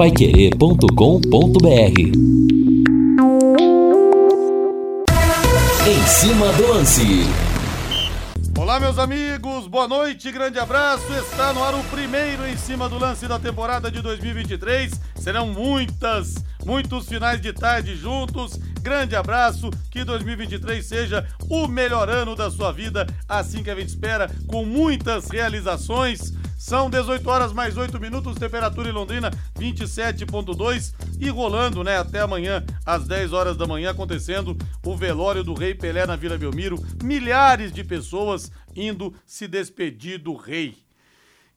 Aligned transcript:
paiquerê.com.br 0.00 2.00
Em 5.86 6.06
cima 6.06 6.50
do 6.54 6.68
lance. 6.68 7.02
Olá, 8.58 8.80
meus 8.80 8.98
amigos, 8.98 9.66
boa 9.66 9.86
noite, 9.86 10.32
grande 10.32 10.58
abraço. 10.58 11.12
Está 11.12 11.52
no 11.52 11.62
ar 11.62 11.74
o 11.74 11.84
primeiro 11.84 12.46
em 12.46 12.56
cima 12.56 12.88
do 12.88 12.98
lance 12.98 13.28
da 13.28 13.38
temporada 13.38 13.90
de 13.90 14.00
2023. 14.00 14.98
Serão 15.16 15.48
muitas, 15.48 16.36
muitos 16.64 17.06
finais 17.06 17.38
de 17.38 17.52
tarde 17.52 17.94
juntos. 17.94 18.58
Grande 18.80 19.14
abraço, 19.14 19.68
que 19.90 20.02
2023 20.02 20.82
seja 20.82 21.26
o 21.50 21.68
melhor 21.68 22.08
ano 22.08 22.34
da 22.34 22.50
sua 22.50 22.72
vida, 22.72 23.06
assim 23.28 23.62
que 23.62 23.68
a 23.68 23.74
gente 23.74 23.88
espera, 23.88 24.30
com 24.46 24.64
muitas 24.64 25.28
realizações. 25.28 26.32
São 26.60 26.90
18 26.90 27.26
horas 27.26 27.54
mais 27.54 27.78
8 27.78 27.98
minutos, 27.98 28.36
temperatura 28.36 28.90
em 28.90 28.92
Londrina 28.92 29.30
27.2 29.58 30.92
e 31.18 31.30
rolando, 31.30 31.82
né, 31.82 31.96
até 31.96 32.20
amanhã 32.20 32.62
às 32.84 33.08
10 33.08 33.32
horas 33.32 33.56
da 33.56 33.66
manhã 33.66 33.92
acontecendo 33.92 34.54
o 34.84 34.94
velório 34.94 35.42
do 35.42 35.54
Rei 35.54 35.74
Pelé 35.74 36.04
na 36.04 36.16
Vila 36.16 36.36
Belmiro. 36.36 36.78
Milhares 37.02 37.72
de 37.72 37.82
pessoas 37.82 38.52
indo 38.76 39.14
se 39.24 39.48
despedir 39.48 40.18
do 40.18 40.36
rei. 40.36 40.76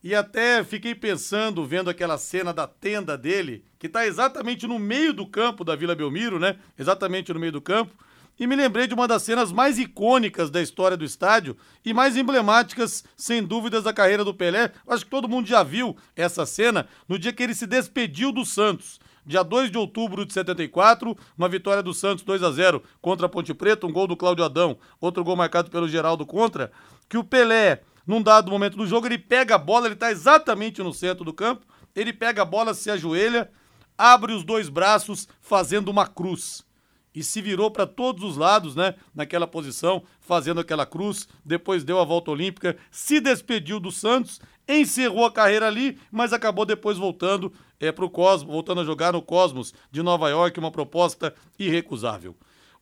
E 0.02 0.16
até 0.16 0.63
fiquei 0.63 0.95
pensando, 0.95 1.66
vendo 1.66 1.89
aquela 1.89 2.17
cena 2.17 2.53
da 2.53 2.66
tenda 2.66 3.17
dele, 3.17 3.66
que 3.77 3.88
está 3.88 4.08
exatamente 4.08 4.66
no 4.66 4.80
meio 4.80 5.11
do 5.11 5.27
campo 5.27 5.66
da 5.66 5.75
Vila 5.75 5.95
Belmiro, 5.95 6.39
né? 6.39 6.55
Exatamente 6.80 7.33
no 7.33 7.41
meio 7.41 7.52
do 7.52 7.61
campo 7.61 7.94
e 8.40 8.48
me 8.48 8.55
lembrei 8.55 8.88
de 8.88 8.94
uma 8.94 9.08
das 9.08 9.23
cenas 9.23 9.52
mais 9.52 9.78
icônicas 9.78 10.50
da 10.50 10.62
história 10.62 10.98
do 10.98 11.05
estádio 11.05 11.55
e 11.86 11.94
mais 11.94 12.18
emblemáticas, 12.18 13.04
sem 13.16 13.44
dúvidas, 13.44 13.84
da 13.84 13.94
carreira 13.94 14.23
do 14.23 14.34
Pelé. 14.34 14.72
Acho 14.88 15.06
que 15.06 15.12
todo 15.12 15.30
mundo 15.30 15.48
já 15.48 15.62
viu 15.64 15.96
essa 16.16 16.46
cena 16.46 16.88
no 17.08 17.20
dia 17.20 17.32
que 17.32 17.44
ele 17.44 17.54
se 17.54 17.68
despediu 17.68 18.32
do 18.32 18.46
Santos. 18.46 19.00
Dia 19.26 19.44
2 19.44 19.72
de 19.72 19.78
outubro 19.78 20.26
de 20.26 20.34
74, 20.34 21.16
uma 21.38 21.48
vitória 21.48 21.81
do 21.81 21.94
Santos 21.94 22.25
2 22.25 22.44
a 22.44 22.52
0 22.52 22.84
contra 23.02 23.28
a 23.28 23.30
Ponte 23.30 23.53
Preta, 23.53 23.88
um 23.88 23.92
gol 23.92 24.08
do 24.08 24.17
Cláudio 24.17 24.44
Adão, 24.44 24.78
outro 25.00 25.23
gol 25.23 25.36
marcado 25.36 25.72
pelo 25.72 25.88
Geraldo 25.88 26.25
contra, 26.25 26.72
que 27.08 27.18
o 27.18 27.23
Pelé, 27.23 27.84
num 28.06 28.22
dado 28.22 28.52
momento 28.52 28.75
do 28.75 28.86
jogo, 28.86 29.08
ele 29.08 29.18
pega 29.18 29.56
a 29.56 29.58
bola, 29.58 29.86
ele 29.86 29.94
está 29.94 30.12
exatamente 30.12 30.84
no 30.84 30.94
centro 30.94 31.23
do 31.23 31.31
campo, 31.31 31.66
ele 31.95 32.12
pega 32.12 32.42
a 32.42 32.45
bola, 32.45 32.73
se 32.73 32.92
ajoelha, 32.92 33.50
abre 33.97 34.34
os 34.34 34.44
dois 34.44 34.68
braços, 34.68 35.25
fazendo 35.40 35.88
uma 35.88 36.06
cruz 36.06 36.66
e 37.14 37.23
se 37.23 37.42
virou 37.42 37.69
para 37.69 37.86
todos 37.86 38.23
os 38.23 38.38
lados, 38.38 38.75
né? 38.75 38.95
Naquela 39.14 39.45
posição, 39.45 40.03
fazendo 40.19 40.59
aquela 40.59 40.86
cruz. 40.86 41.28
Depois 41.45 41.83
deu 41.83 42.00
a 42.00 42.06
volta 42.06 42.31
olímpica, 42.31 42.75
se 42.89 43.19
despediu 43.19 43.80
do 43.80 43.92
Santos, 43.92 44.42
encerrou 44.67 45.25
a 45.25 45.31
carreira 45.31 45.67
ali, 45.67 46.00
mas 46.11 46.34
acabou 46.34 46.66
depois 46.66 46.97
voltando 46.97 47.53
é, 47.80 47.91
para 47.91 48.06
o 48.06 48.09
Cosmos, 48.09 48.52
voltando 48.52 48.81
a 48.81 48.86
jogar 48.86 49.14
no 49.14 49.22
Cosmos 49.22 49.73
de 49.91 50.02
Nova 50.02 50.30
York, 50.30 50.59
uma 50.59 50.72
proposta 50.72 51.34
irrecusável. 51.59 52.36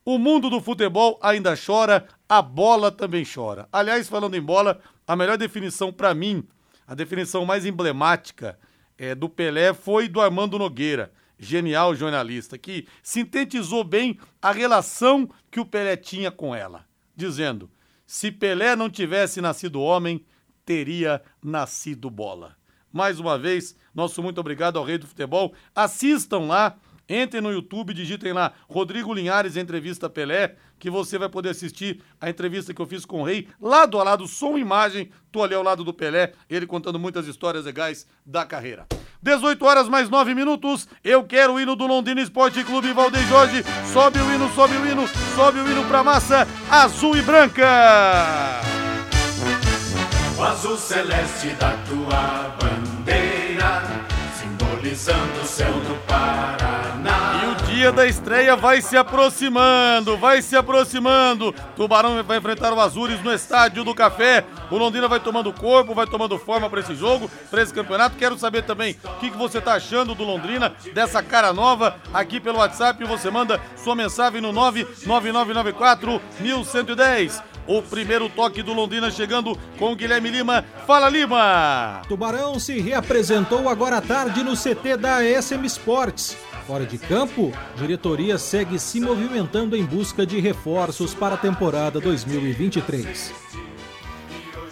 O 0.04 0.18
mundo 0.18 0.50
do 0.50 0.60
futebol 0.60 1.18
ainda 1.22 1.54
chora, 1.54 2.06
a 2.28 2.42
bola 2.42 2.90
também 2.90 3.24
chora. 3.24 3.68
Aliás, 3.72 4.08
falando 4.08 4.34
em 4.34 4.42
bola, 4.42 4.80
a 5.06 5.14
melhor 5.14 5.36
definição 5.36 5.92
para 5.92 6.12
mim, 6.12 6.42
a 6.86 6.94
definição 6.94 7.44
mais 7.44 7.64
emblemática 7.64 8.58
é, 8.98 9.14
do 9.14 9.28
Pelé 9.28 9.72
foi 9.72 10.08
do 10.08 10.20
Armando 10.20 10.58
Nogueira 10.58 11.12
genial 11.42 11.92
jornalista, 11.94 12.56
que 12.56 12.86
sintetizou 13.02 13.82
bem 13.82 14.16
a 14.40 14.52
relação 14.52 15.28
que 15.50 15.58
o 15.58 15.66
Pelé 15.66 15.96
tinha 15.96 16.30
com 16.30 16.54
ela, 16.54 16.86
dizendo: 17.16 17.68
se 18.06 18.30
Pelé 18.30 18.76
não 18.76 18.88
tivesse 18.88 19.40
nascido 19.40 19.80
homem, 19.80 20.24
teria 20.64 21.20
nascido 21.42 22.08
bola. 22.08 22.56
Mais 22.92 23.18
uma 23.18 23.36
vez, 23.36 23.74
nosso 23.92 24.22
muito 24.22 24.38
obrigado 24.38 24.78
ao 24.78 24.84
Rei 24.84 24.98
do 24.98 25.06
Futebol. 25.06 25.52
Assistam 25.74 26.40
lá, 26.46 26.78
entrem 27.12 27.42
no 27.42 27.52
YouTube, 27.52 27.92
digitem 27.92 28.32
lá 28.32 28.52
Rodrigo 28.68 29.12
Linhares 29.12 29.56
Entrevista 29.56 30.08
Pelé, 30.08 30.56
que 30.78 30.90
você 30.90 31.18
vai 31.18 31.28
poder 31.28 31.50
assistir 31.50 32.00
a 32.20 32.30
entrevista 32.30 32.72
que 32.72 32.80
eu 32.80 32.86
fiz 32.86 33.04
com 33.04 33.20
o 33.20 33.24
Rei, 33.24 33.48
lado 33.60 34.00
a 34.00 34.02
lado, 34.02 34.26
som 34.26 34.56
e 34.56 34.60
imagem. 34.60 35.10
Tô 35.30 35.42
ali 35.42 35.54
ao 35.54 35.62
lado 35.62 35.84
do 35.84 35.92
Pelé, 35.92 36.32
ele 36.48 36.66
contando 36.66 36.98
muitas 36.98 37.26
histórias 37.26 37.64
legais 37.64 38.06
da 38.24 38.44
carreira. 38.44 38.86
18 39.22 39.64
horas 39.64 39.88
mais 39.88 40.10
9 40.10 40.34
minutos. 40.34 40.88
Eu 41.04 41.22
quero 41.22 41.54
o 41.54 41.60
hino 41.60 41.76
do 41.76 41.86
Londrina 41.86 42.20
Esporte 42.20 42.64
Clube 42.64 42.92
Valdeir 42.92 43.26
Jorge. 43.28 43.64
Sobe 43.92 44.18
o 44.18 44.34
hino, 44.34 44.52
sobe 44.52 44.76
o 44.76 44.86
hino, 44.86 45.08
sobe 45.36 45.60
o 45.60 45.70
hino 45.70 45.84
pra 45.84 46.02
massa 46.02 46.46
azul 46.68 47.16
e 47.16 47.22
branca. 47.22 48.60
O 50.36 50.42
azul 50.42 50.76
celeste 50.76 51.50
da 51.50 51.70
tua 51.88 52.56
bandeira, 52.60 53.82
simbolizando 54.36 55.40
o 55.40 55.46
céu 55.46 55.72
do 55.72 55.94
Paraná. 56.06 56.61
Dia 57.82 57.90
da 57.90 58.06
estreia 58.06 58.54
vai 58.54 58.80
se 58.80 58.96
aproximando, 58.96 60.16
vai 60.16 60.40
se 60.40 60.54
aproximando. 60.54 61.52
Tubarão 61.74 62.22
vai 62.22 62.38
enfrentar 62.38 62.72
o 62.72 62.78
Azures 62.78 63.20
no 63.24 63.34
Estádio 63.34 63.82
do 63.82 63.92
Café. 63.92 64.44
O 64.70 64.78
Londrina 64.78 65.08
vai 65.08 65.18
tomando 65.18 65.52
corpo, 65.52 65.92
vai 65.92 66.06
tomando 66.06 66.38
forma 66.38 66.70
para 66.70 66.78
esse 66.78 66.94
jogo, 66.94 67.28
para 67.50 67.60
esse 67.60 67.74
campeonato. 67.74 68.16
Quero 68.16 68.38
saber 68.38 68.62
também 68.62 68.96
o 69.02 69.18
que, 69.18 69.32
que 69.32 69.36
você 69.36 69.60
tá 69.60 69.74
achando 69.74 70.14
do 70.14 70.22
Londrina, 70.22 70.72
dessa 70.94 71.24
cara 71.24 71.52
nova, 71.52 71.96
aqui 72.14 72.38
pelo 72.38 72.58
WhatsApp. 72.58 73.02
Você 73.04 73.32
manda 73.32 73.60
sua 73.76 73.96
mensagem 73.96 74.40
no 74.40 74.52
99994 74.52 76.22
1110. 76.38 77.42
O 77.66 77.82
primeiro 77.82 78.28
toque 78.28 78.62
do 78.62 78.72
Londrina 78.72 79.10
chegando 79.10 79.58
com 79.76 79.96
Guilherme 79.96 80.30
Lima. 80.30 80.64
Fala, 80.86 81.08
Lima! 81.08 82.02
Tubarão 82.06 82.60
se 82.60 82.80
reapresentou 82.80 83.68
agora 83.68 83.96
à 83.96 84.00
tarde 84.00 84.44
no 84.44 84.56
CT 84.56 84.96
da 84.98 85.18
SM 85.20 85.66
Sports. 85.66 86.36
Fora 86.66 86.86
de 86.86 86.96
campo, 86.96 87.52
diretoria 87.76 88.38
segue 88.38 88.78
se 88.78 89.00
movimentando 89.00 89.76
em 89.76 89.84
busca 89.84 90.24
de 90.24 90.38
reforços 90.38 91.12
para 91.12 91.34
a 91.34 91.38
temporada 91.38 92.00
2023. 92.00 93.32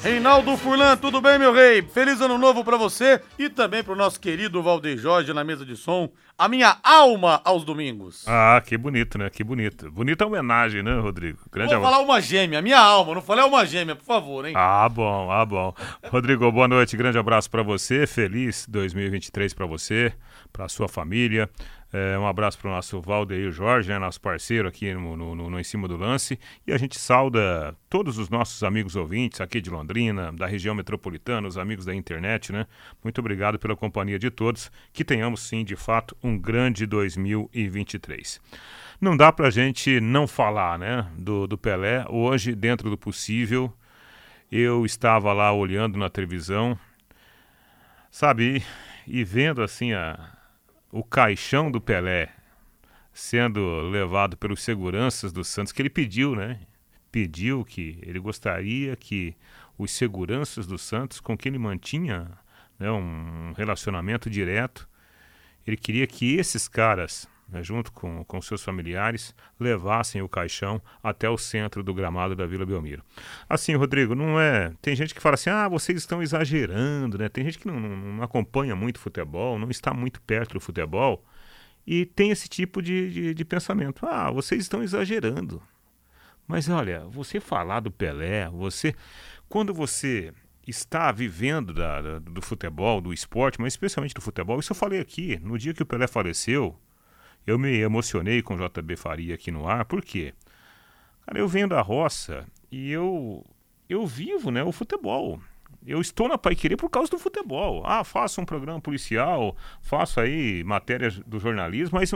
Reinaldo 0.02 0.56
Furlan, 0.56 0.96
tudo 0.96 1.20
bem, 1.20 1.38
meu 1.38 1.52
rei? 1.52 1.82
Feliz 1.82 2.22
ano 2.22 2.38
novo 2.38 2.64
para 2.64 2.78
você 2.78 3.20
e 3.38 3.50
também 3.50 3.84
para 3.84 3.92
o 3.92 3.96
nosso 3.96 4.18
querido 4.18 4.62
Valdeir 4.62 4.96
Jorge 4.96 5.34
na 5.34 5.44
mesa 5.44 5.62
de 5.62 5.76
som. 5.76 6.08
A 6.38 6.48
minha 6.48 6.78
alma 6.82 7.38
aos 7.44 7.64
domingos. 7.64 8.24
Ah, 8.26 8.62
que 8.64 8.78
bonito, 8.78 9.18
né? 9.18 9.28
Que 9.28 9.44
bonito. 9.44 9.90
Bonita 9.90 10.24
homenagem, 10.24 10.82
né, 10.82 10.98
Rodrigo? 10.98 11.40
Grande 11.52 11.74
Vou 11.74 11.84
falar 11.84 11.98
uma 11.98 12.18
gêmea, 12.18 12.62
minha 12.62 12.78
alma, 12.78 13.14
não 13.14 13.20
falei 13.20 13.44
uma 13.44 13.66
gêmea, 13.66 13.94
por 13.94 14.06
favor, 14.06 14.46
hein? 14.46 14.54
Ah, 14.56 14.88
bom, 14.88 15.30
ah, 15.30 15.44
bom. 15.44 15.74
Rodrigo, 16.08 16.50
boa 16.50 16.66
noite, 16.66 16.96
grande 16.96 17.18
abraço 17.18 17.50
para 17.50 17.62
você, 17.62 18.06
feliz 18.06 18.66
2023 18.70 19.52
para 19.52 19.66
você, 19.66 20.14
para 20.50 20.66
sua 20.66 20.88
família, 20.88 21.50
é, 21.92 22.16
um 22.16 22.26
abraço 22.26 22.56
para 22.58 22.70
o 22.70 22.72
nosso 22.72 23.00
Valdeir 23.00 23.50
Jorge, 23.50 23.88
né, 23.88 23.98
nosso 23.98 24.20
parceiro 24.20 24.68
aqui 24.68 24.94
no, 24.94 25.16
no, 25.16 25.50
no, 25.50 25.58
Em 25.58 25.64
Cima 25.64 25.88
do 25.88 25.96
Lance. 25.96 26.38
E 26.64 26.72
a 26.72 26.78
gente 26.78 26.98
sauda 26.98 27.76
todos 27.88 28.16
os 28.16 28.28
nossos 28.28 28.62
amigos 28.62 28.94
ouvintes 28.94 29.40
aqui 29.40 29.60
de 29.60 29.70
Londrina, 29.70 30.30
da 30.32 30.46
região 30.46 30.72
metropolitana, 30.72 31.48
os 31.48 31.58
amigos 31.58 31.84
da 31.84 31.94
internet, 31.94 32.52
né? 32.52 32.66
Muito 33.02 33.18
obrigado 33.18 33.58
pela 33.58 33.74
companhia 33.74 34.20
de 34.20 34.30
todos. 34.30 34.70
Que 34.92 35.04
tenhamos, 35.04 35.40
sim, 35.40 35.64
de 35.64 35.74
fato, 35.74 36.16
um 36.22 36.38
grande 36.38 36.86
2023. 36.86 38.40
Não 39.00 39.16
dá 39.16 39.32
para 39.32 39.48
a 39.48 39.50
gente 39.50 39.98
não 40.00 40.28
falar, 40.28 40.78
né, 40.78 41.10
do, 41.18 41.48
do 41.48 41.58
Pelé. 41.58 42.04
Hoje, 42.08 42.54
dentro 42.54 42.88
do 42.88 42.96
possível, 42.96 43.72
eu 44.52 44.86
estava 44.86 45.32
lá 45.32 45.52
olhando 45.52 45.98
na 45.98 46.08
televisão, 46.08 46.78
sabe, 48.12 48.62
e 49.08 49.24
vendo 49.24 49.60
assim 49.62 49.92
a 49.92 50.39
o 50.90 51.04
caixão 51.04 51.70
do 51.70 51.80
Pelé 51.80 52.30
sendo 53.12 53.82
levado 53.88 54.36
pelos 54.36 54.62
seguranças 54.62 55.32
do 55.32 55.44
Santos, 55.44 55.72
que 55.72 55.82
ele 55.82 55.90
pediu, 55.90 56.34
né? 56.34 56.60
Pediu 57.10 57.64
que 57.64 57.98
ele 58.02 58.18
gostaria 58.18 58.96
que 58.96 59.36
os 59.76 59.90
seguranças 59.90 60.66
do 60.66 60.78
Santos, 60.78 61.20
com 61.20 61.36
quem 61.36 61.50
ele 61.50 61.58
mantinha 61.58 62.30
né, 62.78 62.90
um 62.90 63.52
relacionamento 63.56 64.30
direto, 64.30 64.88
ele 65.66 65.76
queria 65.76 66.06
que 66.06 66.36
esses 66.36 66.68
caras 66.68 67.28
né, 67.50 67.62
junto 67.62 67.92
com, 67.92 68.24
com 68.24 68.40
seus 68.40 68.62
familiares, 68.62 69.34
levassem 69.58 70.22
o 70.22 70.28
caixão 70.28 70.80
até 71.02 71.28
o 71.28 71.36
centro 71.36 71.82
do 71.82 71.92
gramado 71.92 72.34
da 72.34 72.46
Vila 72.46 72.64
Belmiro. 72.64 73.02
Assim, 73.48 73.74
Rodrigo, 73.74 74.14
não 74.14 74.40
é. 74.40 74.72
Tem 74.80 74.94
gente 74.94 75.14
que 75.14 75.20
fala 75.20 75.34
assim: 75.34 75.50
ah, 75.50 75.68
vocês 75.68 75.98
estão 75.98 76.22
exagerando, 76.22 77.18
né? 77.18 77.28
Tem 77.28 77.44
gente 77.44 77.58
que 77.58 77.66
não, 77.66 77.78
não, 77.78 78.22
acompanha 78.22 78.76
muito 78.76 78.98
futebol, 78.98 79.58
não 79.58 79.70
está 79.70 79.92
muito 79.92 80.20
perto 80.22 80.54
do 80.54 80.60
futebol 80.60 81.24
e 81.86 82.06
tem 82.06 82.30
esse 82.30 82.48
tipo 82.48 82.80
de, 82.82 83.10
de, 83.10 83.34
de 83.34 83.44
pensamento: 83.44 84.06
ah, 84.06 84.30
vocês 84.30 84.62
estão 84.62 84.82
exagerando. 84.82 85.62
Mas 86.46 86.68
olha, 86.68 87.04
você 87.06 87.40
falar 87.40 87.80
do 87.80 87.90
Pelé, 87.90 88.48
você. 88.50 88.94
Quando 89.48 89.72
você 89.74 90.32
está 90.66 91.10
vivendo 91.10 91.72
da, 91.72 92.00
da, 92.00 92.18
do 92.18 92.42
futebol, 92.42 93.00
do 93.00 93.12
esporte, 93.12 93.60
mas 93.60 93.72
especialmente 93.72 94.14
do 94.14 94.20
futebol, 94.20 94.58
isso 94.60 94.72
eu 94.72 94.76
falei 94.76 95.00
aqui, 95.00 95.38
no 95.42 95.58
dia 95.58 95.74
que 95.74 95.82
o 95.82 95.86
Pelé 95.86 96.06
faleceu, 96.06 96.78
eu 97.50 97.58
me 97.58 97.80
emocionei 97.80 98.42
com 98.42 98.56
JB 98.56 98.96
Faria 98.96 99.34
aqui 99.34 99.50
no 99.50 99.66
ar, 99.66 99.84
por 99.84 100.02
quê? 100.02 100.32
Cara, 101.26 101.38
eu 101.38 101.48
venho 101.48 101.68
da 101.68 101.80
roça 101.80 102.46
e 102.70 102.90
eu 102.90 103.44
eu 103.88 104.06
vivo, 104.06 104.52
né, 104.52 104.62
o 104.62 104.70
futebol. 104.70 105.40
eu 105.84 106.00
estou 106.00 106.28
na 106.28 106.38
Paiquerê 106.38 106.76
por 106.76 106.88
causa 106.88 107.10
do 107.10 107.18
futebol. 107.18 107.82
Ah, 107.84 108.04
faço 108.04 108.40
um 108.40 108.44
programa 108.44 108.80
policial, 108.80 109.56
faço 109.80 110.20
aí 110.20 110.62
matérias 110.62 111.18
do 111.18 111.40
jornalismo, 111.40 111.98
mas 111.98 112.12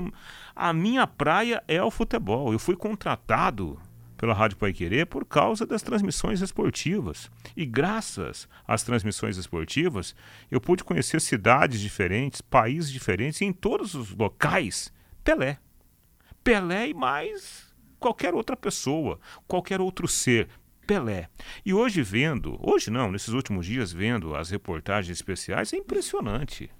a 0.55 0.73
minha 0.73 1.07
praia 1.07 1.65
é 1.67 1.83
o 1.83 1.91
futebol. 1.91 2.53
Eu 2.53 2.59
fui 2.59 2.77
contratado 2.77 3.77
pela 4.17 4.35
Rádio 4.35 4.57
Paiquerê 4.57 5.05
por 5.05 5.25
causa 5.25 5.67
das 5.67 5.83
transmissões 5.83 6.41
esportivas. 6.41 7.29
E 7.57 7.67
graças 7.67 8.49
às 8.69 8.85
transmissões 8.85 9.37
esportivas, 9.37 10.15
eu 10.49 10.61
pude 10.61 10.85
conhecer 10.85 11.21
cidades 11.21 11.81
diferentes, 11.81 12.41
países 12.41 12.93
diferentes, 12.93 13.41
e 13.41 13.47
em 13.47 13.53
todos 13.53 13.95
os 13.95 14.15
locais, 14.15 14.93
Pelé. 15.25 15.59
Pelé 16.45 16.89
e 16.91 16.95
mais 16.95 17.75
qualquer 17.99 18.35
outra 18.35 18.55
pessoa, 18.55 19.19
qualquer 19.49 19.81
outro 19.81 20.07
ser. 20.07 20.49
Pelé. 20.87 21.31
E 21.65 21.73
hoje 21.73 22.03
vendo, 22.03 22.59
hoje 22.61 22.91
não, 22.91 23.11
nesses 23.11 23.31
últimos 23.31 23.65
dias 23.65 23.91
vendo 23.91 24.37
as 24.37 24.51
reportagens 24.51 25.17
especiais, 25.17 25.73
é 25.73 25.79
impressionante. 25.79 26.71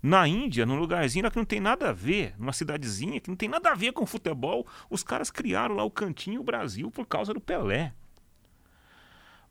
Na 0.00 0.28
Índia, 0.28 0.64
num 0.64 0.78
lugarzinho 0.78 1.28
que 1.28 1.36
não 1.36 1.44
tem 1.44 1.58
nada 1.58 1.88
a 1.88 1.92
ver, 1.92 2.36
numa 2.38 2.52
cidadezinha 2.52 3.20
que 3.20 3.28
não 3.28 3.36
tem 3.36 3.48
nada 3.48 3.72
a 3.72 3.74
ver 3.74 3.90
com 3.92 4.06
futebol, 4.06 4.64
os 4.88 5.02
caras 5.02 5.28
criaram 5.28 5.74
lá 5.74 5.82
o 5.82 5.90
Cantinho 5.90 6.44
Brasil 6.44 6.88
por 6.92 7.04
causa 7.04 7.34
do 7.34 7.40
Pelé. 7.40 7.92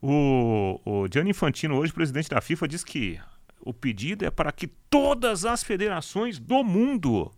O, 0.02 0.80
o 0.86 1.08
Gianni 1.12 1.32
Infantino, 1.32 1.76
hoje 1.76 1.92
presidente 1.92 2.30
da 2.30 2.40
FIFA, 2.40 2.66
diz 2.66 2.82
que 2.86 3.20
o 3.60 3.74
pedido 3.74 4.24
é 4.24 4.32
para 4.32 4.54
que 4.54 4.68
todas 4.90 5.44
as 5.44 5.62
federações 5.64 6.40
do 6.40 6.64
mundo 6.64 7.30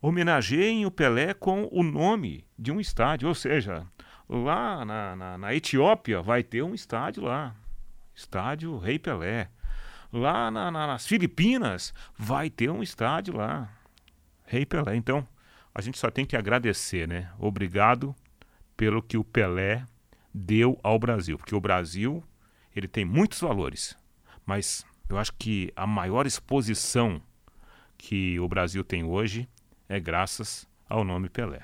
homenageiem 0.00 0.86
o 0.86 0.90
Pelé 0.90 1.34
com 1.34 1.68
o 1.70 1.82
nome 1.82 2.44
de 2.58 2.70
um 2.70 2.80
estádio. 2.80 3.28
Ou 3.28 3.34
seja, 3.34 3.86
lá 4.28 4.84
na, 4.84 5.16
na, 5.16 5.38
na 5.38 5.54
Etiópia 5.54 6.22
vai 6.22 6.42
ter 6.42 6.62
um 6.62 6.74
estádio 6.74 7.24
lá. 7.24 7.54
Estádio 8.14 8.76
Rei 8.78 8.98
Pelé. 8.98 9.50
Lá 10.12 10.50
na, 10.50 10.70
na, 10.70 10.86
nas 10.86 11.06
Filipinas 11.06 11.92
vai 12.16 12.48
ter 12.48 12.70
um 12.70 12.82
estádio 12.82 13.36
lá. 13.36 13.70
Rei 14.44 14.64
Pelé. 14.64 14.96
Então, 14.96 15.26
a 15.74 15.80
gente 15.80 15.98
só 15.98 16.10
tem 16.10 16.24
que 16.24 16.36
agradecer, 16.36 17.06
né? 17.06 17.30
Obrigado 17.38 18.14
pelo 18.76 19.02
que 19.02 19.18
o 19.18 19.24
Pelé 19.24 19.84
deu 20.32 20.78
ao 20.82 20.98
Brasil. 20.98 21.36
Porque 21.36 21.54
o 21.54 21.60
Brasil, 21.60 22.24
ele 22.74 22.88
tem 22.88 23.04
muitos 23.04 23.40
valores. 23.40 23.96
Mas 24.46 24.84
eu 25.08 25.18
acho 25.18 25.32
que 25.38 25.72
a 25.76 25.86
maior 25.86 26.26
exposição 26.26 27.20
que 27.96 28.38
o 28.38 28.48
Brasil 28.48 28.84
tem 28.84 29.04
hoje 29.04 29.48
é 29.88 29.98
graças 29.98 30.66
ao 30.88 31.04
nome 31.04 31.28
Pelé. 31.28 31.62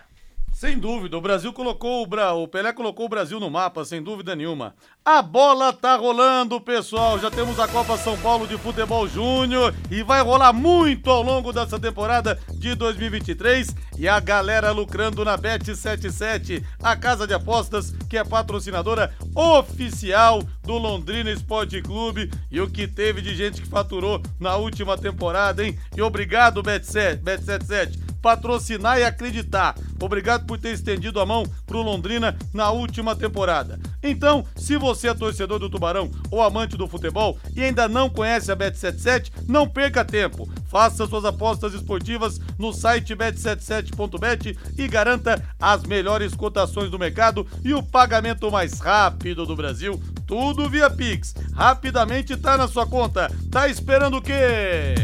Sem 0.55 0.79
dúvida, 0.79 1.19
o 1.19 1.21
Brasil 1.21 1.53
colocou 1.53 2.05
o, 2.05 2.06
Bra... 2.06 2.32
o 2.32 2.47
Pelé 2.47 2.73
colocou 2.73 3.06
o 3.06 3.09
Brasil 3.09 3.41
no 3.41 3.50
mapa, 3.50 3.85
sem 3.85 4.00
dúvida 4.00 4.37
nenhuma. 4.37 4.76
A 5.05 5.21
bola 5.21 5.73
tá 5.73 5.97
rolando, 5.97 6.61
pessoal. 6.61 7.19
Já 7.19 7.29
temos 7.29 7.59
a 7.59 7.67
Copa 7.67 7.99
São 7.99 8.17
Paulo 8.19 8.47
de 8.47 8.56
Futebol 8.56 9.09
Júnior 9.09 9.75
e 9.91 10.05
vai 10.05 10.23
rolar 10.23 10.53
muito 10.53 11.11
ao 11.11 11.25
longo 11.25 11.53
dessa 11.53 11.76
temporada 11.79 12.38
de 12.53 12.73
2023 12.76 13.75
e 13.99 14.09
a 14.09 14.21
galera 14.21 14.71
lucrando 14.71 15.25
na 15.25 15.37
Bet77, 15.37 16.65
a 16.81 16.94
casa 16.94 17.26
de 17.26 17.35
apostas 17.35 17.91
que 18.09 18.17
é 18.17 18.23
patrocinadora 18.23 19.12
oficial 19.35 20.41
do 20.62 20.79
Londrina 20.79 21.32
Esporte 21.32 21.82
Clube 21.82 22.31
e 22.49 22.61
o 22.61 22.71
que 22.71 22.87
teve 22.87 23.21
de 23.21 23.35
gente 23.35 23.61
que 23.61 23.69
faturou 23.69 24.23
na 24.38 24.55
última 24.55 24.97
temporada, 24.97 25.65
hein? 25.65 25.76
E 25.97 26.00
obrigado 26.00 26.62
Bet77 26.62 28.13
patrocinar 28.25 28.99
e 28.99 29.05
acreditar. 29.05 29.75
Obrigado 30.00 30.47
por 30.47 30.59
ter 30.59 30.73
estendido 30.73 31.21
a 31.21 31.26
mão 31.26 31.44
pro 31.67 31.82
Londrina 31.82 32.35
na 32.55 32.71
última 32.71 33.15
temporada. 33.15 33.79
Então, 34.03 34.47
se 34.56 34.79
você 34.79 35.09
é 35.09 35.15
torcedor 35.15 35.59
do 35.59 35.69
Tubarão 35.69 36.11
ou 36.31 36.43
amante 36.43 36.75
do 36.75 36.88
futebol 36.88 37.38
e 37.55 37.62
ainda 37.62 37.87
não 37.87 38.09
conhece 38.09 38.50
a 38.50 38.56
Bet77, 38.56 39.31
não 39.47 39.69
perca 39.69 40.03
tempo. 40.03 40.49
Faça 40.71 41.06
suas 41.06 41.26
apostas 41.26 41.75
esportivas 41.75 42.41
no 42.59 42.73
site 42.73 43.15
bet77.bet 43.15 44.56
e 44.79 44.88
garanta 44.88 45.43
as 45.61 45.82
melhores 45.82 46.35
cotações 46.35 46.91
do 46.91 46.99
mercado 46.99 47.47
e 47.62 47.75
o 47.75 47.82
pagamento 47.82 48.50
mais 48.50 48.81
rápido 48.81 49.44
do 49.44 49.55
Brasil. 49.55 50.03
Tudo 50.26 50.71
via 50.71 50.88
Pix. 50.88 51.35
Rapidamente 51.53 52.38
tá 52.38 52.56
na 52.56 52.67
sua 52.67 52.87
conta. 52.87 53.31
Tá 53.50 53.69
esperando 53.69 54.17
o 54.17 54.23
quê? 54.23 54.94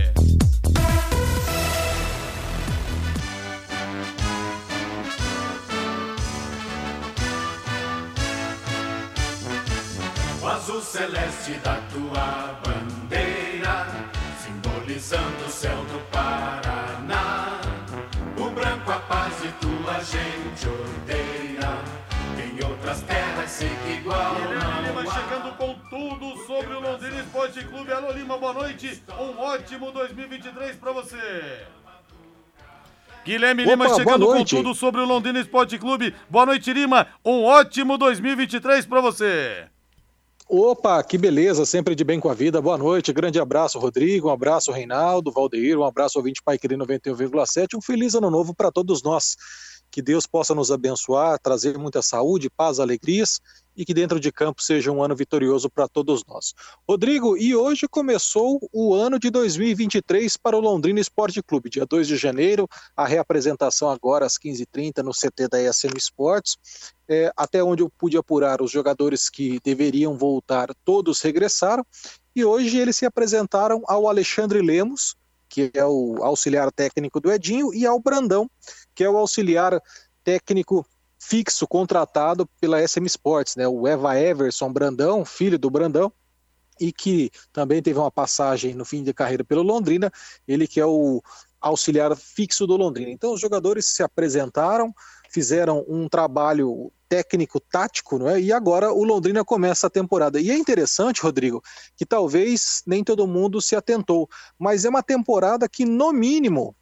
Azul 10.48 10.81
celeste 10.81 11.52
da 11.62 11.76
tua 11.92 12.58
bandeira, 12.64 13.87
simbolizando 14.42 15.44
o 15.46 15.50
céu 15.50 15.76
do 15.84 16.00
Paraná. 16.10 17.60
O 18.38 18.50
branco 18.50 18.90
a 18.90 18.98
paz 19.00 19.34
e 19.44 19.48
tua 19.60 20.00
gente 20.02 20.66
odeia. 20.66 22.00
Em 22.42 22.64
outras 22.64 23.02
terras 23.02 23.50
sei 23.50 23.69
que 23.69 23.92
igual 24.00 24.34
Guilherme 24.34 24.88
Lima 24.88 25.12
chegando 25.12 25.56
com 25.56 25.75
tudo 25.90 26.46
sobre 26.46 26.75
o 26.75 26.81
Londrina 26.81 27.20
Esporte 27.20 27.64
Clube. 27.64 27.93
Alô 27.93 28.12
Lima, 28.12 28.38
boa 28.38 28.54
noite. 28.54 29.02
Um 29.19 29.38
ótimo 29.38 29.93
2023 29.93 30.76
para 30.76 30.93
você. 30.93 31.66
Guilherme 33.25 33.64
Opa, 33.64 33.70
Lima 33.72 33.94
chegando 33.94 34.26
com 34.26 34.44
tudo 34.44 34.75
sobre 34.75 35.02
o 35.02 35.04
Londrina 35.04 35.38
Esporte 35.38 35.78
Clube. 35.78 36.14
Boa 36.31 36.46
noite, 36.46 36.72
Lima. 36.72 37.06
Um 37.22 37.44
ótimo 37.44 37.98
2023 37.98 38.86
para 38.86 39.00
você. 39.02 39.69
Opa, 40.52 41.00
que 41.05 41.17
beleza, 41.17 41.64
sempre 41.64 41.94
de 41.94 42.02
bem 42.02 42.19
com 42.19 42.29
a 42.29 42.35
vida. 42.35 42.61
Boa 42.61 42.76
noite, 42.76 43.12
grande 43.12 43.38
abraço, 43.38 43.79
Rodrigo, 43.79 44.26
um 44.26 44.32
abraço, 44.32 44.73
Reinaldo, 44.73 45.31
Valdeir, 45.31 45.79
um 45.79 45.85
abraço, 45.85 46.19
ouvinte 46.19 46.43
Pai 46.44 46.58
Querido 46.58 46.85
91,7. 46.85 47.76
Um 47.76 47.81
feliz 47.81 48.17
ano 48.17 48.29
novo 48.32 48.52
para 48.52 48.73
todos 48.73 49.00
nós. 49.00 49.37
Que 49.93 50.02
Deus 50.02 50.26
possa 50.26 50.52
nos 50.52 50.73
abençoar, 50.73 51.38
trazer 51.38 51.79
muita 51.79 52.02
saúde, 52.02 52.50
paz, 52.50 52.81
alegrias 52.81 53.38
e 53.81 53.85
que 53.87 53.94
dentro 53.94 54.21
de 54.21 54.31
campo 54.31 54.62
seja 54.62 54.93
um 54.93 55.03
ano 55.03 55.17
vitorioso 55.17 55.71
para 55.71 55.88
todos 55.88 56.23
nós. 56.29 56.53
Rodrigo, 56.87 57.35
e 57.38 57.56
hoje 57.56 57.88
começou 57.88 58.61
o 58.71 58.93
ano 58.93 59.19
de 59.19 59.31
2023 59.31 60.37
para 60.37 60.55
o 60.55 60.61
Londrina 60.61 61.00
Esporte 61.00 61.43
Clube, 61.43 61.71
dia 61.71 61.87
2 61.87 62.06
de 62.06 62.19
janeiro, 62.19 62.69
a 62.94 63.06
reapresentação 63.06 63.88
agora 63.88 64.27
às 64.27 64.35
15h30 64.35 65.03
no 65.03 65.12
CT 65.12 65.49
da 65.49 65.62
ESM 65.62 65.97
Esportes. 65.97 66.59
É, 67.09 67.32
até 67.35 67.65
onde 67.65 67.82
eu 67.82 67.88
pude 67.88 68.19
apurar, 68.19 68.61
os 68.61 68.71
jogadores 68.71 69.31
que 69.31 69.59
deveriam 69.65 70.15
voltar, 70.15 70.69
todos 70.85 71.23
regressaram, 71.23 71.85
e 72.37 72.44
hoje 72.44 72.77
eles 72.77 72.97
se 72.97 73.06
apresentaram 73.06 73.82
ao 73.87 74.06
Alexandre 74.06 74.61
Lemos, 74.61 75.17
que 75.49 75.71
é 75.73 75.87
o 75.87 76.23
auxiliar 76.23 76.70
técnico 76.70 77.19
do 77.19 77.32
Edinho, 77.32 77.72
e 77.72 77.87
ao 77.87 77.99
Brandão, 77.99 78.49
que 78.94 79.03
é 79.03 79.08
o 79.08 79.17
auxiliar 79.17 79.81
técnico 80.22 80.87
fixo 81.20 81.69
contratado 81.69 82.48
pela 82.58 82.86
SM 82.86 83.05
Sports, 83.05 83.55
né? 83.55 83.69
O 83.69 83.86
Eva 83.86 84.19
Everson 84.19 84.72
Brandão, 84.72 85.24
filho 85.24 85.58
do 85.58 85.69
Brandão, 85.69 86.10
e 86.81 86.91
que 86.91 87.31
também 87.53 87.82
teve 87.82 87.98
uma 87.98 88.10
passagem 88.10 88.74
no 88.74 88.86
fim 88.86 89.05
de 89.05 89.12
carreira 89.12 89.44
pelo 89.44 89.62
Londrina, 89.62 90.10
ele 90.48 90.67
que 90.67 90.81
é 90.81 90.86
o 90.86 91.22
auxiliar 91.60 92.17
fixo 92.17 92.67
do 92.67 92.74
Londrina. 92.74 93.10
Então 93.10 93.34
os 93.34 93.41
jogadores 93.41 93.84
se 93.84 94.03
apresentaram, 94.03 94.94
fizeram 95.29 95.84
um 95.86 96.08
trabalho 96.08 96.91
técnico 97.06 97.60
tático, 97.60 98.19
não 98.19 98.31
é? 98.31 98.41
E 98.41 98.50
agora 98.50 98.91
o 98.91 99.05
Londrina 99.05 99.44
começa 99.44 99.89
a 99.89 99.91
temporada. 99.91 100.41
E 100.41 100.50
é 100.50 100.56
interessante, 100.56 101.20
Rodrigo, 101.20 101.62
que 101.94 102.06
talvez 102.06 102.82
nem 102.86 103.05
todo 103.05 103.27
mundo 103.27 103.60
se 103.60 103.77
atentou, 103.77 104.27
mas 104.58 104.86
é 104.86 104.89
uma 104.89 105.03
temporada 105.03 105.69
que 105.69 105.84
no 105.84 106.12
mínimo 106.12 106.74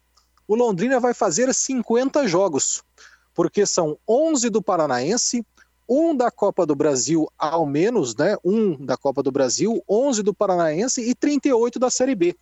o 0.47 0.55
Londrina 0.55 0.97
vai 0.97 1.13
fazer 1.13 1.53
50 1.53 2.25
jogos 2.25 2.83
porque 3.33 3.65
são 3.65 3.97
11 4.07 4.49
do 4.49 4.61
Paranaense, 4.61 5.45
um 5.89 6.15
da 6.15 6.29
Copa 6.29 6.65
do 6.65 6.75
Brasil 6.75 7.27
ao 7.37 7.65
menos, 7.65 8.15
né? 8.15 8.37
Um 8.43 8.75
da 8.85 8.95
Copa 8.95 9.23
do 9.23 9.31
Brasil, 9.31 9.83
11 9.89 10.21
do 10.21 10.33
Paranaense 10.33 11.01
e 11.01 11.15
38 11.15 11.79
da 11.79 11.89
Série 11.89 12.13
B. 12.13 12.35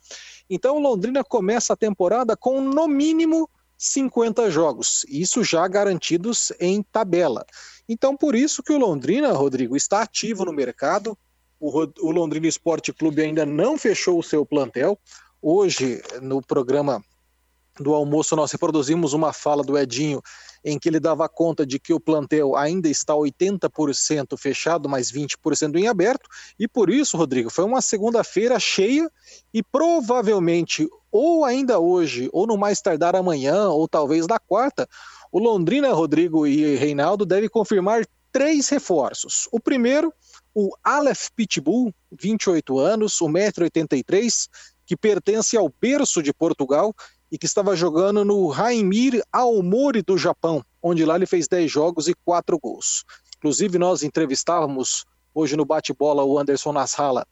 Então 0.50 0.78
Londrina 0.78 1.24
começa 1.24 1.72
a 1.72 1.76
temporada 1.76 2.36
com 2.36 2.60
no 2.60 2.86
mínimo 2.86 3.48
50 3.78 4.50
jogos, 4.50 5.06
isso 5.08 5.42
já 5.44 5.66
garantidos 5.68 6.52
em 6.60 6.82
tabela. 6.82 7.46
Então 7.88 8.16
por 8.16 8.34
isso 8.34 8.62
que 8.62 8.72
o 8.72 8.78
Londrina, 8.78 9.32
Rodrigo, 9.32 9.76
está 9.76 10.02
ativo 10.02 10.44
no 10.44 10.52
mercado. 10.52 11.16
O, 11.60 12.10
Londrina 12.10 12.46
Esporte 12.46 12.92
Clube 12.92 13.22
ainda 13.22 13.46
não 13.46 13.78
fechou 13.78 14.18
o 14.18 14.22
seu 14.22 14.44
plantel. 14.44 14.98
Hoje, 15.40 16.02
no 16.20 16.42
programa 16.42 17.02
do 17.80 17.94
almoço, 17.94 18.36
nós 18.36 18.52
reproduzimos 18.52 19.12
uma 19.12 19.32
fala 19.32 19.62
do 19.62 19.78
Edinho 19.78 20.22
em 20.64 20.78
que 20.78 20.88
ele 20.88 21.00
dava 21.00 21.28
conta 21.28 21.66
de 21.66 21.78
que 21.78 21.92
o 21.92 22.00
plantel 22.00 22.56
ainda 22.56 22.88
está 22.88 23.14
80% 23.14 24.36
fechado, 24.36 24.88
mais 24.88 25.10
20% 25.10 25.76
em 25.76 25.88
aberto, 25.88 26.28
e 26.58 26.66
por 26.66 26.90
isso, 26.90 27.16
Rodrigo, 27.16 27.50
foi 27.50 27.64
uma 27.64 27.80
segunda-feira 27.80 28.58
cheia 28.58 29.10
e 29.52 29.62
provavelmente, 29.62 30.88
ou 31.10 31.44
ainda 31.44 31.78
hoje, 31.78 32.28
ou 32.32 32.46
no 32.46 32.56
mais 32.56 32.80
tardar 32.80 33.16
amanhã, 33.16 33.68
ou 33.68 33.88
talvez 33.88 34.26
na 34.26 34.38
quarta, 34.38 34.88
o 35.30 35.38
Londrina, 35.38 35.92
Rodrigo 35.92 36.46
e 36.46 36.76
Reinaldo 36.76 37.26
deve 37.26 37.48
confirmar 37.48 38.06
três 38.32 38.68
reforços. 38.68 39.48
O 39.52 39.60
primeiro, 39.60 40.12
o 40.54 40.70
Aleph 40.82 41.28
Pitbull, 41.34 41.92
28 42.12 42.78
anos, 42.78 43.18
1,83m, 43.20 44.48
que 44.86 44.96
pertence 44.96 45.56
ao 45.56 45.72
berço 45.80 46.22
de 46.22 46.32
Portugal 46.32 46.94
e 47.30 47.38
que 47.38 47.46
estava 47.46 47.76
jogando 47.76 48.24
no 48.24 48.48
Raimir 48.48 49.22
Aomori 49.32 50.02
do 50.02 50.16
Japão, 50.16 50.64
onde 50.82 51.04
lá 51.04 51.16
ele 51.16 51.26
fez 51.26 51.46
10 51.48 51.70
jogos 51.70 52.08
e 52.08 52.14
4 52.24 52.58
gols. 52.58 53.04
Inclusive, 53.36 53.78
nós 53.78 54.02
entrevistávamos 54.02 55.04
hoje 55.34 55.56
no 55.56 55.64
bate-bola 55.64 56.24
o 56.24 56.38
Anderson 56.38 56.72
Nasralla, 56.72 57.26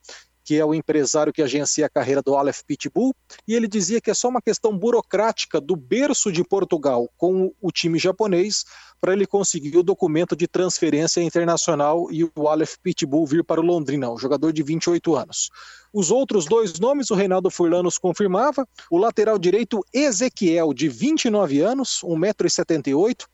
que 0.47 0.55
é 0.55 0.65
o 0.65 0.73
empresário 0.73 1.33
que 1.33 1.43
agencia 1.43 1.87
a 1.87 1.91
carreira 1.91 2.23
do 2.23 2.37
Aleph 2.37 2.61
Pitbull, 2.65 3.13
e 3.49 3.55
ele 3.55 3.67
dizia 3.67 4.01
que 4.01 4.13
é 4.13 4.15
só 4.15 4.29
uma 4.29 4.41
questão 4.41 4.79
burocrática 4.79 5.61
do 5.61 5.75
berço 5.75 6.31
de 6.31 6.45
Portugal 6.45 7.11
com 7.17 7.53
o 7.61 7.73
time 7.73 7.99
japonês 7.99 8.65
para 9.01 9.13
ele 9.13 9.27
conseguir 9.27 9.77
o 9.77 9.83
documento 9.83 10.37
de 10.37 10.47
transferência 10.47 11.21
internacional 11.21 12.07
e 12.13 12.23
o 12.23 12.49
Aleph 12.49 12.77
Pitbull 12.81 13.27
vir 13.27 13.43
para 13.43 13.61
o 13.61 13.65
Londrina, 13.65 14.09
um 14.09 14.17
jogador 14.17 14.53
de 14.53 14.63
28 14.63 15.17
anos. 15.17 15.51
Os 15.93 16.13
outros 16.13 16.47
dois 16.47 16.79
nomes, 16.79 17.11
o 17.11 17.17
Reinaldo 17.17 17.51
Furlanos 17.51 17.99
confirmava, 17.99 18.65
o 18.89 18.99
lateral 18.99 19.41
direito 19.41 19.85
Ezequiel, 19.93 20.73
de 20.73 20.89
29 20.89 21.61
anos, 21.61 22.03
1,78m, 22.05 23.25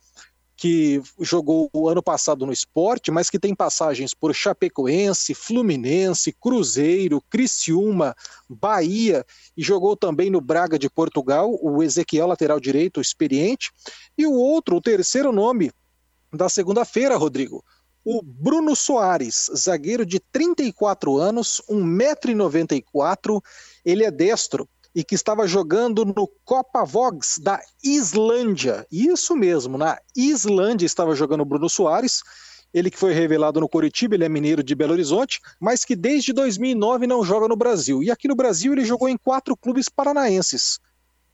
que 0.57 1.03
jogou 1.21 1.69
o 1.73 1.89
ano 1.89 2.03
passado 2.03 2.47
no 2.47 2.53
esporte, 2.53 3.11
mas 3.11 3.31
que 3.31 3.39
tem 3.39 3.55
passagens 3.55 4.15
por 4.15 4.35
Chapecoense, 4.35 5.35
Fluminense, 5.35 6.33
Cruzeiro, 6.33 7.23
Criciúma, 7.29 8.15
Bahia 8.49 9.25
e 9.57 9.63
jogou 9.63 9.97
também 9.97 10.31
no 10.31 10.41
Braga 10.41 10.79
de 10.79 10.89
Portugal, 10.89 11.59
o 11.61 11.83
Ezequiel, 11.83 12.27
lateral 12.27 12.61
direito, 12.61 13.01
experiente. 13.01 13.73
E 14.17 14.27
o 14.27 14.33
outro, 14.33 14.77
o 14.77 14.81
terceiro 14.81 15.33
nome 15.33 15.73
da 16.33 16.49
segunda-feira, 16.49 17.17
Rodrigo, 17.17 17.65
o 18.05 18.23
Bruno 18.23 18.75
Soares, 18.75 19.51
zagueiro 19.57 20.05
de 20.05 20.19
34 20.19 21.17
anos, 21.19 21.63
1,94m, 21.69 23.41
ele 23.85 24.05
é 24.05 24.11
destro 24.11 24.69
e 24.95 25.03
que 25.03 25.15
estava 25.15 25.47
jogando 25.47 26.05
no 26.05 26.29
Copa 26.45 26.85
Vogs 26.85 27.39
da 27.39 27.61
Islândia. 27.83 28.87
Isso 28.91 29.35
mesmo, 29.35 29.79
na 29.79 29.99
Islândia 30.17 30.87
estava 30.87 31.15
jogando 31.15 31.41
o 31.41 31.47
Bruno 31.47 31.69
Soares. 31.69 32.23
Ele 32.73 32.91
que 32.91 32.99
foi 32.99 33.13
revelado 33.13 33.61
no 33.61 33.69
Coritiba, 33.69 34.15
ele 34.15 34.25
é 34.25 34.29
mineiro 34.29 34.63
de 34.63 34.75
Belo 34.75 34.93
Horizonte, 34.93 35.41
mas 35.61 35.85
que 35.85 35.95
desde 35.95 36.33
2009 36.33 37.07
não 37.07 37.23
joga 37.23 37.47
no 37.47 37.57
Brasil. 37.57 38.03
E 38.03 38.11
aqui 38.11 38.27
no 38.27 38.35
Brasil 38.35 38.73
ele 38.73 38.85
jogou 38.85 39.09
em 39.09 39.17
quatro 39.17 39.57
clubes 39.57 39.89
paranaenses. 39.89 40.79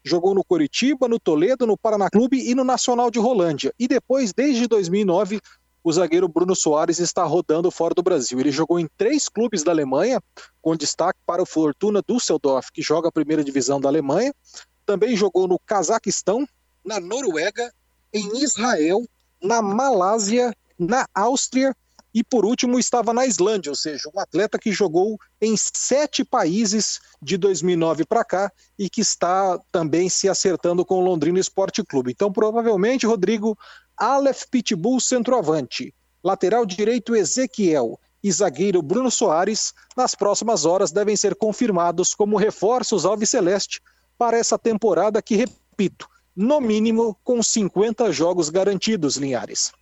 Jogou 0.04 0.34
no 0.34 0.44
Coritiba, 0.44 1.06
no 1.06 1.18
Toledo, 1.18 1.66
no 1.66 1.76
Paraná 1.76 2.08
Clube 2.10 2.40
e 2.48 2.54
no 2.54 2.64
Nacional 2.64 3.10
de 3.10 3.18
Rolândia. 3.18 3.72
E 3.78 3.86
depois, 3.86 4.32
desde 4.32 4.66
2009, 4.66 5.40
o 5.82 5.92
zagueiro 5.92 6.28
Bruno 6.28 6.54
Soares 6.54 6.98
está 6.98 7.24
rodando 7.24 7.70
fora 7.70 7.94
do 7.94 8.02
Brasil. 8.02 8.38
Ele 8.38 8.50
jogou 8.50 8.78
em 8.78 8.88
três 8.96 9.28
clubes 9.28 9.62
da 9.62 9.72
Alemanha, 9.72 10.20
com 10.60 10.76
destaque 10.76 11.18
para 11.24 11.42
o 11.42 11.46
Fortuna 11.46 12.02
Düsseldorf, 12.06 12.70
que 12.72 12.82
joga 12.82 13.08
a 13.08 13.12
primeira 13.12 13.44
divisão 13.44 13.80
da 13.80 13.88
Alemanha. 13.88 14.34
Também 14.84 15.16
jogou 15.16 15.46
no 15.46 15.58
Cazaquistão, 15.58 16.46
na 16.84 16.98
Noruega, 17.00 17.72
em 18.12 18.42
Israel, 18.42 19.04
na 19.42 19.62
Malásia, 19.62 20.54
na 20.78 21.06
Áustria 21.14 21.74
e 22.14 22.24
por 22.24 22.44
último 22.44 22.78
estava 22.78 23.12
na 23.12 23.26
Islândia, 23.26 23.70
ou 23.70 23.76
seja, 23.76 24.10
um 24.14 24.18
atleta 24.18 24.58
que 24.58 24.72
jogou 24.72 25.18
em 25.40 25.54
sete 25.56 26.24
países 26.24 27.00
de 27.20 27.36
2009 27.36 28.04
para 28.06 28.24
cá 28.24 28.52
e 28.78 28.88
que 28.88 29.00
está 29.00 29.58
também 29.70 30.08
se 30.08 30.28
acertando 30.28 30.84
com 30.84 30.98
o 30.98 31.04
Londrina 31.04 31.38
Esporte 31.38 31.84
Clube. 31.84 32.10
Então, 32.10 32.32
provavelmente, 32.32 33.06
Rodrigo, 33.06 33.56
Aleph 33.98 34.44
Pitbull 34.50 35.00
centroavante, 35.00 35.92
lateral 36.22 36.64
direito 36.64 37.16
Ezequiel 37.16 37.98
e 38.22 38.30
zagueiro 38.30 38.80
Bruno 38.82 39.10
Soares, 39.10 39.74
nas 39.96 40.14
próximas 40.14 40.64
horas 40.64 40.92
devem 40.92 41.16
ser 41.16 41.34
confirmados 41.34 42.14
como 42.14 42.36
reforços 42.36 43.04
Celeste 43.26 43.80
para 44.16 44.36
essa 44.36 44.58
temporada 44.58 45.22
que, 45.22 45.36
repito, 45.36 46.08
no 46.34 46.60
mínimo 46.60 47.16
com 47.24 47.42
50 47.42 48.12
jogos 48.12 48.48
garantidos, 48.48 49.16
Linhares. 49.16 49.72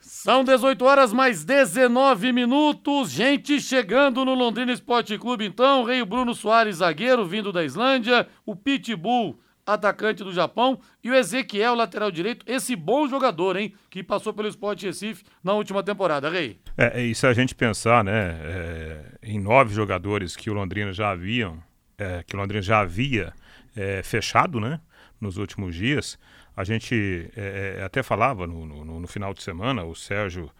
São 0.00 0.44
18 0.44 0.84
horas 0.84 1.12
mais 1.12 1.44
19 1.44 2.32
minutos. 2.32 3.10
Gente 3.10 3.60
chegando 3.60 4.24
no 4.24 4.34
Londrina 4.34 4.72
Esporte 4.72 5.18
Clube, 5.18 5.46
então. 5.46 5.84
Rei 5.84 6.04
Bruno 6.04 6.34
Soares, 6.34 6.76
zagueiro, 6.76 7.26
vindo 7.26 7.52
da 7.52 7.64
Islândia. 7.64 8.28
O 8.44 8.54
Pitbull, 8.54 9.38
atacante 9.66 10.22
do 10.22 10.32
Japão, 10.32 10.78
e 11.02 11.10
o 11.10 11.14
Ezequiel, 11.14 11.74
lateral 11.74 12.10
direito, 12.10 12.44
esse 12.46 12.76
bom 12.76 13.08
jogador, 13.08 13.56
hein, 13.56 13.74
que 13.88 14.02
passou 14.02 14.32
pelo 14.32 14.48
Sport 14.48 14.82
Recife 14.82 15.24
na 15.42 15.54
última 15.54 15.82
temporada, 15.82 16.28
Rei. 16.28 16.58
É, 16.76 17.02
e 17.02 17.14
se 17.14 17.26
a 17.26 17.32
gente 17.32 17.54
pensar, 17.54 18.04
né, 18.04 18.38
é, 18.42 19.04
em 19.22 19.40
nove 19.40 19.74
jogadores 19.74 20.36
que 20.36 20.50
o 20.50 20.54
Londrina 20.54 20.92
já 20.92 21.10
haviam, 21.10 21.62
é, 21.96 22.22
que 22.22 22.36
o 22.36 22.38
Londrina 22.38 22.62
já 22.62 22.80
havia 22.80 23.32
é, 23.74 24.02
fechado, 24.02 24.60
né, 24.60 24.80
nos 25.20 25.36
últimos 25.36 25.74
dias, 25.74 26.18
a 26.56 26.62
gente 26.62 27.30
é, 27.36 27.78
é, 27.78 27.84
até 27.84 28.02
falava 28.02 28.46
no, 28.46 28.66
no, 28.66 29.00
no, 29.00 29.08
final 29.08 29.32
de 29.32 29.42
semana, 29.42 29.84
o 29.84 29.94
Sérgio 29.94 30.50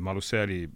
Malucelli 0.00 0.68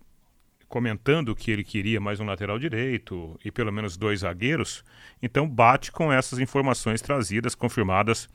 comentando 0.74 1.36
que 1.36 1.52
ele 1.52 1.62
queria 1.62 2.00
mais 2.00 2.18
um 2.18 2.24
lateral 2.24 2.58
direito 2.58 3.38
e 3.44 3.50
pelo 3.52 3.72
menos 3.72 3.96
dois 3.96 4.22
zagueiros, 4.22 4.82
então 5.22 5.48
bate 5.48 5.92
com 5.92 6.12
essas 6.12 6.40
informações 6.40 7.00
trazidas, 7.00 7.54
confirmadas 7.54 8.28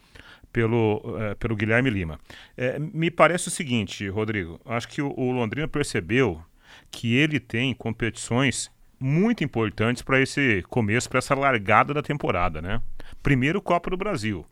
pelo, 0.53 1.17
é, 1.19 1.35
pelo 1.35 1.53
Guilherme 1.53 1.89
Lima. 1.89 2.17
É, 2.55 2.79
me 2.79 3.11
parece 3.11 3.49
o 3.49 3.51
seguinte, 3.51 4.07
Rodrigo, 4.07 4.57
acho 4.65 4.87
que 4.87 5.01
o, 5.01 5.13
o 5.19 5.33
Londrina 5.33 5.67
percebeu 5.67 6.41
que 6.89 7.13
ele 7.13 7.41
tem 7.41 7.73
competições 7.73 8.71
muito 8.97 9.43
importantes 9.43 10.01
para 10.01 10.21
esse 10.21 10.63
começo, 10.69 11.09
para 11.09 11.17
essa 11.17 11.35
largada 11.35 11.93
da 11.93 12.01
temporada, 12.01 12.61
né? 12.61 12.81
Primeiro, 13.21 13.61
Copa 13.61 13.89
do 13.89 13.97
Brasil. 13.97 14.45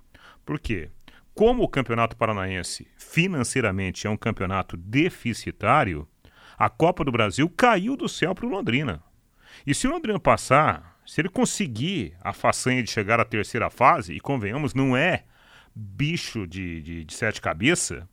Por 0.46 0.60
quê? 0.60 0.90
Como 1.34 1.64
o 1.64 1.70
Campeonato 1.70 2.18
Paranaense 2.18 2.86
financeiramente 2.98 4.08
é 4.08 4.10
um 4.10 4.18
campeonato 4.18 4.76
deficitário, 4.76 6.06
a 6.58 6.70
Copa 6.70 7.06
do 7.06 7.12
Brasil 7.12 7.50
caiu 7.50 7.96
do 7.96 8.10
céu 8.10 8.34
para 8.34 8.46
o 8.46 8.50
Londrina. 8.50 9.02
E 9.66 9.76
se 9.76 9.88
o 9.88 9.92
Londrina 9.92 10.20
passar, 10.20 10.98
se 11.06 11.22
ele 11.22 11.30
conseguir 11.30 12.14
a 12.22 12.34
façanha 12.34 12.82
de 12.82 12.90
chegar 12.90 13.20
à 13.20 13.26
terceira 13.26 13.70
fase, 13.70 14.14
e 14.14 14.20
convenhamos, 14.20 14.74
não 14.74 14.96
é 14.98 15.24
bicho 15.76 16.48
de, 16.48 16.82
de, 16.82 17.06
de 17.06 17.14
sete 17.14 17.40
cabeças, 17.40 18.04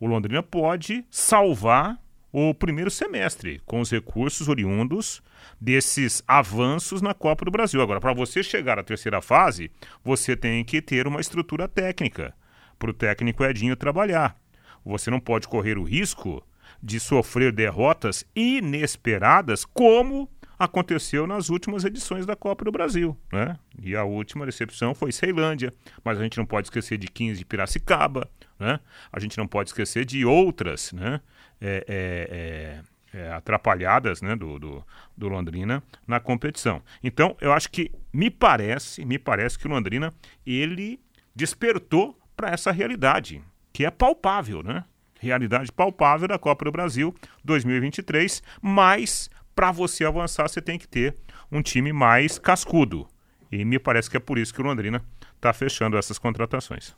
o 0.00 0.06
Londrina 0.06 0.42
pode 0.42 1.04
salvar 1.10 1.98
o 2.32 2.52
primeiro 2.52 2.90
semestre 2.90 3.60
com 3.64 3.80
os 3.80 3.90
recursos 3.90 4.48
oriundos 4.48 5.22
desses 5.60 6.22
avanços 6.26 7.00
na 7.00 7.14
Copa 7.14 7.44
do 7.44 7.50
Brasil. 7.50 7.80
Agora, 7.80 8.00
para 8.00 8.12
você 8.12 8.42
chegar 8.42 8.78
à 8.78 8.82
terceira 8.82 9.22
fase, 9.22 9.70
você 10.04 10.36
tem 10.36 10.64
que 10.64 10.82
ter 10.82 11.06
uma 11.06 11.20
estrutura 11.20 11.66
técnica 11.66 12.34
para 12.78 12.90
o 12.90 12.94
técnico 12.94 13.44
Edinho 13.44 13.76
trabalhar. 13.76 14.36
Você 14.84 15.10
não 15.10 15.20
pode 15.20 15.48
correr 15.48 15.78
o 15.78 15.82
risco 15.82 16.44
de 16.82 17.00
sofrer 17.00 17.52
derrotas 17.52 18.24
inesperadas, 18.34 19.64
como 19.64 20.28
aconteceu 20.58 21.26
nas 21.26 21.48
últimas 21.50 21.84
edições 21.84 22.26
da 22.26 22.34
Copa 22.34 22.64
do 22.64 22.72
Brasil. 22.72 23.16
Né? 23.32 23.56
E 23.80 23.94
a 23.94 24.04
última 24.04 24.44
decepção 24.44 24.94
foi 24.94 25.12
Ceilândia, 25.12 25.72
mas 26.04 26.18
a 26.18 26.22
gente 26.22 26.36
não 26.36 26.44
pode 26.44 26.66
esquecer 26.66 26.98
de 26.98 27.06
15 27.06 27.38
de 27.38 27.44
Piracicaba, 27.44 28.28
né? 28.58 28.80
a 29.12 29.20
gente 29.20 29.38
não 29.38 29.46
pode 29.46 29.70
esquecer 29.70 30.04
de 30.04 30.24
outras 30.24 30.92
né? 30.92 31.20
É, 31.60 31.84
é, 31.88 32.82
é, 33.14 33.18
é, 33.20 33.32
atrapalhadas 33.32 34.20
né? 34.20 34.34
do, 34.34 34.58
do, 34.58 34.84
do, 35.16 35.28
Londrina 35.28 35.82
na 36.06 36.20
competição. 36.20 36.82
Então, 37.02 37.36
eu 37.40 37.52
acho 37.52 37.70
que 37.70 37.90
me 38.12 38.30
parece, 38.30 39.04
me 39.04 39.18
parece 39.18 39.58
que 39.58 39.66
o 39.66 39.70
Londrina 39.70 40.12
ele 40.46 41.00
despertou 41.34 42.18
para 42.36 42.50
essa 42.50 42.70
realidade, 42.70 43.42
que 43.72 43.84
é 43.84 43.90
palpável, 43.90 44.62
né? 44.62 44.84
Realidade 45.18 45.72
palpável 45.72 46.28
da 46.28 46.38
Copa 46.38 46.64
do 46.64 46.72
Brasil 46.72 47.14
2023, 47.44 48.42
mas 48.62 49.28
para 49.54 49.72
você 49.72 50.04
avançar 50.04 50.48
você 50.48 50.62
tem 50.62 50.78
que 50.78 50.86
ter 50.86 51.16
um 51.50 51.62
time 51.62 51.92
mais 51.92 52.38
cascudo. 52.38 53.08
E 53.50 53.64
me 53.64 53.78
parece 53.78 54.10
que 54.10 54.16
é 54.16 54.20
por 54.20 54.38
isso 54.38 54.52
que 54.54 54.60
o 54.60 54.64
Londrina 54.64 55.02
está 55.36 55.52
fechando 55.52 55.96
essas 55.96 56.18
contratações. 56.18 56.94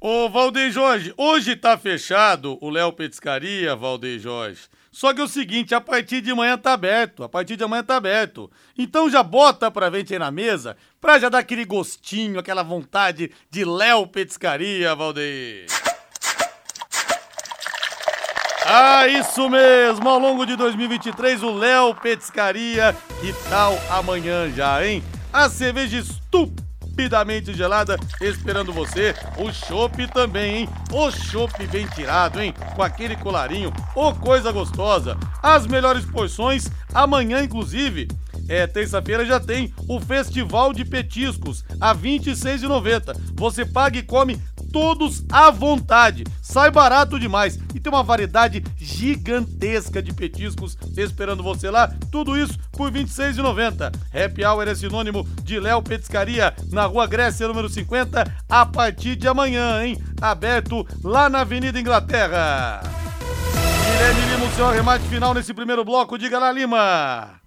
Ô, 0.00 0.28
Valdeir 0.28 0.70
Jorge, 0.70 1.14
hoje 1.16 1.56
tá 1.56 1.78
fechado 1.78 2.58
o 2.60 2.68
Léo 2.68 2.92
Petiscaria, 2.92 3.74
Valdeir 3.74 4.20
Jorge. 4.20 4.62
Só 4.92 5.14
que 5.14 5.20
é 5.20 5.24
o 5.24 5.28
seguinte, 5.28 5.74
a 5.74 5.80
partir 5.80 6.20
de 6.20 6.30
amanhã 6.30 6.58
tá 6.58 6.72
aberto, 6.72 7.24
a 7.24 7.28
partir 7.28 7.56
de 7.56 7.64
amanhã 7.64 7.82
tá 7.82 7.96
aberto. 7.96 8.50
Então 8.76 9.08
já 9.08 9.22
bota 9.22 9.70
pra 9.70 9.90
gente 9.90 10.12
aí 10.12 10.18
na 10.18 10.30
mesa, 10.30 10.76
pra 11.00 11.18
já 11.18 11.28
dar 11.28 11.38
aquele 11.38 11.64
gostinho, 11.64 12.38
aquela 12.38 12.62
vontade 12.62 13.30
de 13.50 13.64
Léo 13.64 14.06
Petiscaria, 14.06 14.94
Valdeir. 14.94 15.66
Ah, 18.66 19.06
isso 19.06 19.48
mesmo! 19.50 20.08
Ao 20.08 20.18
longo 20.18 20.46
de 20.46 20.56
2023, 20.56 21.42
o 21.42 21.52
Léo 21.52 21.94
Petiscaria. 21.94 22.96
Que 23.20 23.32
tal 23.48 23.78
amanhã 23.90 24.50
já, 24.50 24.84
hein? 24.84 25.02
A 25.32 25.50
cerveja 25.50 26.02
Stup 26.02 26.64
rapidamente 26.94 27.52
gelada 27.52 27.98
esperando 28.20 28.72
você. 28.72 29.14
O 29.36 29.52
chopp 29.52 30.06
também, 30.12 30.58
hein? 30.58 30.68
O 30.92 31.10
chopp 31.10 31.66
bem 31.66 31.86
tirado, 31.88 32.40
hein? 32.40 32.54
Com 32.76 32.82
aquele 32.82 33.16
colarinho, 33.16 33.72
ô 33.96 34.08
oh, 34.08 34.14
coisa 34.14 34.52
gostosa. 34.52 35.16
As 35.42 35.66
melhores 35.66 36.04
porções 36.04 36.70
amanhã, 36.94 37.42
inclusive. 37.42 38.06
É, 38.48 38.66
terça-feira 38.66 39.24
já 39.24 39.40
tem 39.40 39.72
o 39.88 39.98
Festival 39.98 40.72
de 40.72 40.84
Petiscos, 40.84 41.64
a 41.80 41.92
R$ 41.92 42.18
26,90. 42.20 43.16
Você 43.34 43.64
paga 43.64 43.98
e 43.98 44.02
come 44.02 44.38
todos 44.74 45.24
à 45.30 45.52
vontade. 45.52 46.24
Sai 46.42 46.68
barato 46.68 47.20
demais 47.20 47.60
e 47.72 47.78
tem 47.78 47.92
uma 47.92 48.02
variedade 48.02 48.64
gigantesca 48.76 50.02
de 50.02 50.12
petiscos 50.12 50.76
esperando 50.96 51.44
você 51.44 51.70
lá. 51.70 51.94
Tudo 52.10 52.36
isso 52.36 52.58
por 52.72 52.92
R$ 52.92 53.04
26,90. 53.04 53.94
Happy 54.12 54.44
Hour 54.44 54.66
é 54.66 54.74
sinônimo 54.74 55.24
de 55.44 55.60
Léo 55.60 55.80
Petiscaria 55.80 56.52
na 56.72 56.86
Rua 56.86 57.06
Grécia, 57.06 57.46
número 57.46 57.68
50, 57.68 58.24
a 58.48 58.66
partir 58.66 59.14
de 59.14 59.28
amanhã, 59.28 59.84
hein? 59.84 59.96
Aberto 60.20 60.84
lá 61.04 61.28
na 61.28 61.42
Avenida 61.42 61.78
Inglaterra. 61.78 62.82
Guilherme 63.84 64.20
Lima, 64.22 64.46
o 64.46 64.56
seu 64.56 64.66
arremate 64.66 65.04
final 65.04 65.32
nesse 65.32 65.54
primeiro 65.54 65.84
bloco. 65.84 66.18
Diga 66.18 66.40
lá, 66.40 66.50
Lima. 66.50 67.43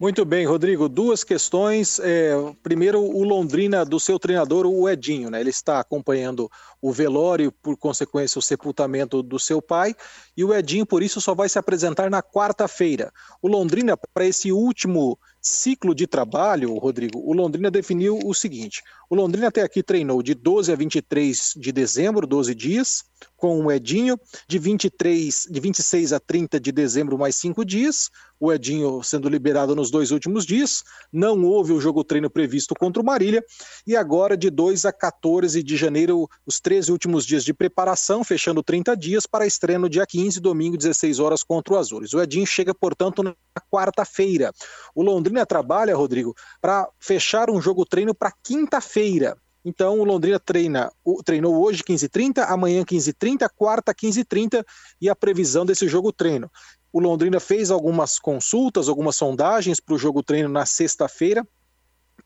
Muito 0.00 0.24
bem, 0.24 0.46
Rodrigo. 0.46 0.88
Duas 0.88 1.22
questões. 1.22 2.00
É, 2.02 2.32
primeiro, 2.62 3.02
o 3.02 3.22
Londrina 3.22 3.84
do 3.84 4.00
seu 4.00 4.18
treinador, 4.18 4.64
o 4.64 4.88
Edinho, 4.88 5.28
né? 5.28 5.38
Ele 5.38 5.50
está 5.50 5.78
acompanhando 5.78 6.50
o 6.80 6.90
velório, 6.90 7.52
por 7.52 7.76
consequência, 7.76 8.38
o 8.38 8.42
sepultamento 8.42 9.22
do 9.22 9.38
seu 9.38 9.60
pai, 9.60 9.94
e 10.34 10.42
o 10.42 10.54
Edinho, 10.54 10.86
por 10.86 11.02
isso, 11.02 11.20
só 11.20 11.34
vai 11.34 11.50
se 11.50 11.58
apresentar 11.58 12.08
na 12.08 12.22
quarta-feira. 12.22 13.12
O 13.42 13.46
Londrina, 13.46 13.94
para 14.14 14.24
esse 14.24 14.50
último 14.50 15.18
ciclo 15.38 15.94
de 15.94 16.06
trabalho, 16.06 16.78
Rodrigo, 16.78 17.18
o 17.18 17.34
Londrina 17.34 17.70
definiu 17.70 18.18
o 18.24 18.32
seguinte: 18.32 18.82
o 19.10 19.14
Londrina 19.14 19.48
até 19.48 19.60
aqui 19.60 19.82
treinou 19.82 20.22
de 20.22 20.32
12 20.32 20.72
a 20.72 20.76
23 20.76 21.52
de 21.58 21.72
dezembro, 21.72 22.26
12 22.26 22.54
dias, 22.54 23.04
com 23.36 23.64
o 23.64 23.72
Edinho, 23.72 24.18
de 24.46 24.58
23, 24.58 25.48
de 25.50 25.60
26 25.60 26.12
a 26.12 26.20
30 26.20 26.60
de 26.60 26.70
dezembro, 26.70 27.18
mais 27.18 27.36
cinco 27.36 27.64
dias, 27.64 28.10
o 28.38 28.52
Edinho 28.52 29.02
sendo 29.02 29.28
liberado 29.28 29.76
nos 29.76 29.90
dois 29.90 30.10
últimos 30.10 30.46
dias, 30.46 30.82
não 31.12 31.44
houve 31.44 31.72
o 31.72 31.80
jogo 31.80 32.02
treino 32.02 32.30
previsto 32.30 32.74
contra 32.74 33.02
o 33.02 33.04
Marília, 33.04 33.44
e 33.86 33.94
agora 33.96 34.36
de 34.36 34.50
2 34.50 34.84
a 34.84 34.92
14 34.92 35.62
de 35.62 35.76
janeiro, 35.76 36.28
os 36.46 36.58
13 36.60 36.90
últimos 36.90 37.26
dias 37.26 37.44
de 37.44 37.52
preparação, 37.52 38.24
fechando 38.24 38.62
30 38.62 38.96
dias 38.96 39.26
para 39.26 39.46
estreia 39.46 39.78
no 39.78 39.88
dia 39.88 40.06
15, 40.06 40.40
domingo, 40.40 40.76
16 40.76 41.18
horas 41.18 41.42
contra 41.42 41.74
o 41.74 41.76
Azures. 41.76 42.14
O 42.14 42.20
Edinho 42.20 42.46
chega, 42.46 42.74
portanto, 42.74 43.22
na 43.22 43.34
quarta-feira. 43.70 44.52
O 44.94 45.02
Londrina 45.02 45.44
trabalha, 45.44 45.96
Rodrigo, 45.96 46.34
para 46.60 46.88
fechar 46.98 47.50
um 47.50 47.60
jogo 47.60 47.84
treino 47.84 48.14
para 48.14 48.32
quinta-feira. 48.42 49.36
Então 49.64 50.00
o 50.00 50.04
Londrina 50.04 50.38
treina, 50.38 50.90
treinou 51.24 51.62
hoje 51.62 51.82
15h30, 51.82 52.44
amanhã 52.48 52.82
15h30, 52.82 53.48
quarta 53.54 53.94
15h30 53.94 54.64
e 55.00 55.08
a 55.08 55.14
previsão 55.14 55.66
desse 55.66 55.86
jogo 55.86 56.12
treino. 56.12 56.50
O 56.92 56.98
Londrina 56.98 57.38
fez 57.38 57.70
algumas 57.70 58.18
consultas, 58.18 58.88
algumas 58.88 59.16
sondagens 59.16 59.78
para 59.78 59.94
o 59.94 59.98
jogo 59.98 60.22
treino 60.22 60.48
na 60.48 60.64
sexta-feira, 60.64 61.46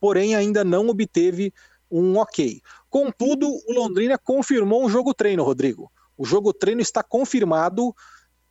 porém 0.00 0.34
ainda 0.34 0.64
não 0.64 0.88
obteve 0.88 1.52
um 1.90 2.16
ok. 2.16 2.60
Contudo, 2.88 3.48
o 3.48 3.72
Londrina 3.72 4.16
confirmou 4.16 4.84
um 4.84 4.88
jogo 4.88 5.12
treino, 5.12 5.42
Rodrigo. 5.42 5.90
O 6.16 6.24
jogo 6.24 6.52
treino 6.52 6.80
está 6.80 7.02
confirmado 7.02 7.94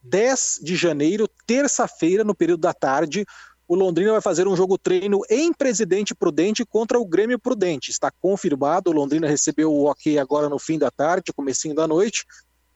10 0.03 0.59
de 0.61 0.75
janeiro, 0.75 1.27
terça-feira, 1.47 2.23
no 2.23 2.35
período 2.35 2.61
da 2.61 2.73
tarde 2.73 3.25
o 3.67 3.75
Londrina 3.75 4.11
vai 4.11 4.21
fazer 4.21 4.47
um 4.47 4.55
jogo 4.55 4.77
treino 4.77 5.21
em 5.29 5.53
Presidente 5.53 6.13
Prudente 6.13 6.65
contra 6.65 6.99
o 6.99 7.05
Grêmio 7.05 7.39
Prudente. 7.39 7.91
Está 7.91 8.11
confirmado, 8.11 8.89
o 8.89 8.93
Londrina 8.93 9.27
recebeu 9.27 9.71
o 9.71 9.85
ok 9.85 10.19
agora 10.19 10.49
no 10.49 10.59
fim 10.59 10.77
da 10.77 10.91
tarde, 10.91 11.33
comecinho 11.33 11.73
da 11.73 11.87
noite. 11.87 12.25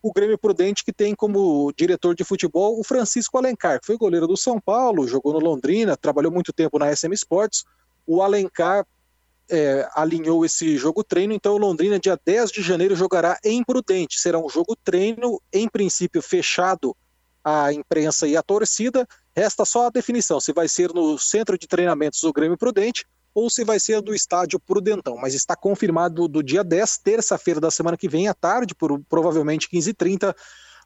O 0.01 0.13
Grêmio 0.13 0.38
Prudente 0.38 0.86
que 0.86 0.94
tem 0.94 1.13
como 1.13 1.72
diretor 1.75 2.15
de 2.15 2.24
futebol 2.24 2.79
o 2.79 2.84
Francisco 2.84 3.38
Alencar, 3.38 3.79
que 3.79 3.88
foi 3.88 3.98
goleiro 3.98 4.27
do 4.27 4.38
São 4.38 4.60
Paulo, 4.62 5.08
jogou 5.08 5.34
no 5.34 5.39
Londrina, 5.39 5.98
trabalhou 5.98 6.32
muito 6.32 6.53
tempo 6.53 6.79
na 6.79 6.96
SM 6.96 7.12
Sports. 7.13 7.65
O 8.06 8.22
Alencar 8.22 8.86
é, 9.50 9.88
alinhou 9.94 10.46
esse 10.46 10.77
jogo 10.77 11.03
treino, 11.03 11.34
então 11.34 11.56
o 11.56 11.58
Londrina, 11.58 12.00
dia 12.00 12.17
10 12.24 12.51
de 12.51 12.62
janeiro, 12.62 12.95
jogará 12.95 13.38
em 13.43 13.63
Prudente. 13.63 14.19
Será 14.19 14.39
um 14.39 14.47
jogo 14.47 14.76
treino, 14.76 15.41
em 15.52 15.67
princípio, 15.67 16.21
fechado 16.21 16.95
à 17.47 17.71
imprensa 17.71 18.27
e 18.27 18.36
à 18.36 18.43
torcida, 18.43 19.07
Resta 19.33 19.63
só 19.63 19.88
a 19.88 19.89
definição 19.89 20.39
se 20.41 20.51
vai 20.51 20.67
ser 20.67 20.91
no 20.93 21.17
centro 21.17 21.57
de 21.57 21.67
treinamentos 21.67 22.19
do 22.19 22.33
Grêmio 22.33 22.57
Prudente 22.57 23.05
ou 23.33 23.49
se 23.49 23.63
vai 23.63 23.79
ser 23.79 24.01
do 24.01 24.13
estádio 24.13 24.60
Prudentão, 24.60 25.15
mas 25.15 25.33
está 25.33 25.55
confirmado 25.55 26.27
do 26.27 26.41
dia 26.41 26.63
10, 26.63 26.97
terça-feira 26.97 27.62
da 27.62 27.69
semana 27.69 27.95
que 27.95 28.10
vem, 28.10 28.27
à 28.27 28.33
tarde, 28.33 28.73
por 28.73 28.99
provavelmente 29.07 29.69
15h30, 29.69 30.36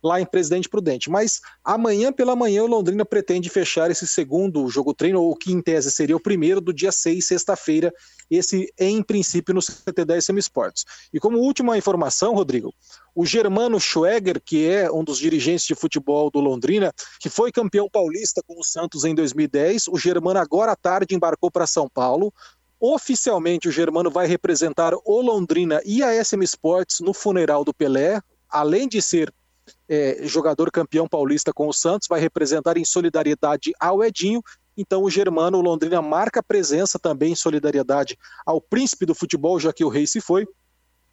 lá 0.04 0.20
em 0.20 0.26
Presidente 0.26 0.68
Prudente. 0.68 1.10
Mas 1.10 1.40
amanhã 1.64 2.12
pela 2.12 2.36
manhã 2.36 2.64
o 2.64 2.68
Londrina 2.68 3.06
pretende 3.06 3.50
fechar 3.50 3.90
esse 3.90 4.06
segundo 4.06 4.68
jogo 4.68 4.94
treino, 4.94 5.22
ou 5.22 5.36
que 5.36 5.52
em 5.52 5.62
tese 5.62 5.90
seria 5.90 6.16
o 6.16 6.20
primeiro 6.20 6.60
do 6.60 6.74
dia 6.74 6.92
6, 6.92 7.26
sexta-feira, 7.26 7.94
esse 8.30 8.72
em 8.78 9.02
princípio 9.02 9.54
no 9.54 9.62
CT10 9.62 10.22
SM 10.22 10.38
Sports. 10.40 10.86
E 11.14 11.20
como 11.20 11.38
última 11.38 11.78
informação, 11.78 12.34
Rodrigo, 12.34 12.74
o 13.14 13.26
Germano 13.26 13.80
Schweger, 13.80 14.42
que 14.44 14.68
é 14.68 14.92
um 14.92 15.04
dos 15.04 15.18
dirigentes 15.18 15.66
de 15.66 15.76
futebol 15.76 16.32
do 16.32 16.40
Londrina, 16.40 16.94
que 17.20 17.30
foi 17.30 17.52
campeão 17.52 17.90
paulista 17.90 18.42
com 18.46 18.60
o 18.60 18.64
Santos 18.64 19.04
em 19.04 19.14
2010, 19.14 19.88
o 19.90 19.98
Germano 19.98 20.40
agora 20.40 20.72
à 20.72 20.76
tarde 20.76 21.16
embarcou 21.16 21.52
para 21.52 21.68
São 21.68 21.90
Paulo. 21.90 22.34
Oficialmente, 22.80 23.68
o 23.68 23.72
Germano 23.72 24.10
vai 24.10 24.26
representar 24.28 24.94
o 25.06 25.22
Londrina 25.22 25.82
e 25.86 26.02
a 26.02 26.24
SM 26.24 26.42
Sports 26.44 27.00
no 27.00 27.14
funeral 27.14 27.64
do 27.64 27.74
Pelé, 27.74 28.22
além 28.50 28.88
de 28.88 29.02
ser 29.02 29.34
é, 29.88 30.20
jogador 30.24 30.72
campeão 30.72 31.08
paulista 31.08 31.54
com 31.54 31.68
o 31.68 31.74
Santos, 31.74 32.08
vai 32.08 32.20
representar 32.20 32.78
em 32.78 32.86
solidariedade 32.86 33.74
ao 33.80 34.04
Edinho. 34.04 34.42
Então 34.76 35.04
o 35.04 35.10
Germano 35.10 35.58
o 35.58 35.62
Londrina 35.62 36.02
marca 36.02 36.42
presença 36.42 36.98
também 36.98 37.34
em 37.34 37.36
solidariedade 37.36 38.18
ao 38.46 38.62
príncipe 38.62 39.06
do 39.06 39.14
futebol, 39.14 39.60
já 39.60 39.72
que 39.72 39.84
o 39.84 39.90
rei 39.90 40.08
se 40.08 40.22
foi. 40.22 40.48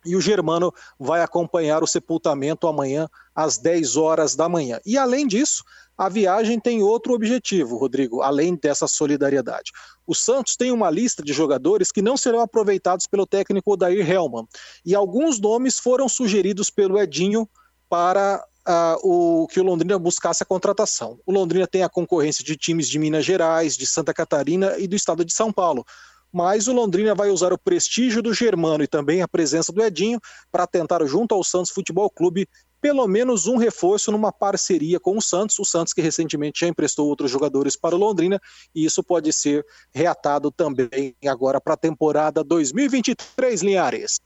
E 0.05 0.17
o 0.17 0.21
Germano 0.21 0.73
vai 0.99 1.23
acompanhar 1.23 1.83
o 1.83 1.87
sepultamento 1.87 2.67
amanhã 2.67 3.09
às 3.35 3.59
10 3.59 3.97
horas 3.97 4.35
da 4.37 4.49
manhã. 4.49 4.81
E 4.85 4.97
além 4.97 5.27
disso, 5.27 5.65
a 5.99 6.09
viagem 6.09 6.61
tem 6.61 6.81
outro 6.81 7.13
objetivo, 7.13 7.77
Rodrigo, 7.77 8.23
além 8.23 8.55
dessa 8.55 8.87
solidariedade. 8.87 9.73
O 10.07 10.15
Santos 10.15 10.57
tem 10.57 10.71
uma 10.71 10.89
lista 10.89 11.25
de 11.25 11.33
jogadores 11.33 11.91
que 11.91 12.01
não 12.01 12.17
serão 12.17 12.41
aproveitados 12.41 13.07
pelo 13.07 13.27
técnico 13.27 13.73
Odair 13.73 14.09
Helman. 14.09 14.47
E 14.87 14.95
alguns 14.95 15.41
nomes 15.41 15.79
foram 15.79 16.09
sugeridos 16.09 16.71
pelo 16.71 16.99
Edinho 16.99 17.49
para 17.89 18.45
uh, 18.69 19.43
o 19.43 19.49
que 19.49 19.59
o 19.59 19.65
Londrina 19.65 19.99
buscasse 19.99 20.43
a 20.43 20.47
contratação. 20.47 21.19
O 21.27 21.33
Londrina 21.33 21.67
tem 21.67 21.83
a 21.83 21.89
concorrência 21.89 22.45
de 22.45 22.57
times 22.57 22.89
de 22.89 22.99
Minas 22.99 23.25
Gerais, 23.25 23.77
de 23.77 23.87
Santa 23.87 24.15
Catarina 24.15 24.79
e 24.79 24.87
do 24.87 24.95
estado 24.95 25.25
de 25.25 25.33
São 25.33 25.53
Paulo. 25.53 25.85
Mas 26.33 26.69
o 26.69 26.73
Londrina 26.73 27.15
vai 27.15 27.31
usar 27.31 27.53
o 27.53 27.59
prestígio 27.59 28.23
do 28.23 28.35
Germano 28.35 28.85
e 28.85 28.87
também 28.87 29.23
a 29.23 29.29
presença 29.29 29.73
do 29.73 29.83
Edinho 29.83 30.21
para 30.53 30.67
tentar, 30.67 31.05
junto 31.07 31.35
ao 31.35 31.43
Santos 31.43 31.71
Futebol 31.71 32.11
Clube, 32.11 32.49
pelo 32.81 33.07
menos 33.09 33.47
um 33.47 33.57
reforço 33.57 34.13
numa 34.13 34.33
parceria 34.33 35.01
com 35.01 35.17
o 35.17 35.23
Santos, 35.23 35.59
o 35.59 35.65
Santos 35.65 35.93
que 35.93 36.01
recentemente 36.01 36.61
já 36.61 36.69
emprestou 36.69 37.09
outros 37.09 37.31
jogadores 37.31 37.77
para 37.77 37.95
o 37.95 37.99
Londrina, 37.99 38.41
e 38.75 38.85
isso 38.85 39.03
pode 39.03 39.33
ser 39.33 39.65
reatado 39.93 40.51
também 40.51 41.15
agora 41.27 41.61
para 41.61 41.75
a 41.75 41.79
temporada 41.79 42.45
2023, 42.45 43.63
Linhares. 43.63 44.19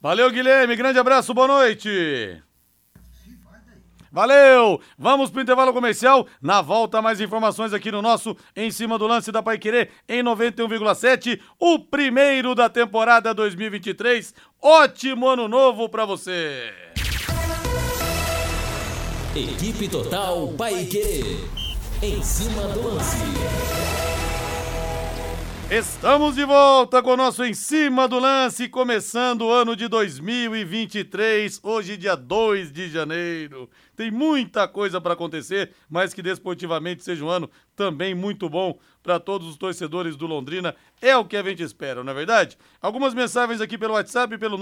Valeu, 0.00 0.30
Guilherme, 0.30 0.76
grande 0.76 0.98
abraço, 0.98 1.34
boa 1.34 1.48
noite. 1.48 2.42
Valeu! 4.12 4.80
Vamos 4.98 5.30
pro 5.30 5.40
intervalo 5.40 5.72
comercial. 5.72 6.26
Na 6.42 6.60
volta, 6.60 7.00
mais 7.00 7.20
informações 7.20 7.72
aqui 7.72 7.92
no 7.92 8.02
nosso 8.02 8.36
Em 8.56 8.70
Cima 8.70 8.98
do 8.98 9.06
Lance 9.06 9.30
da 9.30 9.42
Paiquerê 9.42 9.88
em 10.08 10.22
91,7. 10.22 11.40
O 11.58 11.78
primeiro 11.78 12.54
da 12.54 12.68
temporada 12.68 13.32
2023. 13.32 14.34
Ótimo 14.60 15.28
ano 15.28 15.46
novo 15.46 15.88
para 15.88 16.04
você! 16.04 16.72
Equipe 19.34 19.88
Total 19.88 20.48
Paiquerê. 20.58 21.36
Em 22.02 22.20
cima 22.22 22.62
do 22.68 22.94
lance. 22.94 24.09
Estamos 25.70 26.34
de 26.34 26.44
volta 26.44 27.00
com 27.00 27.12
o 27.12 27.16
nosso 27.16 27.44
Em 27.44 27.54
Cima 27.54 28.08
do 28.08 28.18
Lance, 28.18 28.68
começando 28.68 29.42
o 29.42 29.52
ano 29.52 29.76
de 29.76 29.86
2023, 29.86 31.60
hoje, 31.62 31.96
dia 31.96 32.16
2 32.16 32.72
de 32.72 32.88
janeiro. 32.88 33.70
Tem 33.94 34.10
muita 34.10 34.66
coisa 34.66 35.00
para 35.00 35.12
acontecer, 35.12 35.70
mas 35.88 36.12
que 36.12 36.22
desportivamente 36.22 37.04
seja 37.04 37.24
um 37.24 37.28
ano 37.28 37.48
também 37.76 38.16
muito 38.16 38.48
bom 38.48 38.80
para 39.00 39.20
todos 39.20 39.46
os 39.46 39.56
torcedores 39.56 40.16
do 40.16 40.26
Londrina. 40.26 40.74
É 41.00 41.16
o 41.16 41.24
que 41.24 41.36
a 41.36 41.42
gente 41.44 41.62
espera, 41.62 42.02
não 42.02 42.10
é 42.10 42.16
verdade? 42.16 42.58
Algumas 42.82 43.14
mensagens 43.14 43.60
aqui 43.60 43.78
pelo 43.78 43.94
WhatsApp, 43.94 44.36
pelo 44.38 44.58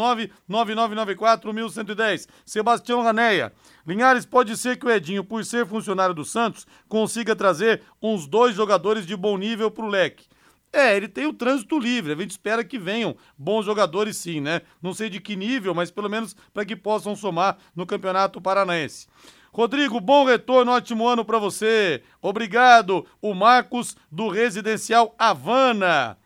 99994-1110. 0.50 2.28
Sebastião 2.44 3.02
Raneia. 3.02 3.50
Linhares, 3.86 4.26
pode 4.26 4.54
ser 4.58 4.76
que 4.76 4.84
o 4.84 4.90
Edinho, 4.90 5.24
por 5.24 5.42
ser 5.42 5.66
funcionário 5.66 6.14
do 6.14 6.26
Santos, 6.26 6.66
consiga 6.86 7.34
trazer 7.34 7.80
uns 8.02 8.26
dois 8.26 8.54
jogadores 8.54 9.06
de 9.06 9.16
bom 9.16 9.38
nível 9.38 9.70
para 9.70 9.86
o 9.86 9.88
leque 9.88 10.26
É, 10.72 10.96
ele 10.96 11.08
tem 11.08 11.26
o 11.26 11.32
trânsito 11.32 11.78
livre. 11.78 12.12
A 12.12 12.16
gente 12.16 12.32
espera 12.32 12.62
que 12.62 12.78
venham 12.78 13.16
bons 13.36 13.64
jogadores, 13.64 14.16
sim, 14.16 14.40
né? 14.40 14.62
Não 14.82 14.92
sei 14.92 15.08
de 15.08 15.20
que 15.20 15.34
nível, 15.34 15.74
mas 15.74 15.90
pelo 15.90 16.08
menos 16.08 16.36
para 16.52 16.64
que 16.64 16.76
possam 16.76 17.16
somar 17.16 17.56
no 17.74 17.86
Campeonato 17.86 18.40
Paranaense. 18.40 19.06
Rodrigo, 19.52 19.98
bom 19.98 20.24
retorno, 20.24 20.72
ótimo 20.72 21.08
ano 21.08 21.24
para 21.24 21.38
você. 21.38 22.02
Obrigado. 22.20 23.06
O 23.20 23.34
Marcos 23.34 23.96
do 24.10 24.28
Residencial 24.28 25.14
Havana. 25.18 26.18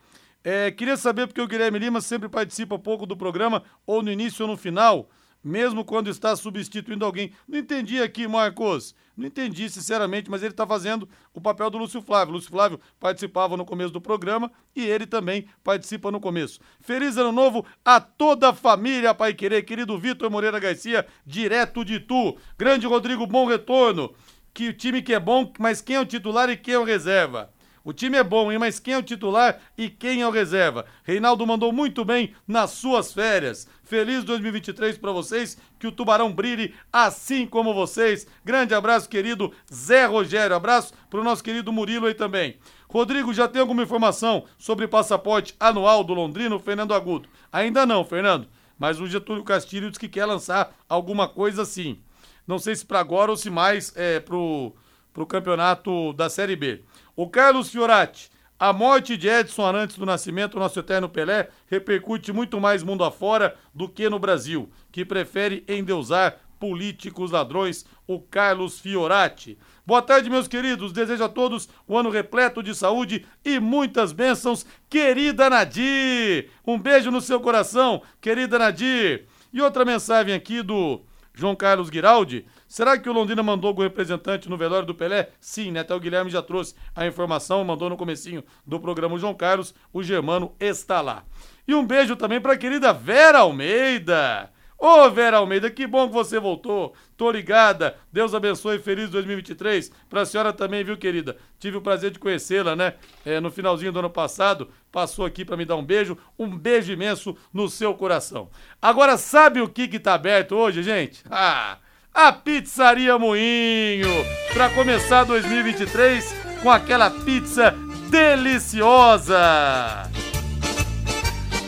É, 0.44 0.72
queria 0.72 0.96
saber 0.96 1.28
porque 1.28 1.40
o 1.40 1.46
Guilherme 1.46 1.78
Lima 1.78 2.00
sempre 2.00 2.28
participa 2.28 2.78
pouco 2.78 3.06
do 3.06 3.16
programa, 3.16 3.62
ou 3.86 4.02
no 4.02 4.10
início 4.10 4.44
ou 4.44 4.50
no 4.50 4.56
final, 4.56 5.08
mesmo 5.42 5.84
quando 5.84 6.08
está 6.08 6.34
substituindo 6.36 7.04
alguém. 7.04 7.32
Não 7.48 7.58
entendi 7.58 8.00
aqui, 8.00 8.28
Marcos. 8.28 8.94
Não 9.16 9.26
entendi, 9.26 9.68
sinceramente, 9.68 10.30
mas 10.30 10.42
ele 10.42 10.52
está 10.52 10.66
fazendo 10.66 11.08
o 11.34 11.40
papel 11.40 11.68
do 11.68 11.78
Lúcio 11.78 12.00
Flávio. 12.00 12.34
Lúcio 12.34 12.50
Flávio 12.50 12.80
participava 12.98 13.56
no 13.56 13.64
começo 13.64 13.92
do 13.92 14.00
programa 14.00 14.50
e 14.74 14.84
ele 14.84 15.06
também 15.06 15.46
participa 15.62 16.10
no 16.10 16.20
começo. 16.20 16.60
Feliz 16.80 17.16
ano 17.16 17.32
novo 17.32 17.66
a 17.84 18.00
toda 18.00 18.48
a 18.48 18.54
família 18.54 19.14
Pai 19.14 19.34
Querer, 19.34 19.62
querido 19.62 19.98
Vitor 19.98 20.30
Moreira 20.30 20.58
Garcia, 20.58 21.06
direto 21.26 21.84
de 21.84 22.00
Tu. 22.00 22.36
Grande 22.56 22.86
Rodrigo, 22.86 23.26
bom 23.26 23.46
retorno. 23.46 24.14
Que 24.54 24.68
o 24.68 24.74
time 24.74 25.02
que 25.02 25.14
é 25.14 25.20
bom, 25.20 25.52
mas 25.58 25.80
quem 25.80 25.96
é 25.96 26.00
o 26.00 26.06
titular 26.06 26.48
e 26.48 26.56
quem 26.56 26.74
é 26.74 26.78
o 26.78 26.84
reserva? 26.84 27.50
O 27.84 27.92
time 27.92 28.16
é 28.16 28.22
bom, 28.22 28.52
hein? 28.52 28.58
Mas 28.58 28.78
quem 28.78 28.94
é 28.94 28.98
o 28.98 29.02
titular 29.02 29.58
e 29.76 29.90
quem 29.90 30.22
é 30.22 30.26
o 30.26 30.30
reserva? 30.30 30.86
Reinaldo 31.02 31.46
mandou 31.46 31.72
muito 31.72 32.04
bem 32.04 32.32
nas 32.46 32.70
suas 32.70 33.12
férias. 33.12 33.68
Feliz 33.82 34.22
2023 34.24 34.96
para 34.98 35.10
vocês, 35.10 35.58
que 35.78 35.86
o 35.86 35.92
Tubarão 35.92 36.32
brilhe 36.32 36.74
assim 36.92 37.46
como 37.46 37.74
vocês. 37.74 38.26
Grande 38.44 38.72
abraço, 38.72 39.08
querido 39.08 39.52
Zé 39.72 40.06
Rogério. 40.06 40.54
Abraço 40.54 40.94
para 41.10 41.20
o 41.20 41.24
nosso 41.24 41.42
querido 41.42 41.72
Murilo 41.72 42.06
aí 42.06 42.14
também. 42.14 42.56
Rodrigo, 42.88 43.34
já 43.34 43.48
tem 43.48 43.60
alguma 43.60 43.82
informação 43.82 44.44
sobre 44.56 44.86
passaporte 44.86 45.54
anual 45.58 46.04
do 46.04 46.14
Londrino, 46.14 46.60
Fernando 46.60 46.94
Agudo? 46.94 47.28
Ainda 47.50 47.84
não, 47.84 48.04
Fernando. 48.04 48.46
Mas 48.78 49.00
o 49.00 49.06
Getúlio 49.06 49.44
Castilho 49.44 49.90
diz 49.90 49.98
que 49.98 50.08
quer 50.08 50.26
lançar 50.26 50.74
alguma 50.88 51.28
coisa 51.28 51.62
assim. 51.62 51.98
Não 52.46 52.58
sei 52.58 52.76
se 52.76 52.84
para 52.84 53.00
agora 53.00 53.30
ou 53.30 53.36
se 53.36 53.48
mais 53.48 53.92
é, 53.96 54.20
pro, 54.20 54.74
pro 55.12 55.26
campeonato 55.26 56.12
da 56.12 56.28
Série 56.28 56.56
B. 56.56 56.82
O 57.14 57.28
Carlos 57.28 57.70
Fiorati, 57.70 58.30
a 58.58 58.72
morte 58.72 59.18
de 59.18 59.28
Edson 59.28 59.66
Arantes 59.66 59.98
do 59.98 60.06
Nascimento, 60.06 60.58
nosso 60.58 60.78
eterno 60.78 61.10
Pelé, 61.10 61.50
repercute 61.66 62.32
muito 62.32 62.58
mais 62.58 62.82
mundo 62.82 63.04
afora 63.04 63.54
do 63.74 63.86
que 63.86 64.08
no 64.08 64.18
Brasil, 64.18 64.70
que 64.90 65.04
prefere 65.04 65.62
endeusar 65.68 66.38
políticos 66.58 67.30
ladrões, 67.30 67.84
o 68.06 68.18
Carlos 68.18 68.80
Fiorati. 68.80 69.58
Boa 69.84 70.00
tarde, 70.00 70.30
meus 70.30 70.48
queridos. 70.48 70.90
Desejo 70.90 71.24
a 71.24 71.28
todos 71.28 71.68
um 71.86 71.98
ano 71.98 72.08
repleto 72.08 72.62
de 72.62 72.74
saúde 72.74 73.26
e 73.44 73.60
muitas 73.60 74.10
bênçãos, 74.12 74.64
querida 74.88 75.50
Nadir. 75.50 76.48
Um 76.66 76.78
beijo 76.78 77.10
no 77.10 77.20
seu 77.20 77.40
coração, 77.40 78.00
querida 78.22 78.58
Nadir. 78.58 79.26
E 79.52 79.60
outra 79.60 79.84
mensagem 79.84 80.32
aqui 80.32 80.62
do 80.62 81.02
João 81.34 81.56
Carlos 81.56 81.88
Giraldi. 81.88 82.46
Será 82.68 82.98
que 82.98 83.08
o 83.08 83.12
Londrina 83.12 83.42
mandou 83.42 83.68
algum 83.68 83.82
representante 83.82 84.48
no 84.48 84.56
velório 84.56 84.86
do 84.86 84.94
Pelé? 84.94 85.30
Sim, 85.40 85.70
né? 85.70 85.80
Até 85.80 85.94
o 85.94 86.00
Guilherme 86.00 86.30
já 86.30 86.42
trouxe 86.42 86.74
a 86.94 87.06
informação, 87.06 87.64
mandou 87.64 87.88
no 87.88 87.96
comecinho 87.96 88.44
do 88.66 88.78
programa 88.78 89.14
o 89.14 89.18
João 89.18 89.34
Carlos, 89.34 89.74
o 89.92 90.02
Germano 90.02 90.54
está 90.60 91.00
lá. 91.00 91.24
E 91.66 91.74
um 91.74 91.86
beijo 91.86 92.16
também 92.16 92.40
para 92.40 92.52
a 92.54 92.58
querida 92.58 92.92
Vera 92.92 93.40
Almeida. 93.40 94.50
Ô 94.84 95.08
Vera 95.10 95.36
Almeida, 95.36 95.70
que 95.70 95.86
bom 95.86 96.08
que 96.08 96.12
você 96.12 96.40
voltou. 96.40 96.92
Tô 97.16 97.30
ligada. 97.30 97.96
Deus 98.12 98.34
abençoe. 98.34 98.80
Feliz 98.80 99.08
2023. 99.10 99.92
Pra 100.10 100.26
senhora 100.26 100.52
também, 100.52 100.82
viu, 100.82 100.96
querida? 100.96 101.36
Tive 101.56 101.76
o 101.76 101.80
prazer 101.80 102.10
de 102.10 102.18
conhecê-la, 102.18 102.74
né? 102.74 102.94
É, 103.24 103.38
no 103.38 103.48
finalzinho 103.48 103.92
do 103.92 104.00
ano 104.00 104.10
passado. 104.10 104.70
Passou 104.90 105.24
aqui 105.24 105.44
para 105.44 105.56
me 105.56 105.64
dar 105.64 105.76
um 105.76 105.84
beijo. 105.84 106.18
Um 106.36 106.48
beijo 106.48 106.92
imenso 106.92 107.36
no 107.54 107.68
seu 107.68 107.94
coração. 107.94 108.50
Agora, 108.82 109.16
sabe 109.16 109.60
o 109.60 109.68
que 109.68 109.86
que 109.86 110.00
tá 110.00 110.14
aberto 110.14 110.56
hoje, 110.56 110.82
gente? 110.82 111.22
Ah! 111.30 111.78
a 112.14 112.30
Pizzaria 112.30 113.18
Moinho, 113.18 114.10
para 114.52 114.68
começar 114.68 115.24
2023 115.24 116.34
com 116.62 116.70
aquela 116.70 117.08
pizza 117.08 117.74
deliciosa. 118.10 119.40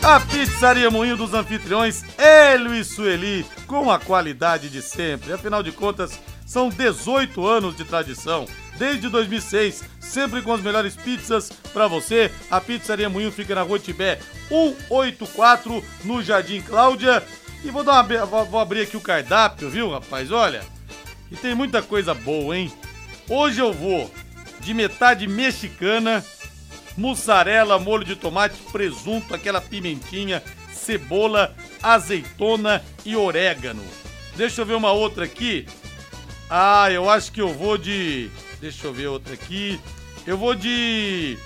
A 0.05 0.19
Pizzaria 0.19 0.91
Moinho 0.91 1.17
dos 1.17 1.33
anfitriões 1.33 2.03
Hélio 2.15 2.75
e 2.75 2.83
Sueli, 2.83 3.43
com 3.65 3.89
a 3.89 3.97
qualidade 3.97 4.69
de 4.69 4.79
sempre. 4.79 5.33
Afinal 5.33 5.63
de 5.63 5.71
contas, 5.71 6.19
são 6.45 6.69
18 6.69 7.43
anos 7.43 7.75
de 7.75 7.83
tradição. 7.83 8.45
Desde 8.77 9.09
2006, 9.09 9.83
sempre 9.99 10.43
com 10.43 10.53
as 10.53 10.61
melhores 10.61 10.95
pizzas 10.95 11.49
para 11.73 11.87
você. 11.87 12.31
A 12.51 12.61
Pizzaria 12.61 13.09
Moinho 13.09 13.31
fica 13.31 13.55
na 13.55 13.63
Rua 13.63 13.79
Tibé 13.79 14.19
184, 14.47 15.83
no 16.03 16.21
Jardim 16.21 16.61
Cláudia. 16.61 17.23
E 17.63 17.71
vou, 17.71 17.83
dar 17.83 18.05
uma, 18.05 18.45
vou, 18.45 18.59
abrir 18.59 18.81
aqui 18.81 18.95
o 18.95 19.01
cardápio, 19.01 19.71
viu, 19.71 19.89
rapaz? 19.89 20.29
Olha, 20.29 20.61
e 21.31 21.35
tem 21.35 21.55
muita 21.55 21.81
coisa 21.81 22.13
boa, 22.13 22.55
hein? 22.55 22.71
Hoje 23.27 23.59
eu 23.59 23.73
vou 23.73 24.11
de 24.59 24.71
metade 24.71 25.27
mexicana, 25.27 26.23
mussarela, 26.97 27.79
molho 27.79 28.05
de 28.05 28.15
tomate, 28.15 28.55
presunto, 28.71 29.33
aquela 29.33 29.61
pimentinha, 29.61 30.43
cebola, 30.71 31.55
azeitona 31.81 32.83
e 33.05 33.15
orégano. 33.15 33.83
Deixa 34.35 34.61
eu 34.61 34.65
ver 34.65 34.75
uma 34.75 34.91
outra 34.91 35.25
aqui. 35.25 35.67
Ah, 36.49 36.91
eu 36.91 37.09
acho 37.09 37.31
que 37.31 37.41
eu 37.41 37.53
vou 37.53 37.77
de. 37.77 38.29
Deixa 38.59 38.87
eu 38.87 38.93
ver 38.93 39.07
outra 39.07 39.33
aqui. 39.33 39.79
Eu 40.25 40.37
vou 40.37 40.55
de 40.55 41.37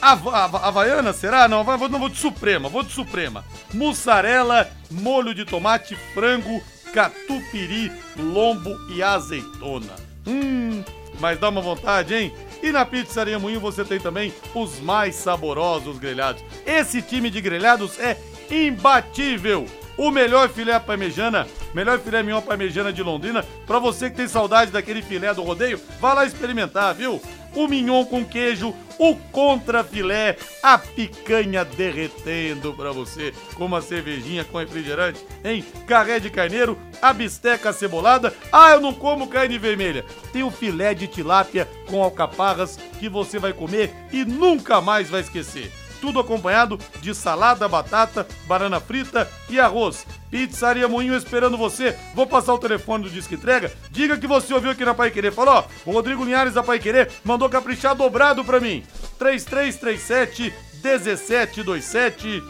Hava, 0.00 0.56
Havaiana, 0.66 1.12
será? 1.12 1.46
Não, 1.46 1.62
vou, 1.62 1.88
não 1.88 1.98
vou 1.98 2.08
de 2.08 2.16
Suprema, 2.16 2.68
vou 2.68 2.82
de 2.82 2.90
Suprema. 2.90 3.44
Mussarela, 3.74 4.70
molho 4.90 5.34
de 5.34 5.44
tomate, 5.44 5.94
frango, 6.14 6.62
catupiry, 6.94 7.92
lombo 8.16 8.74
e 8.90 9.02
azeitona. 9.02 9.94
Hum, 10.26 10.82
mas 11.20 11.38
dá 11.38 11.50
uma 11.50 11.60
vontade, 11.60 12.14
hein? 12.14 12.32
E 12.62 12.70
na 12.72 12.84
Pizzaria 12.84 13.38
Moinho 13.38 13.60
você 13.60 13.84
tem 13.84 13.98
também 13.98 14.32
os 14.54 14.80
mais 14.80 15.14
saborosos 15.14 15.98
grelhados. 15.98 16.42
Esse 16.66 17.00
time 17.00 17.30
de 17.30 17.40
grelhados 17.40 17.98
é 17.98 18.16
imbatível. 18.50 19.66
O 19.96 20.10
melhor 20.10 20.48
filé 20.48 20.78
parmejana, 20.78 21.46
melhor 21.74 21.98
filé 21.98 22.22
mignon 22.22 22.40
parmejana 22.40 22.92
de 22.92 23.02
Londrina. 23.02 23.44
Para 23.66 23.78
você 23.78 24.10
que 24.10 24.16
tem 24.16 24.28
saudade 24.28 24.70
daquele 24.70 25.02
filé 25.02 25.32
do 25.34 25.42
rodeio, 25.42 25.80
vá 26.00 26.12
lá 26.12 26.24
experimentar, 26.24 26.94
viu? 26.94 27.20
o 27.54 27.66
mignon 27.66 28.04
com 28.04 28.24
queijo, 28.24 28.74
o 28.98 29.16
contrafilé, 29.32 30.36
a 30.62 30.78
picanha 30.78 31.64
derretendo 31.64 32.72
para 32.74 32.92
você 32.92 33.32
com 33.54 33.66
uma 33.66 33.80
cervejinha 33.80 34.44
com 34.44 34.58
refrigerante, 34.58 35.24
hein? 35.44 35.64
Carré 35.86 36.18
de 36.20 36.30
carneiro, 36.30 36.78
a 37.00 37.12
bisteca 37.12 37.72
cebolada. 37.72 38.34
Ah, 38.52 38.72
eu 38.72 38.80
não 38.80 38.92
como 38.92 39.28
carne 39.28 39.58
vermelha. 39.58 40.04
Tem 40.32 40.42
o 40.42 40.50
filé 40.50 40.94
de 40.94 41.06
tilápia 41.06 41.68
com 41.88 42.02
alcaparras 42.02 42.76
que 42.98 43.08
você 43.08 43.38
vai 43.38 43.52
comer 43.52 43.92
e 44.12 44.24
nunca 44.24 44.80
mais 44.80 45.08
vai 45.08 45.20
esquecer 45.20 45.79
tudo 46.00 46.20
acompanhado 46.20 46.78
de 47.00 47.14
salada, 47.14 47.68
batata, 47.68 48.26
banana 48.46 48.80
frita 48.80 49.28
e 49.48 49.60
arroz. 49.60 50.06
Pizzaria 50.30 50.88
Moinho 50.88 51.16
esperando 51.16 51.56
você. 51.56 51.96
Vou 52.14 52.26
passar 52.26 52.54
o 52.54 52.58
telefone 52.58 53.04
do 53.04 53.10
Disque 53.10 53.34
Entrega. 53.34 53.72
Diga 53.90 54.16
que 54.16 54.26
você 54.26 54.54
ouviu 54.54 54.70
aqui 54.70 54.84
na 54.84 54.94
Pai 54.94 55.10
Querer. 55.10 55.32
Falou, 55.32 55.66
o 55.84 55.92
Rodrigo 55.92 56.24
Linhares 56.24 56.54
da 56.54 56.62
Pai 56.62 56.78
Querer 56.78 57.10
mandou 57.24 57.48
caprichar 57.48 57.94
dobrado 57.94 58.44
pra 58.44 58.60
mim. 58.60 58.84
3337 59.18 60.54
1727 60.82 62.42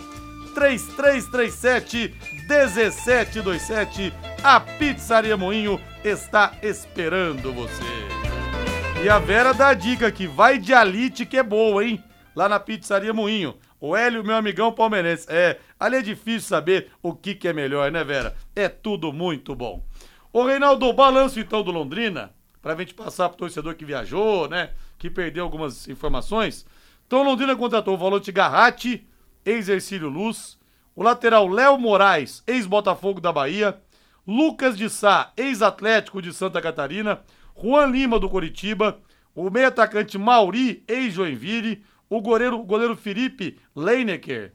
3337 0.55 2.15
1727 2.49 4.13
A 4.43 4.61
Pizzaria 4.61 5.37
Moinho 5.37 5.81
está 6.05 6.53
esperando 6.63 7.53
você. 7.53 8.11
E 9.03 9.09
a 9.09 9.19
Vera 9.19 9.55
dá 9.55 9.69
a 9.69 9.75
dica 9.75 10.13
que 10.13 10.27
vai 10.27 10.59
de 10.59 10.75
alite 10.75 11.25
que 11.25 11.39
é 11.39 11.43
boa, 11.43 11.85
hein? 11.85 12.03
Lá 12.35 12.49
na 12.49 12.61
Pizzaria 12.61 13.12
Moinho. 13.12 13.57
O 13.81 13.97
Hélio, 13.97 14.25
meu 14.25 14.37
amigão 14.37 14.73
palmeirense. 14.73 15.27
É, 15.29 15.59
ali 15.79 15.97
é 15.97 16.03
difícil 16.03 16.49
saber 16.49 16.90
o 17.03 17.14
que, 17.14 17.35
que 17.35 17.49
é 17.49 17.53
melhor, 17.53 17.90
né, 17.90 18.05
Vera? 18.05 18.37
É 18.55 18.69
tudo 18.69 19.12
muito 19.12 19.55
bom. 19.55 19.85
Ô, 20.33 20.45
Reinaldo, 20.45 20.93
balanço 20.93 21.40
então 21.40 21.62
do 21.62 21.71
Londrina, 21.71 22.33
pra 22.62 22.77
gente 22.77 22.95
passar 22.95 23.29
pro 23.29 23.38
torcedor 23.38 23.75
que 23.75 23.85
viajou, 23.85 24.49
né, 24.49 24.71
que 24.99 25.11
perdeu 25.11 25.45
algumas 25.45 25.88
informações. 25.88 26.66
Então, 27.07 27.25
Londrina 27.25 27.57
contratou 27.57 27.95
o 27.95 27.99
Valente 27.99 28.31
Garratti, 28.31 29.09
ex-Ercílio 29.45 30.09
Luz, 30.09 30.59
o 30.95 31.03
lateral 31.03 31.49
Léo 31.49 31.79
Moraes, 31.79 32.45
ex-Botafogo 32.47 33.21
da 33.21 33.33
Bahia, 33.33 33.81
Lucas 34.27 34.77
de 34.77 34.88
Sá, 34.88 35.33
ex-Atlético 35.37 36.23
de 36.23 36.33
Santa 36.33 36.61
Catarina, 36.61 37.21
Juan 37.61 37.87
Lima 37.87 38.21
do 38.21 38.29
Coritiba, 38.29 39.01
o 39.35 39.51
meio-atacante 39.51 40.19
Mauri, 40.19 40.85
ex-Joinville, 40.87 41.83
o 42.11 42.20
goleiro, 42.20 42.59
o 42.59 42.64
goleiro 42.64 42.96
Felipe 42.96 43.57
Leinecker, 43.75 44.53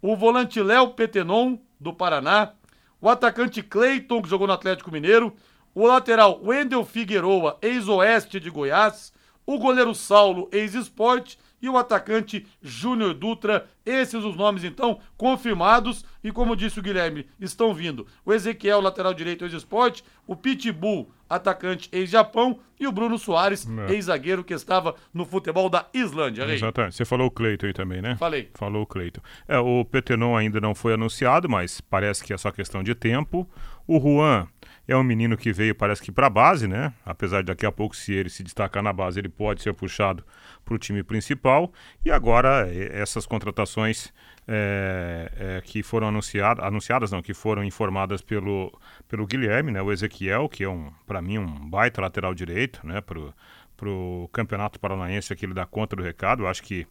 o 0.00 0.16
volante 0.16 0.62
Léo 0.62 0.90
Petenon, 0.90 1.58
do 1.78 1.92
Paraná, 1.92 2.52
o 3.00 3.08
atacante 3.08 3.60
Cleiton, 3.60 4.22
que 4.22 4.28
jogou 4.28 4.46
no 4.46 4.52
Atlético 4.52 4.92
Mineiro, 4.92 5.34
o 5.74 5.84
lateral 5.84 6.40
Wendel 6.40 6.84
Figueroa, 6.84 7.58
ex-oeste 7.60 8.38
de 8.38 8.48
Goiás, 8.48 9.12
o 9.44 9.58
goleiro 9.58 9.92
Saulo, 9.96 10.48
ex-esporte, 10.52 11.36
e 11.62 11.68
o 11.68 11.78
atacante 11.78 12.44
Júnior 12.60 13.14
Dutra. 13.14 13.66
Esses 13.86 14.22
os 14.24 14.36
nomes, 14.36 14.64
então, 14.64 14.98
confirmados. 15.16 16.04
E 16.22 16.30
como 16.30 16.54
disse 16.56 16.78
o 16.78 16.82
Guilherme, 16.82 17.26
estão 17.40 17.72
vindo 17.72 18.06
o 18.24 18.32
Ezequiel, 18.32 18.80
lateral 18.80 19.14
direito 19.14 19.44
ex-esporte, 19.44 20.04
o 20.26 20.36
Pitbull, 20.36 21.10
atacante 21.28 21.88
ex-Japão, 21.92 22.58
e 22.78 22.86
o 22.86 22.92
Bruno 22.92 23.18
Soares, 23.18 23.66
É. 23.88 23.92
ex-zagueiro 23.92 24.44
que 24.44 24.52
estava 24.54 24.94
no 25.14 25.24
futebol 25.24 25.68
da 25.70 25.86
Islândia. 25.94 26.44
Rei. 26.44 26.56
Exatamente. 26.56 26.96
Você 26.96 27.04
falou 27.04 27.28
o 27.28 27.30
Cleiton 27.30 27.66
aí 27.66 27.72
também, 27.72 28.02
né? 28.02 28.16
Falei. 28.16 28.50
Falou 28.54 28.82
o 28.82 28.86
Cleiton. 28.86 29.20
É, 29.48 29.58
o 29.58 29.84
Petenon 29.84 30.36
ainda 30.36 30.60
não 30.60 30.74
foi 30.74 30.94
anunciado, 30.94 31.48
mas 31.48 31.80
parece 31.80 32.22
que 32.24 32.32
é 32.32 32.36
só 32.36 32.50
questão 32.50 32.82
de 32.82 32.94
tempo. 32.94 33.48
O 33.86 33.98
Juan 34.00 34.46
é 34.86 34.96
um 34.96 35.02
menino 35.02 35.36
que 35.36 35.52
veio, 35.52 35.74
parece 35.74 36.02
que 36.02 36.10
para 36.10 36.26
a 36.26 36.30
base, 36.30 36.66
né? 36.66 36.92
Apesar 37.04 37.40
de 37.40 37.46
daqui 37.46 37.64
a 37.64 37.72
pouco, 37.72 37.94
se 37.94 38.12
ele 38.12 38.28
se 38.28 38.42
destacar 38.42 38.82
na 38.82 38.92
base, 38.92 39.20
ele 39.20 39.28
pode 39.28 39.62
ser 39.62 39.72
puxado 39.72 40.24
para 40.64 40.74
o 40.74 40.78
time 40.78 41.02
principal. 41.02 41.72
E 42.04 42.10
agora, 42.10 42.68
eh, 42.68 42.90
essas 42.92 43.24
contratações 43.24 44.12
é, 44.46 45.30
é, 45.36 45.60
que 45.60 45.82
foram 45.82 46.08
anunciadas, 46.08 46.64
anunciadas 46.64 47.12
não, 47.12 47.22
que 47.22 47.32
foram 47.32 47.62
informadas 47.62 48.20
pelo, 48.20 48.76
pelo 49.08 49.26
Guilherme, 49.26 49.70
né? 49.70 49.80
O 49.80 49.92
Ezequiel, 49.92 50.48
que 50.48 50.64
é 50.64 50.68
um, 50.68 50.90
para 51.06 51.22
mim, 51.22 51.38
um 51.38 51.46
baita 51.46 52.00
lateral 52.00 52.34
direito, 52.34 52.84
né? 52.84 53.00
Pro, 53.00 53.32
pro 53.76 54.28
Campeonato 54.32 54.80
Paranaense 54.80 55.32
aqui 55.32 55.46
ele 55.46 55.54
dá 55.54 55.64
conta 55.64 55.94
do 55.94 56.02
recado. 56.02 56.42
Eu 56.42 56.48
acho 56.48 56.62
que 56.62 56.86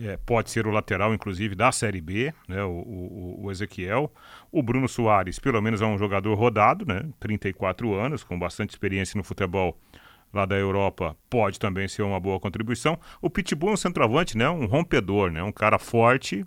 é, 0.00 0.16
pode 0.18 0.50
ser 0.50 0.66
o 0.66 0.70
lateral, 0.70 1.14
inclusive, 1.14 1.54
da 1.54 1.72
Série 1.72 2.00
B, 2.00 2.32
né, 2.46 2.62
o, 2.64 2.70
o, 2.70 3.44
o 3.44 3.50
Ezequiel. 3.50 4.12
O 4.52 4.62
Bruno 4.62 4.88
Soares, 4.88 5.38
pelo 5.38 5.60
menos, 5.62 5.80
é 5.80 5.86
um 5.86 5.98
jogador 5.98 6.34
rodado, 6.34 6.84
né, 6.86 7.08
34 7.18 7.94
anos, 7.94 8.22
com 8.22 8.38
bastante 8.38 8.70
experiência 8.70 9.16
no 9.16 9.24
futebol 9.24 9.78
lá 10.32 10.44
da 10.44 10.56
Europa, 10.56 11.16
pode 11.30 11.58
também 11.58 11.88
ser 11.88 12.02
uma 12.02 12.20
boa 12.20 12.38
contribuição. 12.38 12.98
O 13.22 13.30
Pitbull 13.30 13.70
é 13.70 13.72
um 13.72 13.76
centroavante, 13.76 14.36
né, 14.36 14.48
um 14.50 14.66
rompedor, 14.66 15.30
né, 15.30 15.42
um 15.42 15.52
cara 15.52 15.78
forte, 15.78 16.44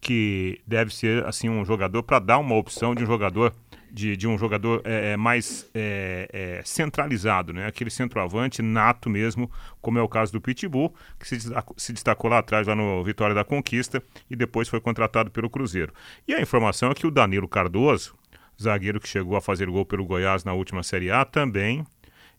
que 0.00 0.60
deve 0.66 0.94
ser 0.94 1.24
assim 1.24 1.48
um 1.48 1.64
jogador 1.64 2.02
para 2.02 2.18
dar 2.18 2.38
uma 2.38 2.56
opção 2.56 2.94
de 2.94 3.04
um 3.04 3.06
jogador 3.06 3.52
de, 3.92 4.16
de 4.16 4.26
um 4.26 4.38
jogador 4.38 4.80
é, 4.84 5.12
é, 5.12 5.16
mais 5.16 5.68
é, 5.74 6.28
é, 6.32 6.62
centralizado, 6.64 7.52
né? 7.52 7.66
Aquele 7.66 7.90
centroavante 7.90 8.62
nato 8.62 9.10
mesmo, 9.10 9.50
como 9.82 9.98
é 9.98 10.02
o 10.02 10.08
caso 10.08 10.32
do 10.32 10.40
Pitbull, 10.40 10.94
que 11.20 11.28
se 11.28 11.36
destacou, 11.36 11.76
se 11.78 11.92
destacou 11.92 12.30
lá 12.30 12.38
atrás, 12.38 12.66
lá 12.66 12.74
no 12.74 13.04
Vitória 13.04 13.34
da 13.34 13.44
Conquista, 13.44 14.02
e 14.30 14.34
depois 14.34 14.66
foi 14.68 14.80
contratado 14.80 15.30
pelo 15.30 15.50
Cruzeiro. 15.50 15.92
E 16.26 16.34
a 16.34 16.40
informação 16.40 16.90
é 16.90 16.94
que 16.94 17.06
o 17.06 17.10
Danilo 17.10 17.46
Cardoso, 17.46 18.14
zagueiro 18.60 18.98
que 18.98 19.08
chegou 19.08 19.36
a 19.36 19.42
fazer 19.42 19.68
gol 19.68 19.84
pelo 19.84 20.06
Goiás 20.06 20.42
na 20.42 20.54
última 20.54 20.82
Série 20.82 21.10
A, 21.10 21.24
também 21.24 21.84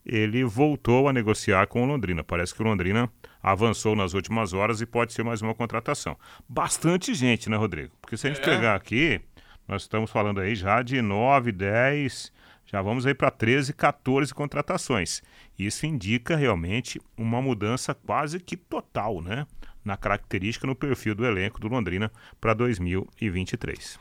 ele 0.06 0.44
voltou 0.44 1.08
a 1.08 1.13
negociar 1.13 1.68
com 1.68 1.84
o 1.84 1.86
Londrina. 1.86 2.24
Parece 2.24 2.54
que 2.54 2.62
o 2.62 2.66
Londrina 2.66 3.10
avançou 3.42 3.96
nas 3.96 4.13
últimas 4.13 4.54
horas 4.54 4.82
e 4.82 4.86
pode 4.86 5.13
ser 5.13 5.24
mais 5.24 5.42
uma 5.42 5.54
contratação. 5.54 6.18
Bastante 6.50 7.13
gente, 7.13 7.50
né, 7.50 7.56
Rodrigo? 7.56 7.92
Porque 8.02 8.18
se 8.18 8.28
a 8.28 8.34
gente 8.34 8.42
É. 8.42 8.44
pegar 8.46 8.76
aqui, 8.76 9.22
nós 9.67 9.84
estamos 9.84 10.12
falando 10.12 10.39
aí 10.39 10.56
já 10.56 10.82
de 10.82 11.02
9, 11.02 11.52
10, 11.52 12.32
já 12.65 12.82
vamos 12.82 13.06
aí 13.06 13.13
para 13.13 13.32
13, 13.32 13.73
14 13.73 14.34
contratações. 14.34 15.21
Isso 15.58 15.86
indica 15.86 16.36
realmente 16.36 16.99
uma 17.17 17.41
mudança 17.41 17.93
quase 17.93 18.39
que 18.39 18.58
total, 18.58 19.21
né? 19.21 19.45
Na 19.84 19.95
característica, 19.97 20.65
no 20.65 20.76
perfil 20.76 21.13
do 21.13 21.26
elenco 21.26 21.60
do 21.60 21.67
Londrina 21.67 22.12
para 22.39 22.54
2023. 22.54 23.99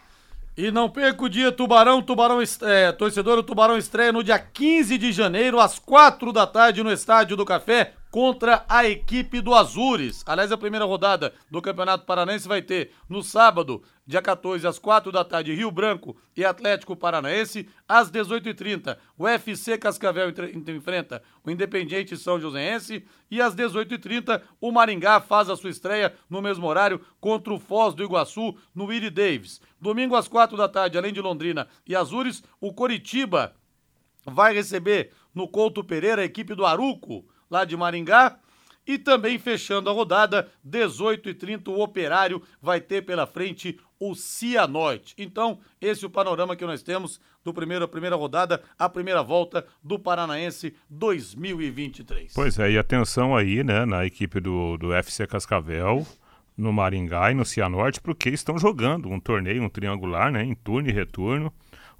E 0.56 0.70
não 0.70 0.88
perca 0.88 1.24
o 1.24 1.28
dia 1.28 1.50
Tubarão, 1.50 2.02
Tubarão, 2.02 2.38
é, 2.62 2.92
torcedor, 2.92 3.38
o 3.38 3.42
Tubarão 3.42 3.76
estreia 3.76 4.12
no 4.12 4.22
dia 4.22 4.38
15 4.38 4.98
de 4.98 5.10
janeiro, 5.10 5.58
às 5.58 5.78
4 5.78 6.32
da 6.32 6.46
tarde, 6.46 6.82
no 6.82 6.92
Estádio 6.92 7.36
do 7.36 7.44
Café, 7.44 7.94
contra 8.12 8.62
a 8.68 8.86
equipe 8.86 9.40
do 9.40 9.54
Azures. 9.54 10.22
Aliás, 10.26 10.52
a 10.52 10.58
primeira 10.58 10.84
rodada 10.84 11.32
do 11.50 11.62
Campeonato 11.62 12.04
Paranaense 12.04 12.46
vai 12.46 12.60
ter 12.60 12.92
no 13.08 13.22
sábado, 13.22 13.82
dia 14.06 14.20
14, 14.20 14.66
às 14.66 14.78
4 14.78 15.10
da 15.10 15.24
tarde, 15.24 15.54
Rio 15.54 15.70
Branco 15.70 16.14
e 16.36 16.44
Atlético 16.44 16.94
Paranaense. 16.94 17.66
Às 17.88 18.10
18h30, 18.10 18.98
o 19.16 19.26
FC 19.26 19.78
Cascavel 19.78 20.30
enfrenta 20.68 21.22
o 21.42 21.50
Independiente 21.50 22.14
São 22.18 22.38
Joséense. 22.38 23.02
E 23.30 23.40
às 23.40 23.56
18h30, 23.56 24.42
o 24.60 24.70
Maringá 24.70 25.18
faz 25.18 25.48
a 25.48 25.56
sua 25.56 25.70
estreia 25.70 26.14
no 26.28 26.42
mesmo 26.42 26.66
horário 26.66 27.00
contra 27.18 27.54
o 27.54 27.58
Foz 27.58 27.94
do 27.94 28.04
Iguaçu, 28.04 28.54
no 28.74 28.84
Willie 28.84 29.08
Davis. 29.08 29.58
Domingo 29.80 30.16
às 30.16 30.28
4 30.28 30.54
da 30.54 30.68
tarde, 30.68 30.98
além 30.98 31.14
de 31.14 31.22
Londrina 31.22 31.66
e 31.88 31.96
Azures, 31.96 32.42
o 32.60 32.74
Coritiba 32.74 33.56
vai 34.26 34.52
receber 34.52 35.12
no 35.34 35.48
Couto 35.48 35.82
Pereira 35.82 36.20
a 36.20 36.26
equipe 36.26 36.54
do 36.54 36.66
Aruco, 36.66 37.24
lá 37.52 37.66
de 37.66 37.76
Maringá. 37.76 38.38
E 38.84 38.98
também 38.98 39.38
fechando 39.38 39.88
a 39.88 39.92
rodada, 39.92 40.48
18h30, 40.68 41.68
o 41.68 41.80
Operário 41.80 42.42
vai 42.60 42.80
ter 42.80 43.02
pela 43.02 43.28
frente 43.28 43.78
o 44.00 44.12
Cianorte. 44.12 45.14
Então, 45.16 45.60
esse 45.80 46.02
é 46.02 46.08
o 46.08 46.10
panorama 46.10 46.56
que 46.56 46.66
nós 46.66 46.82
temos 46.82 47.20
do 47.44 47.54
primeiro, 47.54 47.84
a 47.84 47.88
primeira 47.88 48.16
rodada, 48.16 48.60
a 48.76 48.88
primeira 48.88 49.22
volta 49.22 49.64
do 49.84 50.00
Paranaense 50.00 50.74
2023. 50.90 52.32
Pois 52.34 52.58
é, 52.58 52.72
e 52.72 52.78
atenção 52.78 53.36
aí, 53.36 53.62
né, 53.62 53.84
na 53.84 54.04
equipe 54.04 54.40
do, 54.40 54.76
do 54.76 54.92
FC 54.92 55.28
Cascavel, 55.28 56.04
no 56.56 56.72
Maringá 56.72 57.30
e 57.30 57.34
no 57.34 57.44
Cianorte, 57.44 58.00
porque 58.00 58.30
estão 58.30 58.58
jogando 58.58 59.08
um 59.08 59.20
torneio, 59.20 59.62
um 59.62 59.68
triangular, 59.68 60.32
né, 60.32 60.42
em 60.42 60.56
turno 60.56 60.88
e 60.88 60.92
retorno. 60.92 61.52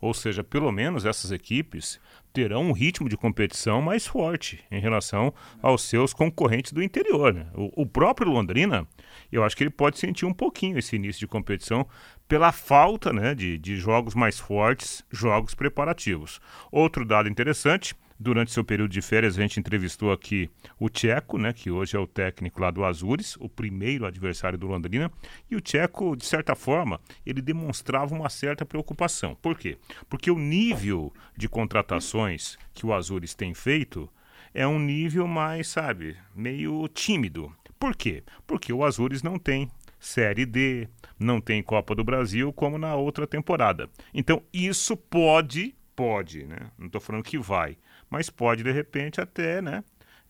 Ou 0.02 0.12
seja, 0.12 0.42
pelo 0.42 0.72
menos 0.72 1.06
essas 1.06 1.30
equipes 1.30 2.00
terão 2.32 2.64
um 2.64 2.72
ritmo 2.72 3.08
de 3.08 3.16
competição 3.16 3.80
mais 3.80 4.04
forte 4.04 4.58
em 4.68 4.80
relação 4.80 5.32
aos 5.62 5.82
seus 5.82 6.12
concorrentes 6.12 6.72
do 6.72 6.82
interior. 6.82 7.32
Né? 7.32 7.46
O, 7.54 7.82
o 7.82 7.86
próprio 7.86 8.28
Londrina, 8.28 8.84
eu 9.30 9.44
acho 9.44 9.56
que 9.56 9.62
ele 9.62 9.70
pode 9.70 10.00
sentir 10.00 10.26
um 10.26 10.34
pouquinho 10.34 10.76
esse 10.76 10.96
início 10.96 11.20
de 11.20 11.28
competição 11.28 11.86
pela 12.26 12.50
falta 12.50 13.12
né, 13.12 13.32
de, 13.32 13.56
de 13.56 13.76
jogos 13.76 14.12
mais 14.12 14.40
fortes, 14.40 15.04
jogos 15.08 15.54
preparativos. 15.54 16.40
Outro 16.72 17.04
dado 17.04 17.28
interessante, 17.28 17.94
durante 18.22 18.52
seu 18.52 18.64
período 18.64 18.90
de 18.92 19.02
férias, 19.02 19.36
a 19.36 19.42
gente 19.42 19.58
entrevistou 19.58 20.12
aqui 20.12 20.48
o 20.78 20.88
Tcheco, 20.88 21.36
né, 21.36 21.52
que 21.52 21.70
hoje 21.70 21.96
é 21.96 21.98
o 21.98 22.06
técnico 22.06 22.60
lá 22.60 22.70
do 22.70 22.84
Azures, 22.84 23.36
o 23.40 23.48
primeiro 23.48 24.06
adversário 24.06 24.58
do 24.58 24.66
Londrina, 24.66 25.10
e 25.50 25.56
o 25.56 25.60
Tcheco, 25.60 26.16
de 26.16 26.24
certa 26.24 26.54
forma, 26.54 27.00
ele 27.26 27.42
demonstrava 27.42 28.14
uma 28.14 28.30
certa 28.30 28.64
preocupação. 28.64 29.34
Por 29.34 29.58
quê? 29.58 29.76
Porque 30.08 30.30
o 30.30 30.38
nível 30.38 31.12
de 31.36 31.48
contratações 31.48 32.56
que 32.72 32.86
o 32.86 32.94
Azures 32.94 33.34
tem 33.34 33.52
feito 33.52 34.08
é 34.54 34.66
um 34.66 34.78
nível 34.78 35.26
mais, 35.26 35.68
sabe, 35.68 36.16
meio 36.34 36.86
tímido. 36.88 37.52
Por 37.78 37.96
quê? 37.96 38.22
Porque 38.46 38.72
o 38.72 38.84
Azures 38.84 39.22
não 39.22 39.38
tem 39.38 39.68
Série 39.98 40.46
D, 40.46 40.88
não 41.18 41.40
tem 41.40 41.62
Copa 41.62 41.94
do 41.94 42.04
Brasil 42.04 42.52
como 42.52 42.78
na 42.78 42.94
outra 42.94 43.26
temporada. 43.26 43.88
Então, 44.12 44.42
isso 44.52 44.96
pode, 44.96 45.74
pode, 45.94 46.44
né? 46.44 46.70
Não 46.78 46.86
estou 46.86 47.00
falando 47.00 47.24
que 47.24 47.38
vai, 47.38 47.76
mas 48.12 48.28
pode, 48.28 48.62
de 48.62 48.70
repente, 48.70 49.20
até, 49.20 49.62
né? 49.62 49.82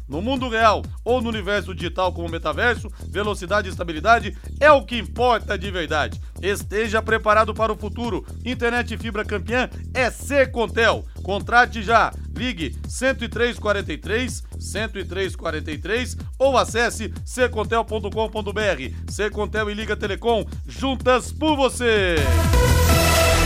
No 0.07 0.21
mundo 0.21 0.47
real 0.47 0.83
ou 1.03 1.19
no 1.19 1.29
universo 1.29 1.73
digital 1.73 2.13
como 2.13 2.29
metaverso, 2.29 2.91
velocidade 3.09 3.67
e 3.67 3.71
estabilidade 3.71 4.37
é 4.59 4.71
o 4.71 4.85
que 4.85 4.99
importa 4.99 5.57
de 5.57 5.71
verdade. 5.71 6.21
Esteja 6.41 7.01
preparado 7.01 7.53
para 7.53 7.73
o 7.73 7.77
futuro. 7.77 8.25
Internet 8.45 8.97
fibra 8.97 9.25
campeã 9.25 9.69
é 9.93 10.09
Secontel. 10.09 11.05
Contrate 11.23 11.81
já. 11.81 12.13
Ligue 12.35 12.69
10343 12.87 14.43
10343 14.59 16.17
ou 16.37 16.57
acesse 16.57 17.11
secontel.com.br. 17.25 19.11
Secontel 19.11 19.69
e 19.69 19.73
Liga 19.73 19.95
Telecom 19.95 20.45
juntas 20.67 21.31
por 21.31 21.55
você. 21.55 22.15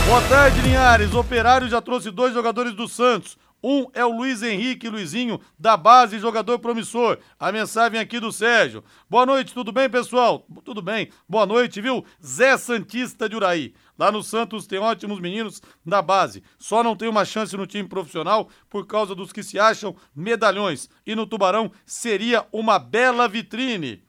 Boa 0.06 0.20
tarde, 0.22 0.60
Linhares. 0.60 1.14
Operário 1.14 1.68
já 1.68 1.80
trouxe 1.80 2.10
dois 2.10 2.34
jogadores 2.34 2.74
do 2.74 2.86
Santos. 2.88 3.38
Um 3.62 3.86
é 3.94 4.04
o 4.04 4.10
Luiz 4.10 4.42
Henrique 4.42 4.88
Luizinho, 4.88 5.40
da 5.56 5.76
base, 5.76 6.18
jogador 6.18 6.58
promissor. 6.58 7.18
A 7.38 7.52
mensagem 7.52 8.00
aqui 8.00 8.18
do 8.18 8.32
Sérgio. 8.32 8.82
Boa 9.08 9.24
noite, 9.24 9.54
tudo 9.54 9.70
bem, 9.70 9.88
pessoal? 9.88 10.44
Tudo 10.64 10.82
bem. 10.82 11.10
Boa 11.28 11.46
noite, 11.46 11.80
viu? 11.80 12.04
Zé 12.24 12.56
Santista 12.56 13.28
de 13.28 13.36
Uraí. 13.36 13.72
Lá 13.96 14.10
no 14.10 14.20
Santos 14.20 14.66
tem 14.66 14.80
ótimos 14.80 15.20
meninos 15.20 15.62
da 15.86 16.02
base. 16.02 16.42
Só 16.58 16.82
não 16.82 16.96
tem 16.96 17.08
uma 17.08 17.24
chance 17.24 17.56
no 17.56 17.66
time 17.66 17.88
profissional 17.88 18.48
por 18.68 18.84
causa 18.84 19.14
dos 19.14 19.32
que 19.32 19.44
se 19.44 19.60
acham 19.60 19.94
medalhões. 20.12 20.88
E 21.06 21.14
no 21.14 21.24
Tubarão 21.24 21.70
seria 21.86 22.44
uma 22.50 22.80
bela 22.80 23.28
vitrine. 23.28 24.02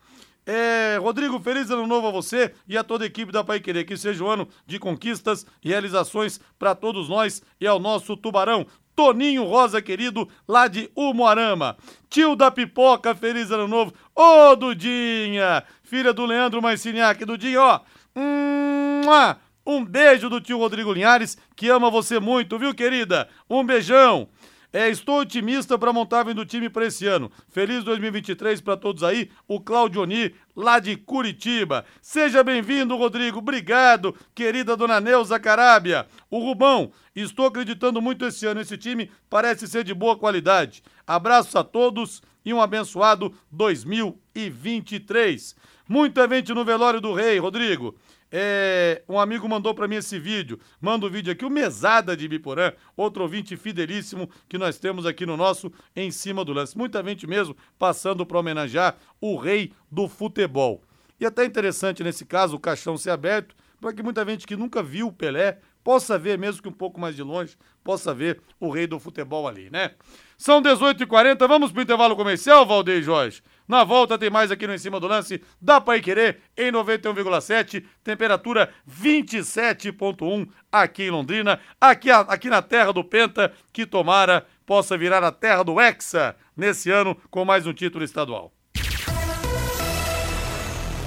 É, 0.46 0.98
Rodrigo, 1.00 1.40
feliz 1.40 1.70
ano 1.70 1.86
novo 1.86 2.08
a 2.08 2.10
você 2.10 2.52
e 2.68 2.76
a 2.76 2.84
toda 2.84 3.04
a 3.04 3.06
equipe 3.06 3.32
da 3.32 3.42
Pai 3.42 3.60
Querer. 3.60 3.84
Que 3.84 3.96
seja 3.96 4.24
um 4.24 4.28
ano 4.28 4.48
de 4.66 4.78
conquistas 4.78 5.46
e 5.62 5.68
realizações 5.68 6.38
para 6.58 6.74
todos 6.74 7.08
nós 7.08 7.40
e 7.60 7.66
ao 7.66 7.78
nosso 7.78 8.16
Tubarão. 8.16 8.66
Toninho 8.94 9.44
Rosa, 9.44 9.82
querido, 9.82 10.28
lá 10.46 10.68
de 10.68 10.90
Umuarama. 10.94 11.76
Tio 12.08 12.36
da 12.36 12.50
Pipoca, 12.50 13.14
feliz 13.14 13.50
ano 13.50 13.66
novo. 13.66 13.92
Ô, 14.14 14.54
Dudinha, 14.54 15.64
filha 15.82 16.12
do 16.12 16.24
Leandro 16.24 16.62
Marciniak. 16.62 17.24
Dudinha, 17.24 17.60
ó. 17.60 17.80
Um 19.66 19.84
beijo 19.84 20.28
do 20.28 20.40
tio 20.40 20.58
Rodrigo 20.58 20.92
Linhares, 20.92 21.38
que 21.56 21.68
ama 21.68 21.90
você 21.90 22.20
muito, 22.20 22.58
viu, 22.58 22.74
querida? 22.74 23.28
Um 23.48 23.64
beijão. 23.64 24.28
É, 24.74 24.88
estou 24.88 25.20
otimista 25.20 25.78
para 25.78 25.90
a 25.90 25.92
montagem 25.92 26.34
do 26.34 26.44
time 26.44 26.68
para 26.68 26.86
esse 26.86 27.06
ano. 27.06 27.30
Feliz 27.48 27.84
2023 27.84 28.60
para 28.60 28.76
todos 28.76 29.04
aí. 29.04 29.30
O 29.46 29.60
Claudioni, 29.60 30.34
lá 30.56 30.80
de 30.80 30.96
Curitiba. 30.96 31.84
Seja 32.02 32.42
bem-vindo, 32.42 32.96
Rodrigo. 32.96 33.38
Obrigado, 33.38 34.16
querida 34.34 34.76
dona 34.76 35.00
Neuza 35.00 35.38
Carábia. 35.38 36.08
O 36.28 36.40
Rubão, 36.40 36.90
estou 37.14 37.46
acreditando 37.46 38.02
muito 38.02 38.26
esse 38.26 38.44
ano. 38.46 38.60
Esse 38.60 38.76
time 38.76 39.12
parece 39.30 39.68
ser 39.68 39.84
de 39.84 39.94
boa 39.94 40.18
qualidade. 40.18 40.82
Abraços 41.06 41.54
a 41.54 41.62
todos 41.62 42.20
e 42.44 42.52
um 42.52 42.60
abençoado 42.60 43.32
2023. 43.52 45.54
Muito 45.88 46.20
evento 46.20 46.52
no 46.52 46.64
velório 46.64 47.00
do 47.00 47.14
rei, 47.14 47.38
Rodrigo. 47.38 47.94
É, 48.36 49.00
um 49.08 49.20
amigo 49.20 49.48
mandou 49.48 49.72
para 49.76 49.86
mim 49.86 49.94
esse 49.94 50.18
vídeo. 50.18 50.58
Manda 50.80 51.06
o 51.06 51.08
um 51.08 51.12
vídeo 51.12 51.32
aqui, 51.32 51.44
o 51.44 51.50
Mesada 51.50 52.16
de 52.16 52.26
Biporã, 52.26 52.72
outro 52.96 53.22
ouvinte 53.22 53.56
fidelíssimo 53.56 54.28
que 54.48 54.58
nós 54.58 54.76
temos 54.76 55.06
aqui 55.06 55.24
no 55.24 55.36
nosso 55.36 55.70
Em 55.94 56.10
Cima 56.10 56.44
do 56.44 56.52
Lance. 56.52 56.76
Muita 56.76 57.00
gente 57.04 57.28
mesmo 57.28 57.56
passando 57.78 58.26
para 58.26 58.40
homenagear 58.40 58.96
o 59.20 59.36
rei 59.36 59.70
do 59.88 60.08
futebol. 60.08 60.82
E 61.20 61.24
até 61.24 61.44
interessante 61.44 62.02
nesse 62.02 62.24
caso 62.24 62.56
o 62.56 62.58
caixão 62.58 62.96
ser 62.96 63.10
aberto, 63.10 63.54
para 63.80 63.92
que 63.92 64.02
muita 64.02 64.24
gente 64.24 64.48
que 64.48 64.56
nunca 64.56 64.82
viu 64.82 65.06
o 65.06 65.12
Pelé 65.12 65.58
possa 65.84 66.18
ver, 66.18 66.36
mesmo 66.36 66.60
que 66.60 66.68
um 66.68 66.72
pouco 66.72 66.98
mais 66.98 67.14
de 67.14 67.22
longe, 67.22 67.56
possa 67.84 68.12
ver 68.12 68.40
o 68.58 68.68
rei 68.68 68.88
do 68.88 68.98
futebol 68.98 69.46
ali, 69.46 69.70
né? 69.70 69.92
São 70.36 70.60
18h40, 70.60 71.46
vamos 71.46 71.70
pro 71.70 71.82
intervalo 71.82 72.16
comercial, 72.16 72.66
Valdeir 72.66 73.00
Jorge? 73.00 73.42
Na 73.66 73.82
volta 73.82 74.18
tem 74.18 74.30
mais 74.30 74.50
aqui 74.50 74.66
no 74.66 74.74
Em 74.74 74.78
Cima 74.78 75.00
do 75.00 75.06
Lance 75.06 75.42
da 75.60 75.80
Pai 75.80 76.00
Querer 76.00 76.40
em 76.56 76.70
91,7, 76.70 77.84
temperatura 78.02 78.72
27,1 78.88 80.48
aqui 80.70 81.04
em 81.04 81.10
Londrina, 81.10 81.58
aqui, 81.80 82.10
aqui 82.10 82.50
na 82.50 82.60
terra 82.60 82.92
do 82.92 83.02
Penta, 83.02 83.52
que 83.72 83.86
tomara 83.86 84.46
possa 84.66 84.96
virar 84.96 85.22
a 85.24 85.32
terra 85.32 85.62
do 85.62 85.80
Hexa 85.80 86.36
nesse 86.56 86.90
ano 86.90 87.16
com 87.30 87.44
mais 87.44 87.66
um 87.66 87.72
título 87.72 88.04
estadual. 88.04 88.52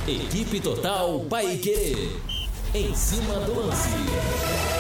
Equipe 0.08 0.62
Total 0.62 1.20
Paique. 1.26 2.16
Em 2.74 2.96
cima 2.96 3.40
do 3.42 3.60
lance. 3.60 4.77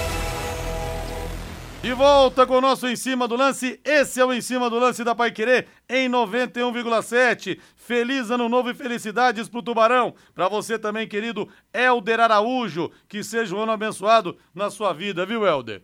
De 1.81 1.93
volta 1.93 2.45
com 2.47 2.55
o 2.55 2.61
nosso 2.61 2.87
Em 2.87 2.95
Cima 2.95 3.27
do 3.27 3.35
Lance. 3.35 3.79
Esse 3.85 4.19
é 4.19 4.25
o 4.25 4.33
Em 4.33 4.41
Cima 4.41 4.67
do 4.67 4.79
Lance 4.79 5.03
da 5.03 5.13
Pai 5.13 5.31
Querer 5.31 5.67
em 5.87 6.09
91,7. 6.09 7.59
Feliz 7.75 8.31
ano 8.31 8.49
novo 8.49 8.71
e 8.71 8.73
felicidades 8.73 9.47
pro 9.47 9.61
Tubarão. 9.61 10.15
Para 10.33 10.49
você 10.49 10.79
também, 10.79 11.07
querido 11.07 11.47
Helder 11.71 12.19
Araújo. 12.19 12.91
Que 13.07 13.23
seja 13.23 13.55
um 13.55 13.61
ano 13.61 13.71
abençoado 13.71 14.35
na 14.55 14.71
sua 14.71 14.91
vida, 14.91 15.23
viu, 15.23 15.45
Helder? 15.45 15.83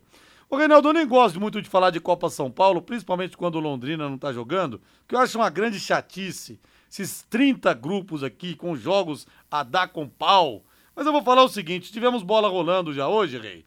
O 0.50 0.56
Reinaldo, 0.56 0.88
eu 0.88 0.92
nem 0.92 1.06
gosto 1.06 1.40
muito 1.40 1.62
de 1.62 1.70
falar 1.70 1.90
de 1.90 2.00
Copa 2.00 2.28
São 2.28 2.50
Paulo, 2.50 2.82
principalmente 2.82 3.36
quando 3.36 3.54
o 3.54 3.60
Londrina 3.60 4.08
não 4.08 4.18
tá 4.18 4.32
jogando, 4.32 4.82
que 5.08 5.14
eu 5.14 5.20
acho 5.20 5.38
uma 5.38 5.48
grande 5.48 5.78
chatice. 5.78 6.60
Esses 6.90 7.22
30 7.30 7.72
grupos 7.72 8.22
aqui 8.24 8.54
com 8.54 8.76
jogos 8.76 9.26
a 9.50 9.62
dar 9.62 9.88
com 9.88 10.08
pau. 10.08 10.64
Mas 10.94 11.06
eu 11.06 11.12
vou 11.12 11.22
falar 11.22 11.44
o 11.44 11.48
seguinte: 11.48 11.92
tivemos 11.92 12.24
bola 12.24 12.48
rolando 12.48 12.92
já 12.92 13.08
hoje, 13.08 13.38
Rei. 13.38 13.64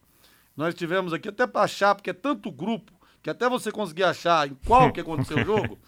Nós 0.57 0.73
tivemos 0.73 1.13
aqui 1.13 1.29
até 1.29 1.45
para 1.45 1.61
achar, 1.61 1.93
porque 1.93 2.09
é 2.09 2.13
tanto 2.13 2.51
grupo, 2.51 2.91
que 3.21 3.29
até 3.29 3.47
você 3.47 3.71
conseguir 3.71 4.03
achar 4.03 4.47
em 4.47 4.57
qual 4.65 4.91
que 4.91 4.99
aconteceu 4.99 5.37
o 5.37 5.45
jogo, 5.45 5.79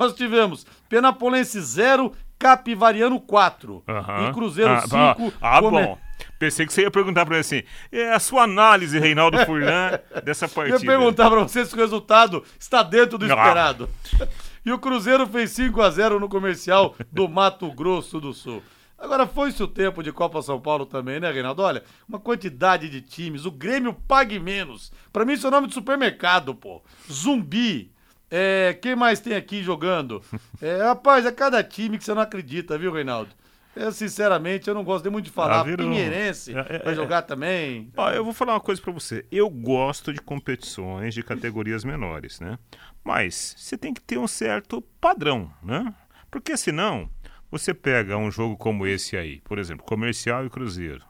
nós 0.00 0.14
tivemos 0.14 0.66
Penapolense 0.88 1.60
0, 1.60 2.10
Capivariano 2.38 3.20
4 3.20 3.84
uhum. 3.86 4.28
e 4.28 4.32
Cruzeiro 4.32 4.80
5. 4.80 4.96
Ah, 4.96 5.16
ah, 5.40 5.58
ah 5.58 5.60
bom. 5.60 5.98
Pensei 6.38 6.66
que 6.66 6.72
você 6.72 6.82
ia 6.82 6.90
perguntar 6.90 7.26
para 7.26 7.34
ele 7.34 7.40
assim, 7.40 7.62
é 7.92 8.12
a 8.12 8.18
sua 8.18 8.44
análise, 8.44 8.98
Reinaldo 8.98 9.38
Furlan, 9.44 9.98
dessa 10.24 10.48
partida. 10.48 10.76
Eu 10.76 10.80
ia 10.80 10.86
perguntar 10.86 11.28
para 11.28 11.42
você 11.42 11.64
se 11.64 11.74
o 11.74 11.76
resultado 11.76 12.42
está 12.58 12.82
dentro 12.82 13.18
do 13.18 13.26
esperado. 13.26 13.88
E 14.66 14.72
o 14.72 14.78
Cruzeiro 14.78 15.26
fez 15.26 15.50
5 15.50 15.82
a 15.82 15.90
0 15.90 16.18
no 16.18 16.26
comercial 16.26 16.96
do 17.12 17.28
Mato 17.28 17.70
Grosso 17.70 18.18
do 18.18 18.32
Sul. 18.32 18.62
Agora 19.04 19.26
foi-se 19.26 19.62
o 19.62 19.68
tempo 19.68 20.02
de 20.02 20.10
Copa 20.10 20.40
São 20.40 20.58
Paulo 20.58 20.86
também, 20.86 21.20
né, 21.20 21.30
Reinaldo? 21.30 21.60
Olha, 21.60 21.84
uma 22.08 22.18
quantidade 22.18 22.88
de 22.88 23.02
times, 23.02 23.44
o 23.44 23.50
Grêmio 23.50 23.92
pague 23.92 24.38
menos. 24.38 24.90
Para 25.12 25.26
mim 25.26 25.34
isso 25.34 25.46
é 25.46 25.50
nome 25.50 25.66
de 25.68 25.74
supermercado, 25.74 26.54
pô. 26.54 26.82
Zumbi. 27.12 27.92
É, 28.30 28.78
quem 28.80 28.96
mais 28.96 29.20
tem 29.20 29.34
aqui 29.34 29.62
jogando? 29.62 30.22
É, 30.60 30.78
rapaz, 30.88 31.26
é 31.26 31.30
cada 31.30 31.62
time 31.62 31.98
que 31.98 32.04
você 32.04 32.14
não 32.14 32.22
acredita, 32.22 32.78
viu, 32.78 32.90
Reinaldo? 32.90 33.28
Eu, 33.76 33.92
sinceramente, 33.92 34.68
eu 34.68 34.74
não 34.74 34.82
gosto 34.82 35.04
nem 35.04 35.12
muito 35.12 35.26
de 35.26 35.32
falar. 35.32 35.60
Ah, 35.60 35.76
Pinheirense 35.76 36.56
é, 36.56 36.76
é, 36.76 36.78
vai 36.78 36.94
jogar 36.94 37.22
também. 37.22 37.92
Ó, 37.94 38.10
eu 38.10 38.24
vou 38.24 38.32
falar 38.32 38.54
uma 38.54 38.60
coisa 38.60 38.80
para 38.80 38.92
você. 38.92 39.26
Eu 39.30 39.50
gosto 39.50 40.14
de 40.14 40.20
competições 40.20 41.12
de 41.12 41.22
categorias 41.22 41.84
menores, 41.84 42.40
né? 42.40 42.58
Mas 43.04 43.54
você 43.58 43.76
tem 43.76 43.92
que 43.92 44.00
ter 44.00 44.16
um 44.16 44.26
certo 44.26 44.80
padrão, 44.98 45.52
né? 45.62 45.92
Porque 46.30 46.56
senão 46.56 47.10
você 47.50 47.72
pega 47.72 48.16
um 48.16 48.30
jogo 48.30 48.56
como 48.56 48.86
esse 48.86 49.16
aí, 49.16 49.40
por 49.40 49.58
exemplo, 49.58 49.84
Comercial 49.84 50.44
e 50.46 50.50
Cruzeiro. 50.50 51.04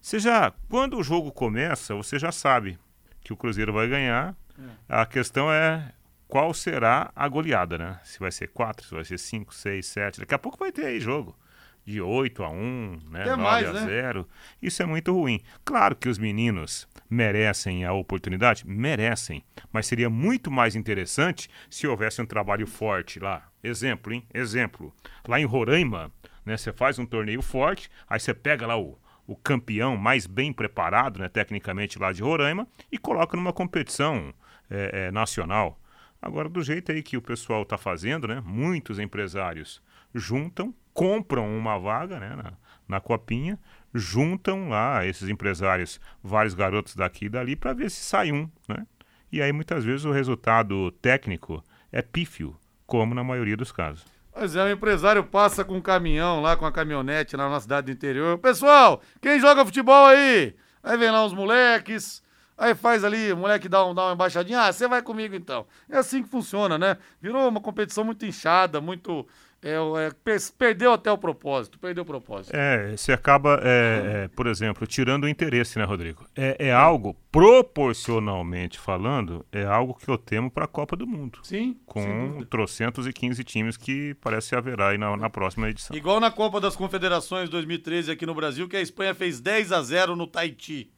Você 0.00 0.18
já, 0.18 0.52
quando 0.68 0.98
o 0.98 1.02
jogo 1.02 1.30
começa, 1.30 1.94
você 1.94 2.18
já 2.18 2.32
sabe 2.32 2.78
que 3.22 3.32
o 3.32 3.36
Cruzeiro 3.36 3.72
vai 3.72 3.86
ganhar. 3.86 4.34
É. 4.58 5.00
A 5.00 5.06
questão 5.06 5.52
é 5.52 5.92
qual 6.26 6.54
será 6.54 7.10
a 7.14 7.28
goleada, 7.28 7.76
né? 7.76 8.00
Se 8.04 8.18
vai 8.18 8.32
ser 8.32 8.48
4, 8.48 8.86
se 8.86 8.94
vai 8.94 9.04
ser 9.04 9.18
5, 9.18 9.54
6, 9.54 9.86
7. 9.86 10.20
Daqui 10.20 10.34
a 10.34 10.38
pouco 10.38 10.58
vai 10.58 10.72
ter 10.72 10.86
aí 10.86 11.00
jogo 11.00 11.36
de 11.84 12.00
8 12.00 12.42
a 12.44 12.50
1, 12.50 13.00
né? 13.10 13.24
9 13.24 13.42
mais, 13.42 13.68
a 13.68 13.72
né? 13.72 13.80
0. 13.80 14.28
Isso 14.62 14.82
é 14.82 14.86
muito 14.86 15.12
ruim. 15.12 15.40
Claro 15.64 15.96
que 15.96 16.08
os 16.08 16.18
meninos 16.18 16.88
merecem 17.08 17.84
a 17.84 17.92
oportunidade? 17.92 18.66
Merecem. 18.66 19.44
Mas 19.72 19.86
seria 19.86 20.08
muito 20.08 20.50
mais 20.50 20.76
interessante 20.76 21.48
se 21.68 21.86
houvesse 21.86 22.22
um 22.22 22.26
trabalho 22.26 22.66
forte 22.66 23.18
lá. 23.18 23.49
Exemplo, 23.62 24.12
hein? 24.12 24.24
Exemplo. 24.32 24.92
Lá 25.26 25.40
em 25.40 25.44
Roraima, 25.44 26.10
né? 26.44 26.56
Você 26.56 26.72
faz 26.72 26.98
um 26.98 27.06
torneio 27.06 27.42
forte, 27.42 27.90
aí 28.08 28.18
você 28.18 28.32
pega 28.32 28.66
lá 28.66 28.78
o, 28.78 28.98
o 29.26 29.36
campeão 29.36 29.96
mais 29.96 30.26
bem 30.26 30.52
preparado, 30.52 31.18
né? 31.18 31.28
Tecnicamente 31.28 31.98
lá 31.98 32.12
de 32.12 32.22
Roraima, 32.22 32.66
e 32.90 32.98
coloca 32.98 33.36
numa 33.36 33.52
competição 33.52 34.32
é, 34.70 35.06
é, 35.06 35.10
nacional. 35.10 35.78
Agora, 36.22 36.48
do 36.48 36.62
jeito 36.62 36.92
aí 36.92 37.02
que 37.02 37.16
o 37.16 37.22
pessoal 37.22 37.62
está 37.62 37.78
fazendo, 37.78 38.28
né? 38.28 38.42
Muitos 38.44 38.98
empresários 38.98 39.82
juntam, 40.14 40.74
compram 40.92 41.56
uma 41.56 41.78
vaga 41.78 42.18
né, 42.18 42.34
na, 42.36 42.52
na 42.88 43.00
copinha, 43.00 43.58
juntam 43.94 44.68
lá 44.68 45.06
esses 45.06 45.28
empresários, 45.28 46.00
vários 46.22 46.54
garotos 46.54 46.94
daqui 46.94 47.26
e 47.26 47.28
dali, 47.28 47.56
para 47.56 47.72
ver 47.72 47.90
se 47.90 48.00
sai 48.00 48.32
um. 48.32 48.50
Né? 48.68 48.86
E 49.30 49.40
aí 49.40 49.52
muitas 49.52 49.84
vezes 49.84 50.04
o 50.04 50.12
resultado 50.12 50.90
técnico 50.92 51.62
é 51.92 52.02
pífio, 52.02 52.56
como 52.90 53.14
na 53.14 53.22
maioria 53.22 53.56
dos 53.56 53.70
casos. 53.70 54.04
Pois 54.34 54.56
é, 54.56 54.64
o 54.64 54.70
empresário 54.70 55.22
passa 55.22 55.64
com 55.64 55.76
um 55.76 55.80
caminhão 55.80 56.40
lá, 56.40 56.56
com 56.56 56.66
a 56.66 56.72
caminhonete 56.72 57.36
lá 57.36 57.48
na 57.48 57.60
cidade 57.60 57.86
do 57.86 57.92
interior. 57.92 58.36
Pessoal, 58.38 59.00
quem 59.20 59.38
joga 59.38 59.64
futebol 59.64 60.06
aí? 60.06 60.56
Aí 60.82 60.96
vem 60.96 61.10
lá 61.10 61.24
uns 61.24 61.32
moleques, 61.32 62.20
aí 62.58 62.74
faz 62.74 63.04
ali, 63.04 63.32
o 63.32 63.36
moleque 63.36 63.68
dá, 63.68 63.86
um, 63.86 63.94
dá 63.94 64.06
uma 64.06 64.14
embaixadinha, 64.14 64.62
ah, 64.62 64.72
você 64.72 64.88
vai 64.88 65.02
comigo 65.02 65.36
então. 65.36 65.66
É 65.88 65.98
assim 65.98 66.20
que 66.20 66.28
funciona, 66.28 66.76
né? 66.76 66.96
Virou 67.22 67.48
uma 67.48 67.60
competição 67.60 68.02
muito 68.02 68.26
inchada, 68.26 68.80
muito 68.80 69.24
é, 69.62 69.74
é, 69.74 70.36
perdeu 70.56 70.92
até 70.92 71.12
o 71.12 71.18
propósito, 71.18 71.78
perdeu 71.78 72.02
o 72.02 72.06
propósito. 72.06 72.56
É, 72.56 72.96
você 72.96 73.12
acaba, 73.12 73.60
é, 73.62 74.24
é, 74.24 74.28
por 74.28 74.46
exemplo, 74.46 74.86
tirando 74.86 75.24
o 75.24 75.28
interesse, 75.28 75.78
né, 75.78 75.84
Rodrigo? 75.84 76.26
É, 76.34 76.68
é 76.68 76.72
algo, 76.72 77.14
proporcionalmente 77.30 78.78
falando, 78.78 79.44
é 79.52 79.64
algo 79.64 79.94
que 79.94 80.08
eu 80.08 80.16
temo 80.16 80.50
para 80.50 80.64
a 80.64 80.68
Copa 80.68 80.96
do 80.96 81.06
Mundo. 81.06 81.40
Sim. 81.42 81.76
Com 81.84 82.42
trocentos 82.48 83.06
e 83.06 83.12
quinze 83.12 83.44
times 83.44 83.76
que 83.76 84.14
parece 84.14 84.56
haverá 84.56 84.88
aí 84.88 84.98
na, 84.98 85.14
na, 85.14 85.28
próxima 85.28 85.68
edição. 85.68 85.94
Igual 85.94 86.20
na 86.20 86.30
Copa 86.30 86.58
das 86.58 86.74
Confederações 86.74 87.50
2013 87.50 88.12
aqui 88.12 88.24
no 88.24 88.34
Brasil, 88.34 88.66
que 88.66 88.78
a 88.78 88.80
Espanha 88.80 89.14
fez 89.14 89.40
10 89.40 89.72
a 89.72 89.82
0 89.82 90.16
no 90.16 90.26
Tahiti. 90.26 90.90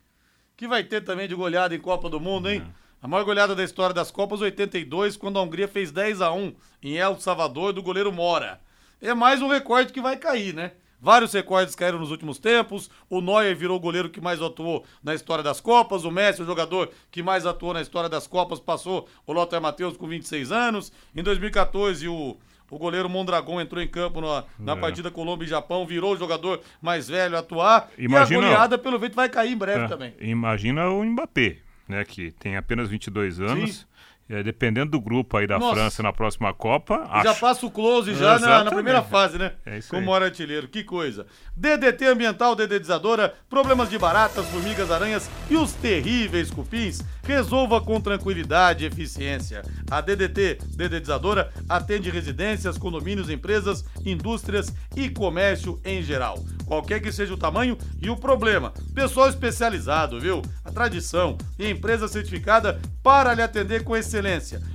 Que 0.57 0.69
vai 0.69 0.85
ter 0.85 1.01
também 1.01 1.27
de 1.27 1.35
goleada 1.35 1.75
em 1.75 1.81
Copa 1.81 2.09
do 2.09 2.21
Mundo, 2.21 2.49
hein? 2.49 2.63
A 3.03 3.09
maior 3.09 3.25
goleada 3.25 3.55
da 3.55 3.65
história 3.65 3.93
das 3.93 4.11
Copas, 4.13 4.41
82, 4.41 5.17
quando 5.17 5.39
a 5.39 5.43
Hungria 5.43 5.67
fez 5.67 5.91
10 5.91 6.21
a 6.23 6.33
1 6.33 6.55
em 6.83 6.97
El 6.99 7.19
Salvador 7.19 7.73
do 7.73 7.83
goleiro 7.83 8.13
Mora. 8.13 8.61
É 9.01 9.13
mais 9.13 9.43
um 9.43 9.49
recorde 9.49 9.93
que 9.93 10.01
vai 10.01 10.17
cair, 10.17 10.55
né? 10.55 10.73
Vários 11.01 11.33
recordes 11.33 11.75
caíram 11.75 11.99
nos 11.99 12.13
últimos 12.13 12.39
tempos. 12.39 12.89
O 13.11 13.21
Neuer 13.21 13.57
virou 13.57 13.77
o 13.77 13.81
goleiro 13.81 14.09
que 14.09 14.21
mais 14.21 14.41
atuou 14.41 14.85
na 15.03 15.17
história 15.17 15.43
das 15.43 15.61
Copas. 15.61 16.05
O 16.05 16.13
Messi, 16.13 16.43
o 16.43 16.47
jogador 16.47 16.91
que 17.11 17.25
mais 17.25 17.45
atuou 17.45 17.75
na 17.75 17.81
história 17.83 18.09
das 18.09 18.29
Copas, 18.29 18.61
passou 18.61 19.09
o 19.27 19.33
Lothar 19.33 19.61
Matheus 19.61 19.97
com 19.97 20.07
26 20.07 20.53
anos. 20.53 20.93
Em 21.17 21.25
2014, 21.25 22.07
o, 22.07 22.37
o 22.71 22.79
goleiro 22.79 23.09
Mondragon 23.09 23.61
entrou 23.61 23.83
em 23.83 23.89
campo 23.89 24.21
na, 24.21 24.45
na 24.61 24.75
É. 24.75 24.77
partida 24.77 25.11
Colômbia 25.11 25.45
e 25.45 25.49
Japão, 25.49 25.85
virou 25.85 26.13
o 26.15 26.17
jogador 26.17 26.61
mais 26.81 27.09
velho 27.09 27.35
a 27.35 27.41
atuar. 27.41 27.91
Imagina- 27.99 28.41
E 28.41 28.45
a 28.45 28.51
goleada, 28.51 28.79
pelo 28.79 28.97
jeito, 29.01 29.17
vai 29.17 29.29
cair 29.29 29.51
em 29.55 29.57
breve 29.57 29.87
É, 29.87 29.89
também. 29.89 30.15
Imagina 30.21 30.89
o 30.89 31.05
Mbappé, 31.05 31.57
né? 31.93 32.05
Que 32.05 32.33
tem 32.33 32.57
apenas 32.57 32.89
22 32.89 33.41
anos. 33.41 33.87
É, 34.33 34.43
dependendo 34.43 34.93
do 34.93 35.01
grupo 35.01 35.37
aí 35.37 35.47
da 35.47 35.59
Nossa. 35.59 35.75
França 35.75 36.03
na 36.03 36.11
próxima 36.11 36.55
Copa, 36.55 37.07
E 37.21 37.23
Já 37.23 37.33
acho- 37.33 37.41
passa 37.41 37.67
o 37.67 37.71
close 37.71 38.15
já 38.15 38.39
na, 38.39 38.65
na 38.65 38.71
primeira 38.71 39.03
fase, 39.03 39.37
né? 39.37 39.53
É 39.67 39.77
isso 39.77 39.91
Como 39.91 40.15
aí. 40.15 40.23
artilheiro. 40.25 40.69
Que 40.69 40.83
coisa. 40.83 41.27
DDT 41.55 42.07
ambiental, 42.07 42.57
dedetizadora, 42.57 43.35
problemas 43.51 43.91
de 43.91 43.99
baratas, 43.99 44.47
formigas, 44.47 44.91
aranhas 44.91 45.29
e 45.51 45.57
os 45.57 45.75
terríveis 45.75 46.51
cupins. 46.51 47.03
Resolva 47.25 47.79
com 47.83 48.01
tranquilidade 48.01 48.85
e 48.85 48.87
eficiência. 48.89 49.63
A 49.91 50.01
DDT 50.01 50.59
dedetizadora 50.77 51.53
atende 51.69 52.09
residências, 52.09 52.79
condomínios, 52.79 53.29
empresas, 53.29 53.85
indústrias 54.03 54.73
e 54.97 55.11
comércio 55.11 55.79
em 55.85 56.03
geral. 56.03 56.43
Qualquer 56.65 57.01
que 57.01 57.13
seja 57.13 57.35
o 57.35 57.37
tamanho 57.37 57.77
e 58.01 58.09
o 58.09 58.17
problema. 58.17 58.73
Pessoal 58.95 59.29
especializado, 59.29 60.19
viu? 60.19 60.41
A 60.65 60.71
tradição 60.71 61.37
e 61.59 61.69
empresa 61.69 62.09
certificada 62.09 62.81
para 63.03 63.35
lhe 63.35 63.43
atender 63.43 63.85
com 63.85 63.95
excelência. 63.95 64.22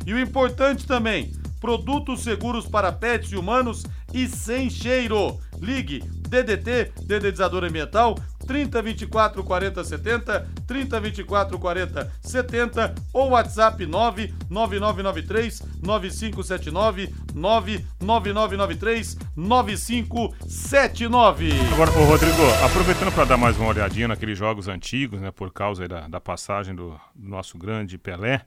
E 0.06 0.14
o 0.14 0.20
importante 0.20 0.86
também, 0.86 1.32
produtos 1.60 2.24
seguros 2.24 2.66
para 2.66 2.92
pets 2.92 3.32
e 3.32 3.36
humanos 3.36 3.84
e 4.14 4.28
sem 4.28 4.70
cheiro. 4.70 5.40
Ligue 5.60 6.04
DDT, 6.30 6.92
dedetizador 7.06 7.64
ambiental, 7.64 8.16
30 8.46 8.82
24 8.82 9.42
40 9.44 9.84
70, 9.84 10.48
30 10.68 11.00
24 11.00 11.60
40 11.60 12.12
70 12.22 12.96
ou 13.12 13.32
WhatsApp 13.32 13.84
99993 13.86 15.64
9579 15.82 17.14
99993 17.34 19.18
9579. 19.36 21.50
Agora, 21.74 21.90
ô 21.92 22.06
Rodrigo, 22.06 22.44
aproveitando 22.64 23.12
para 23.14 23.26
dar 23.26 23.38
mais 23.38 23.58
uma 23.58 23.70
olhadinha 23.70 24.08
naqueles 24.08 24.38
jogos 24.38 24.68
antigos, 24.68 25.20
né? 25.20 25.32
Por 25.32 25.52
causa 25.52 25.88
da, 25.88 26.08
da 26.08 26.22
passagem 26.22 26.76
do, 26.76 26.90
do 27.16 27.28
nosso 27.28 27.58
grande 27.58 27.98
Pelé. 27.98 28.46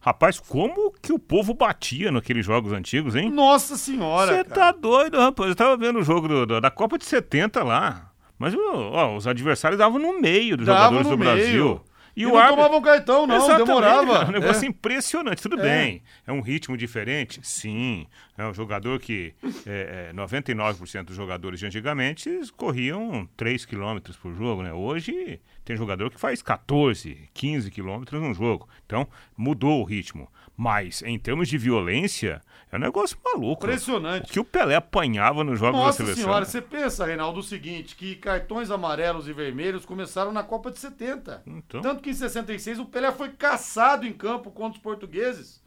Rapaz, 0.00 0.40
como 0.40 0.92
que 1.02 1.12
o 1.12 1.18
povo 1.18 1.52
batia 1.52 2.10
naqueles 2.10 2.44
jogos 2.46 2.72
antigos, 2.72 3.14
hein? 3.14 3.30
Nossa 3.30 3.76
senhora, 3.76 4.32
Você 4.32 4.44
tá 4.44 4.72
doido, 4.72 5.18
rapaz. 5.18 5.50
Eu 5.50 5.54
tava 5.56 5.76
vendo 5.76 5.98
o 5.98 6.02
jogo 6.02 6.26
do- 6.26 6.46
do- 6.46 6.60
da 6.60 6.70
Copa 6.70 6.96
de 6.96 7.04
70 7.04 7.62
lá. 7.62 8.10
Mas 8.38 8.54
ó, 8.56 9.14
os 9.14 9.26
adversários 9.26 9.78
davam 9.78 9.98
no 9.98 10.18
meio 10.18 10.56
dos 10.56 10.64
Dava 10.64 10.84
jogadores 10.84 11.06
no 11.06 11.10
do 11.12 11.18
meio. 11.18 11.34
Brasil. 11.36 11.80
E, 12.16 12.24
não 12.24 12.32
tomavam 12.32 12.82
cartão, 12.82 13.26
não, 13.26 13.36
Exatamente, 13.36 13.66
demorava. 13.66 14.12
cara, 14.12 14.28
um 14.28 14.32
negócio 14.32 14.64
É. 14.64 14.68
impressionante. 14.68 15.42
Tudo 15.42 15.58
É. 15.60 15.62
bem, 15.62 16.02
é 16.26 16.32
um 16.32 16.40
ritmo 16.40 16.76
diferente? 16.76 17.40
Sim. 17.42 18.06
É 18.36 18.44
um 18.44 18.54
jogador 18.54 18.98
que 18.98 19.34
é, 19.66 20.08
é, 20.10 20.12
99% 20.14 21.04
dos 21.04 21.16
jogadores 21.16 21.60
de 21.60 21.66
antigamente 21.66 22.30
corriam 22.56 23.28
3 23.36 23.64
km 23.66 23.98
por 24.20 24.34
jogo, 24.34 24.62
né? 24.62 24.72
Hoje 24.72 25.40
tem 25.64 25.76
jogador 25.76 26.10
que 26.10 26.18
faz 26.18 26.42
14, 26.42 27.28
15 27.34 27.70
km 27.70 28.02
num 28.12 28.34
jogo. 28.34 28.68
Então, 28.86 29.06
mudou 29.36 29.80
o 29.80 29.84
ritmo. 29.84 30.28
Mas, 30.56 31.02
em 31.02 31.18
termos 31.18 31.48
de 31.48 31.56
violência, 31.56 32.42
é 32.70 32.76
um 32.76 32.80
negócio 32.80 33.16
maluco. 33.24 33.64
Impressionante. 33.64 34.28
O 34.28 34.32
que 34.32 34.40
o 34.40 34.44
Pelé 34.44 34.74
apanhava 34.74 35.42
nos 35.42 35.58
jogos 35.58 35.80
Nossa 35.80 35.98
da 36.02 36.04
seleção. 36.06 36.24
senhora, 36.24 36.44
você 36.44 36.60
pensa, 36.60 37.06
Reinaldo, 37.06 37.40
o 37.40 37.42
seguinte, 37.42 37.96
que 37.96 38.14
cartões 38.16 38.70
amarelos 38.70 39.26
e 39.26 39.32
vermelhos 39.32 39.86
começaram 39.86 40.32
na 40.32 40.42
Copa 40.42 40.70
de 40.70 40.78
70. 40.78 41.42
Então. 41.46 41.80
Tanto 41.80 41.99
que 42.00 42.10
em 42.10 42.14
66 42.14 42.78
o 42.78 42.86
Pelé 42.86 43.12
foi 43.12 43.30
caçado 43.30 44.06
em 44.06 44.12
campo 44.12 44.50
contra 44.50 44.78
os 44.78 44.82
portugueses. 44.82 45.62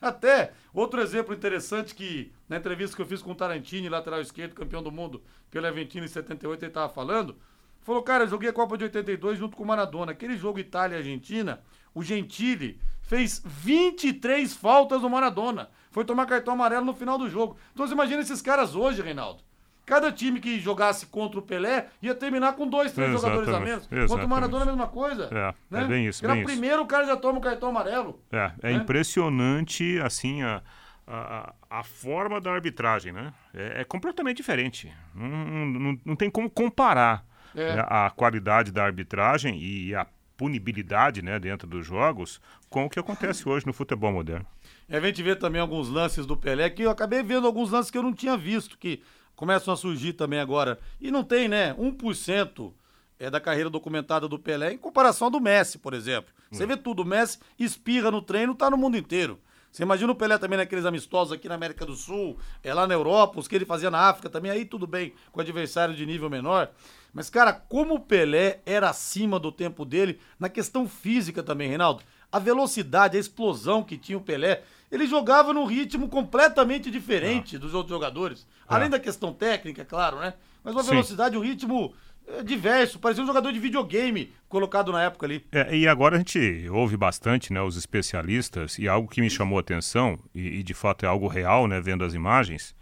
Até, 0.00 0.52
outro 0.74 1.00
exemplo 1.00 1.32
interessante 1.32 1.94
que 1.94 2.32
na 2.48 2.56
entrevista 2.56 2.96
que 2.96 3.02
eu 3.02 3.06
fiz 3.06 3.22
com 3.22 3.30
o 3.30 3.34
Tarantini, 3.36 3.88
lateral 3.88 4.20
esquerdo, 4.20 4.54
campeão 4.54 4.82
do 4.82 4.90
mundo 4.90 5.22
pelo 5.50 5.66
Aventino 5.66 6.04
em 6.04 6.08
78, 6.08 6.64
ele 6.64 6.70
estava 6.70 6.92
falando, 6.92 7.36
falou, 7.82 8.02
cara, 8.02 8.24
eu 8.24 8.28
joguei 8.28 8.50
a 8.50 8.52
Copa 8.52 8.76
de 8.76 8.84
82 8.84 9.38
junto 9.38 9.56
com 9.56 9.62
o 9.62 9.66
Maradona. 9.66 10.10
Aquele 10.10 10.36
jogo 10.36 10.58
Itália 10.58 10.96
e 10.96 10.98
Argentina, 10.98 11.62
o 11.94 12.02
Gentili 12.02 12.80
fez 13.02 13.42
23 13.44 14.52
faltas 14.54 15.02
no 15.02 15.10
Maradona. 15.10 15.70
Foi 15.90 16.04
tomar 16.04 16.26
cartão 16.26 16.54
amarelo 16.54 16.86
no 16.86 16.94
final 16.94 17.16
do 17.16 17.28
jogo. 17.28 17.56
Então 17.72 17.86
você 17.86 17.92
imagina 17.92 18.22
esses 18.22 18.42
caras 18.42 18.74
hoje, 18.74 19.02
Reinaldo. 19.02 19.42
Cada 19.84 20.12
time 20.12 20.38
que 20.40 20.60
jogasse 20.60 21.06
contra 21.06 21.38
o 21.38 21.42
Pelé 21.42 21.88
ia 22.00 22.14
terminar 22.14 22.52
com 22.54 22.66
dois, 22.68 22.92
três 22.92 23.10
jogadores 23.12 23.48
a 23.48 23.58
menos. 23.58 23.82
Exatamente, 23.82 23.88
Contra 23.88 23.98
o 24.00 24.04
exatamente. 24.04 24.28
Maradona, 24.30 24.62
a 24.62 24.66
mesma 24.66 24.86
coisa. 24.86 25.24
É, 25.32 25.54
né? 25.70 25.82
é 25.82 25.84
bem 25.86 26.06
isso, 26.06 26.26
bem 26.26 26.36
isso. 26.38 26.46
primeiro 26.46 26.82
o 26.82 26.86
cara 26.86 27.04
já 27.06 27.16
toma 27.16 27.38
o 27.38 27.42
cartão 27.42 27.70
amarelo. 27.70 28.20
É, 28.30 28.52
é 28.62 28.72
né? 28.72 28.78
impressionante, 28.78 29.98
assim, 30.00 30.42
a, 30.42 30.62
a, 31.06 31.52
a 31.68 31.82
forma 31.82 32.40
da 32.40 32.52
arbitragem, 32.52 33.12
né? 33.12 33.32
É, 33.52 33.80
é 33.80 33.84
completamente 33.84 34.36
diferente. 34.36 34.92
Não, 35.14 35.28
não, 35.66 35.98
não 36.04 36.16
tem 36.16 36.30
como 36.30 36.48
comparar 36.48 37.24
É. 37.54 37.76
né, 37.76 37.84
a 37.88 38.08
qualidade 38.10 38.70
da 38.70 38.84
arbitragem 38.84 39.60
e 39.60 39.94
a 39.94 40.06
punibilidade 40.36 41.22
né, 41.22 41.38
dentro 41.38 41.68
dos 41.68 41.86
jogos 41.86 42.40
com 42.68 42.84
o 42.86 42.90
que 42.90 42.98
acontece 42.98 43.48
hoje 43.48 43.66
no 43.66 43.72
futebol 43.72 44.12
moderno. 44.12 44.46
E 44.88 44.96
a 44.96 45.00
gente 45.00 45.22
vê 45.22 45.36
também 45.36 45.60
alguns 45.60 45.88
lances 45.88 46.26
do 46.26 46.36
Pelé, 46.36 46.68
que 46.70 46.82
eu 46.82 46.90
acabei 46.90 47.22
vendo 47.22 47.46
alguns 47.46 47.70
lances 47.70 47.90
que 47.90 47.98
eu 47.98 48.02
não 48.02 48.12
tinha 48.12 48.36
visto, 48.36 48.76
que 48.78 49.02
começam 49.42 49.74
a 49.74 49.76
surgir 49.76 50.12
também 50.12 50.38
agora. 50.38 50.78
E 51.00 51.10
não 51.10 51.24
tem, 51.24 51.48
né? 51.48 51.74
1% 51.74 52.72
é 53.18 53.28
da 53.28 53.40
carreira 53.40 53.68
documentada 53.68 54.28
do 54.28 54.38
Pelé 54.38 54.72
em 54.72 54.78
comparação 54.78 55.32
do 55.32 55.40
Messi, 55.40 55.78
por 55.78 55.94
exemplo. 55.94 56.32
Você 56.48 56.64
vê 56.64 56.76
tudo, 56.76 57.02
o 57.02 57.04
Messi 57.04 57.40
espirra 57.58 58.08
no 58.08 58.22
treino, 58.22 58.54
tá 58.54 58.70
no 58.70 58.76
mundo 58.76 58.96
inteiro. 58.96 59.40
Você 59.68 59.82
imagina 59.82 60.12
o 60.12 60.14
Pelé 60.14 60.38
também 60.38 60.56
naqueles 60.56 60.84
amistosos 60.84 61.32
aqui 61.32 61.48
na 61.48 61.56
América 61.56 61.84
do 61.84 61.96
Sul, 61.96 62.38
é 62.62 62.72
lá 62.72 62.86
na 62.86 62.94
Europa, 62.94 63.40
os 63.40 63.48
que 63.48 63.56
ele 63.56 63.64
fazia 63.64 63.90
na 63.90 64.08
África 64.08 64.30
também, 64.30 64.48
aí 64.48 64.64
tudo 64.64 64.86
bem, 64.86 65.12
com 65.32 65.40
adversário 65.40 65.92
de 65.92 66.06
nível 66.06 66.30
menor. 66.30 66.70
Mas, 67.12 67.28
cara, 67.28 67.52
como 67.52 67.94
o 67.94 68.00
Pelé 68.00 68.60
era 68.64 68.90
acima 68.90 69.40
do 69.40 69.50
tempo 69.50 69.84
dele 69.84 70.20
na 70.38 70.48
questão 70.48 70.88
física 70.88 71.42
também, 71.42 71.66
Reinaldo. 71.66 72.04
A 72.32 72.38
velocidade, 72.38 73.16
a 73.16 73.20
explosão 73.20 73.82
que 73.84 73.98
tinha 73.98 74.16
o 74.16 74.22
Pelé, 74.22 74.62
ele 74.90 75.06
jogava 75.06 75.52
num 75.52 75.66
ritmo 75.66 76.08
completamente 76.08 76.90
diferente 76.90 77.58
dos 77.58 77.74
outros 77.74 77.94
jogadores. 77.94 78.46
Além 78.66 78.88
da 78.88 78.98
questão 78.98 79.32
técnica, 79.32 79.84
claro, 79.84 80.18
né? 80.18 80.34
Mas 80.64 80.74
uma 80.74 80.82
Sim. 80.82 80.90
velocidade, 80.90 81.36
um 81.36 81.42
ritmo 81.42 81.92
é, 82.26 82.42
diverso, 82.42 82.98
parecia 82.98 83.22
um 83.22 83.26
jogador 83.26 83.52
de 83.52 83.58
videogame 83.58 84.32
colocado 84.48 84.92
na 84.92 85.02
época 85.02 85.26
ali. 85.26 85.44
É, 85.50 85.76
e 85.76 85.88
agora 85.88 86.16
a 86.16 86.18
gente 86.18 86.68
ouve 86.70 86.96
bastante 86.96 87.52
né, 87.52 87.60
os 87.60 87.76
especialistas, 87.76 88.78
e 88.78 88.88
algo 88.88 89.08
que 89.08 89.20
me 89.20 89.28
chamou 89.28 89.58
a 89.58 89.60
atenção, 89.60 90.18
e, 90.34 90.60
e 90.60 90.62
de 90.62 90.72
fato 90.72 91.04
é 91.04 91.08
algo 91.08 91.26
real, 91.26 91.66
né, 91.66 91.80
vendo 91.80 92.04
as 92.04 92.14
imagens, 92.14 92.74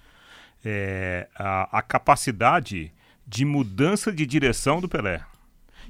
é 0.65 1.29
a, 1.35 1.79
a 1.79 1.83
capacidade 1.83 2.93
de 3.27 3.45
mudança 3.45 4.13
de 4.13 4.27
direção 4.27 4.81
do 4.81 4.89
Pelé. 4.89 5.25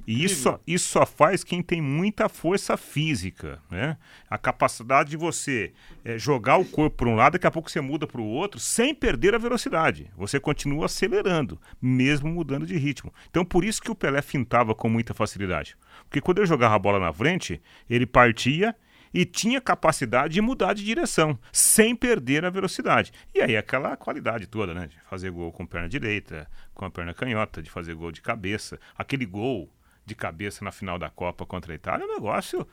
E 0.06 0.24
isso, 0.24 0.42
só- 0.42 0.60
isso 0.66 0.88
só 0.88 1.06
faz 1.06 1.44
quem 1.44 1.62
tem 1.62 1.80
muita 1.80 2.28
força 2.28 2.76
física, 2.76 3.60
né? 3.70 3.96
A 4.28 4.36
capacidade 4.38 5.10
de 5.10 5.16
você 5.16 5.72
é, 6.04 6.18
jogar 6.18 6.56
o 6.56 6.64
corpo 6.64 6.96
para 6.96 7.08
um 7.08 7.14
lado, 7.14 7.34
daqui 7.34 7.46
a 7.46 7.50
pouco 7.50 7.70
você 7.70 7.80
muda 7.80 8.06
para 8.06 8.20
o 8.20 8.24
outro, 8.26 8.58
sem 8.58 8.94
perder 8.94 9.34
a 9.34 9.38
velocidade. 9.38 10.10
Você 10.16 10.40
continua 10.40 10.86
acelerando, 10.86 11.60
mesmo 11.80 12.28
mudando 12.28 12.66
de 12.66 12.76
ritmo. 12.76 13.12
Então, 13.30 13.44
por 13.44 13.64
isso 13.64 13.80
que 13.82 13.90
o 13.90 13.94
Pelé 13.94 14.22
fintava 14.22 14.74
com 14.74 14.88
muita 14.88 15.14
facilidade. 15.14 15.76
Porque 16.04 16.20
quando 16.20 16.38
ele 16.38 16.46
jogava 16.46 16.74
a 16.74 16.78
bola 16.78 16.98
na 16.98 17.12
frente, 17.12 17.60
ele 17.88 18.06
partia 18.06 18.74
e 19.12 19.24
tinha 19.24 19.60
capacidade 19.60 20.34
de 20.34 20.40
mudar 20.40 20.72
de 20.72 20.84
direção, 20.84 21.38
sem 21.52 21.96
perder 21.96 22.44
a 22.44 22.50
velocidade. 22.50 23.12
E 23.34 23.40
aí 23.40 23.56
aquela 23.56 23.96
qualidade 23.96 24.46
toda, 24.46 24.72
né? 24.72 24.86
De 24.86 24.96
fazer 25.08 25.30
gol 25.30 25.50
com 25.50 25.66
perna 25.66 25.88
direita, 25.88 26.48
com 26.72 26.84
a 26.84 26.90
perna 26.90 27.12
canhota, 27.12 27.60
de 27.62 27.68
fazer 27.68 27.94
gol 27.94 28.12
de 28.12 28.22
cabeça. 28.22 28.78
Aquele 28.96 29.26
gol 29.26 29.68
de 30.10 30.14
cabeça 30.16 30.64
na 30.64 30.72
final 30.72 30.98
da 30.98 31.08
Copa 31.08 31.46
contra 31.46 31.72
a 31.72 31.76
Itália 31.76 32.04
é 32.04 32.06
um 32.06 32.14
negócio 32.14 32.66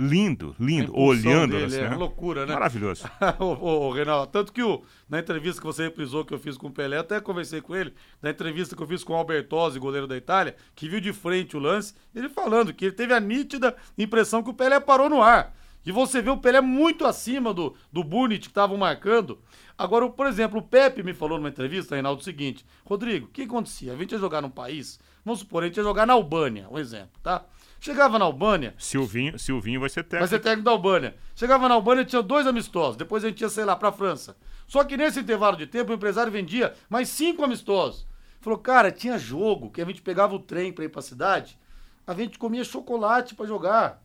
lindo, 0.00 0.54
lindo. 0.58 0.92
Impulsão 0.92 1.04
Olhando 1.04 1.50
dele 1.50 1.64
assim, 1.64 1.80
é 1.80 1.90
né? 1.90 1.96
loucura, 1.96 2.46
né? 2.46 2.54
Maravilhoso. 2.54 3.04
ô, 3.38 3.44
ô, 3.44 3.88
ô, 3.88 3.92
Reinaldo, 3.92 4.30
tanto 4.30 4.52
que 4.52 4.62
o, 4.62 4.82
na 5.08 5.18
entrevista 5.18 5.60
que 5.60 5.66
você 5.66 5.82
reprisou 5.82 6.24
que 6.24 6.32
eu 6.32 6.38
fiz 6.38 6.56
com 6.56 6.68
o 6.68 6.70
Pelé, 6.70 6.96
até 6.96 7.20
conversei 7.20 7.60
com 7.60 7.74
ele, 7.74 7.92
na 8.22 8.30
entrevista 8.30 8.76
que 8.76 8.82
eu 8.82 8.86
fiz 8.86 9.02
com 9.02 9.12
o 9.12 9.16
Albertosi, 9.16 9.78
goleiro 9.78 10.06
da 10.06 10.16
Itália, 10.16 10.54
que 10.74 10.88
viu 10.88 11.00
de 11.00 11.12
frente 11.12 11.56
o 11.56 11.60
lance, 11.60 11.94
ele 12.14 12.28
falando 12.28 12.72
que 12.72 12.86
ele 12.86 12.94
teve 12.94 13.12
a 13.12 13.20
nítida 13.20 13.76
impressão 13.98 14.42
que 14.42 14.50
o 14.50 14.54
Pelé 14.54 14.78
parou 14.78 15.10
no 15.10 15.20
ar. 15.20 15.52
E 15.84 15.92
você 15.92 16.22
vê 16.22 16.30
o 16.30 16.38
Pelé 16.38 16.60
muito 16.60 17.04
acima 17.04 17.52
do, 17.52 17.74
do 17.92 18.02
Bunit 18.02 18.42
que 18.42 18.46
estavam 18.46 18.76
marcando. 18.76 19.38
Agora, 19.76 20.08
por 20.08 20.26
exemplo, 20.26 20.60
o 20.60 20.62
Pepe 20.62 21.02
me 21.02 21.12
falou 21.12 21.36
numa 21.36 21.50
entrevista, 21.50 21.94
Reinaldo, 21.94 22.20
o 22.20 22.24
seguinte: 22.24 22.64
Rodrigo, 22.84 23.26
o 23.26 23.28
que 23.28 23.42
acontecia? 23.42 23.92
A 23.92 23.96
gente 23.96 24.12
ia 24.12 24.18
jogar 24.18 24.40
num 24.40 24.50
país, 24.50 24.98
vamos 25.24 25.40
supor, 25.40 25.62
a 25.62 25.66
gente 25.66 25.76
ia 25.76 25.82
jogar 25.82 26.06
na 26.06 26.12
Albânia, 26.12 26.68
um 26.70 26.78
exemplo, 26.78 27.20
tá? 27.22 27.44
Chegava 27.80 28.18
na 28.18 28.24
Albânia. 28.24 28.74
Silvinho, 28.78 29.38
Silvinho 29.38 29.78
vai 29.78 29.90
ser 29.90 30.04
técnico. 30.04 30.20
Vai 30.20 30.28
ser 30.28 30.42
técnico 30.42 30.64
da 30.64 30.70
Albânia. 30.70 31.14
Chegava 31.34 31.68
na 31.68 31.74
Albânia 31.74 32.02
tinha 32.02 32.22
dois 32.22 32.46
amistosos. 32.46 32.96
Depois 32.96 33.22
a 33.22 33.28
gente 33.28 33.42
ia, 33.42 33.48
sei 33.50 33.62
lá, 33.66 33.76
pra 33.76 33.92
França. 33.92 34.38
Só 34.66 34.82
que 34.84 34.96
nesse 34.96 35.20
intervalo 35.20 35.54
de 35.54 35.66
tempo 35.66 35.92
o 35.92 35.94
empresário 35.94 36.32
vendia 36.32 36.74
mais 36.88 37.10
cinco 37.10 37.44
amistosos. 37.44 38.06
Falou, 38.40 38.58
cara, 38.58 38.90
tinha 38.90 39.18
jogo 39.18 39.70
que 39.70 39.82
a 39.82 39.84
gente 39.84 40.00
pegava 40.00 40.34
o 40.34 40.38
trem 40.38 40.72
pra 40.72 40.84
ir 40.84 40.88
pra 40.88 41.02
cidade, 41.02 41.58
a 42.06 42.14
gente 42.14 42.38
comia 42.38 42.64
chocolate 42.64 43.34
para 43.34 43.46
jogar. 43.46 44.02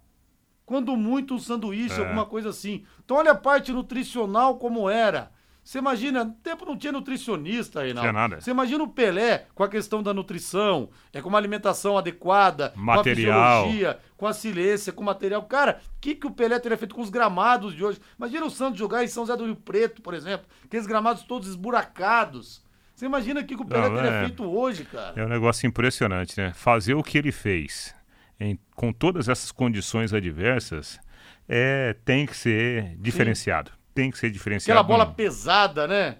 Quando 0.65 0.95
muito 0.95 1.33
um 1.33 1.39
sanduíche, 1.39 1.99
é. 1.99 2.03
alguma 2.03 2.25
coisa 2.25 2.49
assim. 2.49 2.85
Então 3.03 3.17
olha 3.17 3.31
a 3.31 3.35
parte 3.35 3.71
nutricional 3.71 4.57
como 4.57 4.89
era. 4.89 5.31
Você 5.69 5.77
imagina, 5.77 6.23
no 6.23 6.33
tempo 6.33 6.65
não 6.65 6.75
tinha 6.75 6.91
nutricionista, 6.91 7.83
Reinaldo. 7.83 8.09
Tinha 8.09 8.11
nada. 8.11 8.41
Você 8.41 8.49
imagina 8.49 8.83
o 8.83 8.87
Pelé 8.87 9.45
com 9.53 9.63
a 9.63 9.69
questão 9.69 10.01
da 10.01 10.11
nutrição, 10.11 10.89
é 11.13 11.21
com 11.21 11.29
uma 11.29 11.37
alimentação 11.37 11.95
adequada, 11.95 12.73
material. 12.75 12.95
com 12.95 12.99
a 12.99 13.13
fisiologia, 13.13 13.99
com 14.17 14.25
a 14.25 14.33
silência, 14.33 14.91
com 14.91 15.03
o 15.03 15.05
material. 15.05 15.43
Cara, 15.43 15.79
o 15.95 15.99
que, 16.01 16.15
que 16.15 16.25
o 16.25 16.31
Pelé 16.31 16.57
teria 16.57 16.75
feito 16.75 16.95
com 16.95 17.03
os 17.03 17.11
gramados 17.11 17.75
de 17.75 17.85
hoje? 17.85 18.01
Imagina 18.17 18.47
o 18.47 18.49
Santos 18.49 18.79
jogar 18.79 19.03
em 19.03 19.07
São 19.07 19.27
José 19.27 19.37
do 19.37 19.45
Rio 19.45 19.57
Preto, 19.57 20.01
por 20.01 20.15
exemplo, 20.15 20.47
aqueles 20.65 20.87
gramados 20.87 21.21
todos 21.21 21.47
esburacados. 21.47 22.65
Você 22.95 23.05
imagina 23.05 23.41
o 23.41 23.45
que, 23.45 23.55
que 23.55 23.61
o 23.61 23.65
Pelé 23.65 23.89
não, 23.89 23.95
teria 23.95 24.09
é... 24.09 24.19
feito 24.21 24.43
hoje, 24.43 24.85
cara? 24.85 25.21
É 25.21 25.23
um 25.23 25.29
negócio 25.29 25.67
impressionante, 25.67 26.35
né? 26.35 26.51
Fazer 26.55 26.95
o 26.95 27.03
que 27.03 27.15
ele 27.15 27.31
fez 27.31 27.93
em, 28.39 28.57
com 28.75 28.91
todas 28.91 29.29
essas 29.29 29.51
condições 29.51 30.15
adversas 30.15 30.99
é, 31.47 31.95
tem 32.03 32.25
que 32.25 32.35
ser 32.35 32.97
diferenciado. 32.97 33.69
Sim 33.69 33.78
tem 33.93 34.11
que 34.11 34.17
ser 34.17 34.29
diferenciado. 34.29 34.79
Aquela 34.79 34.97
bola 34.97 35.05
pesada, 35.11 35.87
né? 35.87 36.17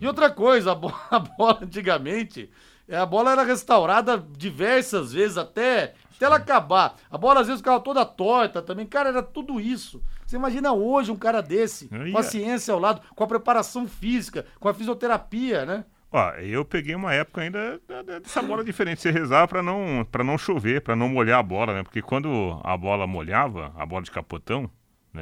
E 0.00 0.06
outra 0.06 0.30
coisa, 0.30 0.72
a 0.72 0.74
bola, 0.74 1.00
a 1.10 1.18
bola 1.18 1.58
antigamente, 1.62 2.50
é, 2.88 2.96
a 2.96 3.06
bola 3.06 3.32
era 3.32 3.42
restaurada 3.42 4.24
diversas 4.36 5.12
vezes 5.12 5.36
até, 5.36 5.94
até 6.16 6.26
ela 6.26 6.36
acabar. 6.36 6.96
A 7.10 7.18
bola 7.18 7.40
às 7.40 7.46
vezes 7.46 7.60
ficava 7.60 7.80
toda 7.80 8.04
torta 8.04 8.62
também. 8.62 8.86
Cara, 8.86 9.10
era 9.10 9.22
tudo 9.22 9.60
isso. 9.60 10.02
Você 10.26 10.36
imagina 10.36 10.72
hoje 10.72 11.10
um 11.10 11.16
cara 11.16 11.40
desse, 11.40 11.88
com 11.88 12.18
a 12.18 12.22
ciência 12.22 12.72
ao 12.72 12.80
lado, 12.80 13.00
com 13.14 13.24
a 13.24 13.26
preparação 13.26 13.88
física, 13.88 14.44
com 14.60 14.68
a 14.68 14.74
fisioterapia, 14.74 15.64
né? 15.64 15.84
Ó, 16.10 16.30
eu 16.36 16.64
peguei 16.64 16.94
uma 16.94 17.12
época 17.12 17.42
ainda 17.42 17.80
dessa 18.22 18.42
bola 18.42 18.64
diferente. 18.64 19.00
Você 19.00 19.10
rezava 19.10 19.46
para 19.46 19.62
não, 19.62 20.06
pra 20.10 20.24
não 20.24 20.38
chover, 20.38 20.80
para 20.80 20.96
não 20.96 21.08
molhar 21.08 21.38
a 21.38 21.42
bola, 21.42 21.74
né? 21.74 21.82
Porque 21.82 22.00
quando 22.00 22.58
a 22.64 22.76
bola 22.76 23.06
molhava, 23.06 23.72
a 23.76 23.84
bola 23.84 24.02
de 24.02 24.10
capotão? 24.10 24.70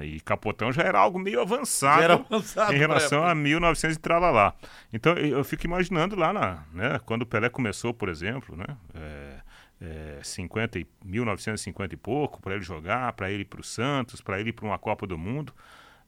E 0.02 0.20
Capotão 0.20 0.72
já 0.72 0.82
era 0.82 0.98
algo 0.98 1.18
meio 1.18 1.40
avançado, 1.40 2.02
era 2.02 2.14
avançado 2.14 2.74
em 2.74 2.78
relação 2.78 3.24
a 3.24 3.34
1900 3.34 3.96
e 3.96 4.00
tralalá. 4.00 4.54
Então 4.92 5.14
eu 5.14 5.42
fico 5.44 5.64
imaginando 5.64 6.16
lá, 6.16 6.32
na, 6.32 6.64
né, 6.72 7.00
quando 7.04 7.22
o 7.22 7.26
Pelé 7.26 7.48
começou, 7.48 7.94
por 7.94 8.08
exemplo, 8.08 8.56
né, 8.56 8.66
é, 8.94 9.40
é, 9.80 10.20
50 10.22 10.78
e, 10.78 10.86
1950 11.04 11.94
e 11.94 11.96
pouco, 11.96 12.40
para 12.40 12.54
ele 12.54 12.64
jogar, 12.64 13.12
para 13.12 13.30
ele 13.30 13.42
ir 13.42 13.46
para 13.46 13.60
o 13.60 13.64
Santos, 13.64 14.20
para 14.20 14.40
ele 14.40 14.50
ir 14.50 14.52
para 14.52 14.66
uma 14.66 14.78
Copa 14.78 15.06
do 15.06 15.16
Mundo. 15.16 15.52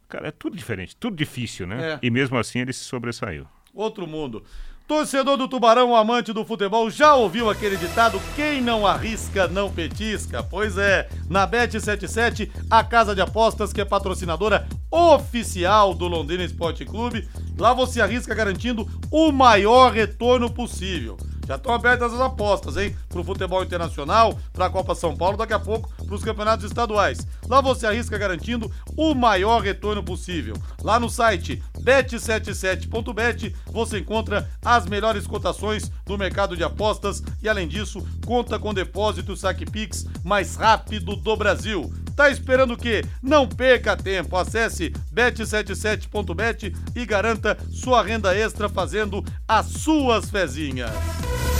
Cara, 0.09 0.29
é 0.29 0.31
tudo 0.31 0.57
diferente, 0.57 0.97
tudo 0.97 1.16
difícil, 1.16 1.66
né? 1.66 1.93
É. 1.95 1.99
E 2.03 2.11
mesmo 2.11 2.39
assim 2.39 2.61
ele 2.61 2.72
se 2.72 2.85
sobressaiu. 2.85 3.47
Outro 3.74 4.07
mundo. 4.07 4.43
Torcedor 4.89 5.36
do 5.36 5.47
Tubarão, 5.47 5.95
amante 5.95 6.32
do 6.32 6.47
futebol, 6.47 6.89
já 6.89 7.14
ouviu 7.14 7.51
aquele 7.51 7.76
ditado: 7.76 8.18
quem 8.34 8.62
não 8.62 8.86
arrisca, 8.86 9.47
não 9.47 9.70
petisca? 9.70 10.43
Pois 10.43 10.78
é, 10.78 11.11
na 11.28 11.47
Bet77, 11.47 12.51
a 12.70 12.82
casa 12.82 13.14
de 13.14 13.20
apostas 13.20 13.70
que 13.70 13.82
é 13.82 13.84
patrocinadora 13.84 14.66
oficial 14.91 15.93
do 15.93 16.09
Londrina 16.09 16.43
Esporte 16.43 16.86
Clube, 16.86 17.28
lá 17.59 17.74
você 17.74 18.01
arrisca 18.01 18.34
garantindo 18.34 18.89
o 19.11 19.30
maior 19.30 19.93
retorno 19.93 20.49
possível. 20.49 21.18
Já 21.49 21.57
estão 21.57 21.72
abertas 21.72 22.12
as 22.12 22.20
apostas, 22.20 22.76
hein? 22.76 22.94
Pro 23.09 23.24
futebol 23.24 23.64
internacional, 23.64 24.38
pra 24.53 24.68
Copa 24.68 24.94
São 24.94 25.16
Paulo, 25.16 25.38
daqui 25.38 25.55
a 25.55 25.59
pouco 25.59 25.90
pros 26.05 26.22
campeonatos 26.22 26.66
estaduais. 26.66 27.26
Lá 27.49 27.62
você 27.62 27.86
arrisca 27.86 28.18
garantindo 28.18 28.70
o 28.94 29.14
maior 29.14 29.62
retorno 29.62 30.03
possível. 30.03 30.55
Lá 30.82 31.01
no 31.01 31.09
site 31.09 31.62
bet77.bet 31.80 33.57
você 33.72 33.99
encontra 33.99 34.46
as 34.62 34.84
melhores 34.84 35.26
cotações 35.26 35.90
do 36.05 36.18
mercado 36.18 36.55
de 36.55 36.62
apostas 36.62 37.22
e 37.42 37.49
além 37.49 37.66
disso, 37.66 38.07
conta 38.26 38.59
com 38.59 38.74
depósito 38.74 39.34
saque 39.34 39.64
Pix 39.64 40.05
mais 40.22 40.55
rápido 40.55 41.16
do 41.16 41.34
Brasil. 41.34 41.90
Tá 42.14 42.28
esperando 42.28 42.74
o 42.74 42.76
quê? 42.76 43.05
Não 43.22 43.49
perca 43.49 43.96
tempo. 43.96 44.36
Acesse 44.36 44.90
bet77.bet 45.14 46.74
e 46.94 47.07
garanta 47.07 47.57
sua 47.70 48.03
renda 48.03 48.36
extra 48.36 48.68
fazendo 48.68 49.24
as 49.46 49.66
suas 49.66 50.28
fezinhas. 50.28 50.90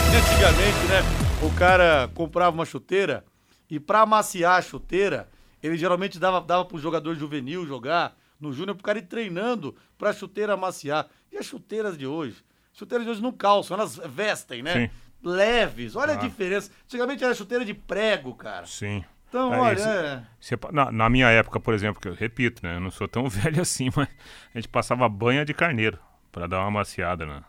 Antigamente, 0.09 0.87
né? 0.87 1.01
O 1.41 1.53
cara 1.55 2.09
comprava 2.13 2.55
uma 2.55 2.65
chuteira 2.65 3.23
e 3.69 3.79
para 3.79 4.01
amaciar 4.01 4.57
a 4.57 4.61
chuteira, 4.61 5.29
ele 5.61 5.77
geralmente 5.77 6.17
dava, 6.17 6.41
dava 6.41 6.65
pro 6.65 6.79
jogador 6.79 7.15
juvenil 7.15 7.67
jogar 7.67 8.15
no 8.39 8.51
Júnior 8.51 8.75
pro 8.75 8.83
cara 8.83 8.99
ir 8.99 9.03
treinando 9.03 9.75
pra 9.97 10.13
chuteira 10.13 10.53
amaciar. 10.53 11.07
E 11.31 11.37
as 11.37 11.45
chuteiras 11.45 11.97
de 11.97 12.07
hoje? 12.07 12.43
Chuteiras 12.73 13.05
de 13.05 13.11
hoje 13.11 13.21
não 13.21 13.31
calçam, 13.31 13.77
elas 13.77 13.97
vestem, 13.97 14.63
né? 14.63 14.73
Sim. 14.73 14.89
Leves. 15.21 15.95
Olha 15.95 16.13
ah. 16.13 16.15
a 16.15 16.19
diferença. 16.19 16.71
Antigamente 16.85 17.23
era 17.23 17.33
chuteira 17.33 17.65
de 17.65 17.73
prego, 17.73 18.33
cara. 18.33 18.65
Sim. 18.65 19.03
Então, 19.27 19.53
é, 19.53 19.59
olha. 19.59 19.81
é... 19.81 20.23
Você, 20.39 20.57
na, 20.71 20.91
na, 20.91 21.09
minha 21.09 21.29
época, 21.29 21.59
por 21.59 21.73
exemplo, 21.73 22.01
que 22.01 22.07
eu 22.07 22.13
repito, 22.13 22.65
né? 22.65 22.77
Eu 22.77 22.79
não 22.79 22.89
sou 22.89 23.07
tão 23.07 23.27
velho 23.29 23.61
assim, 23.61 23.89
mas 23.95 24.07
a 24.53 24.57
gente 24.57 24.67
passava 24.67 25.07
banha 25.07 25.45
de 25.45 25.53
carneiro 25.53 25.99
para 26.31 26.47
dar 26.47 26.59
uma 26.59 26.67
amaciada, 26.67 27.25
né? 27.25 27.43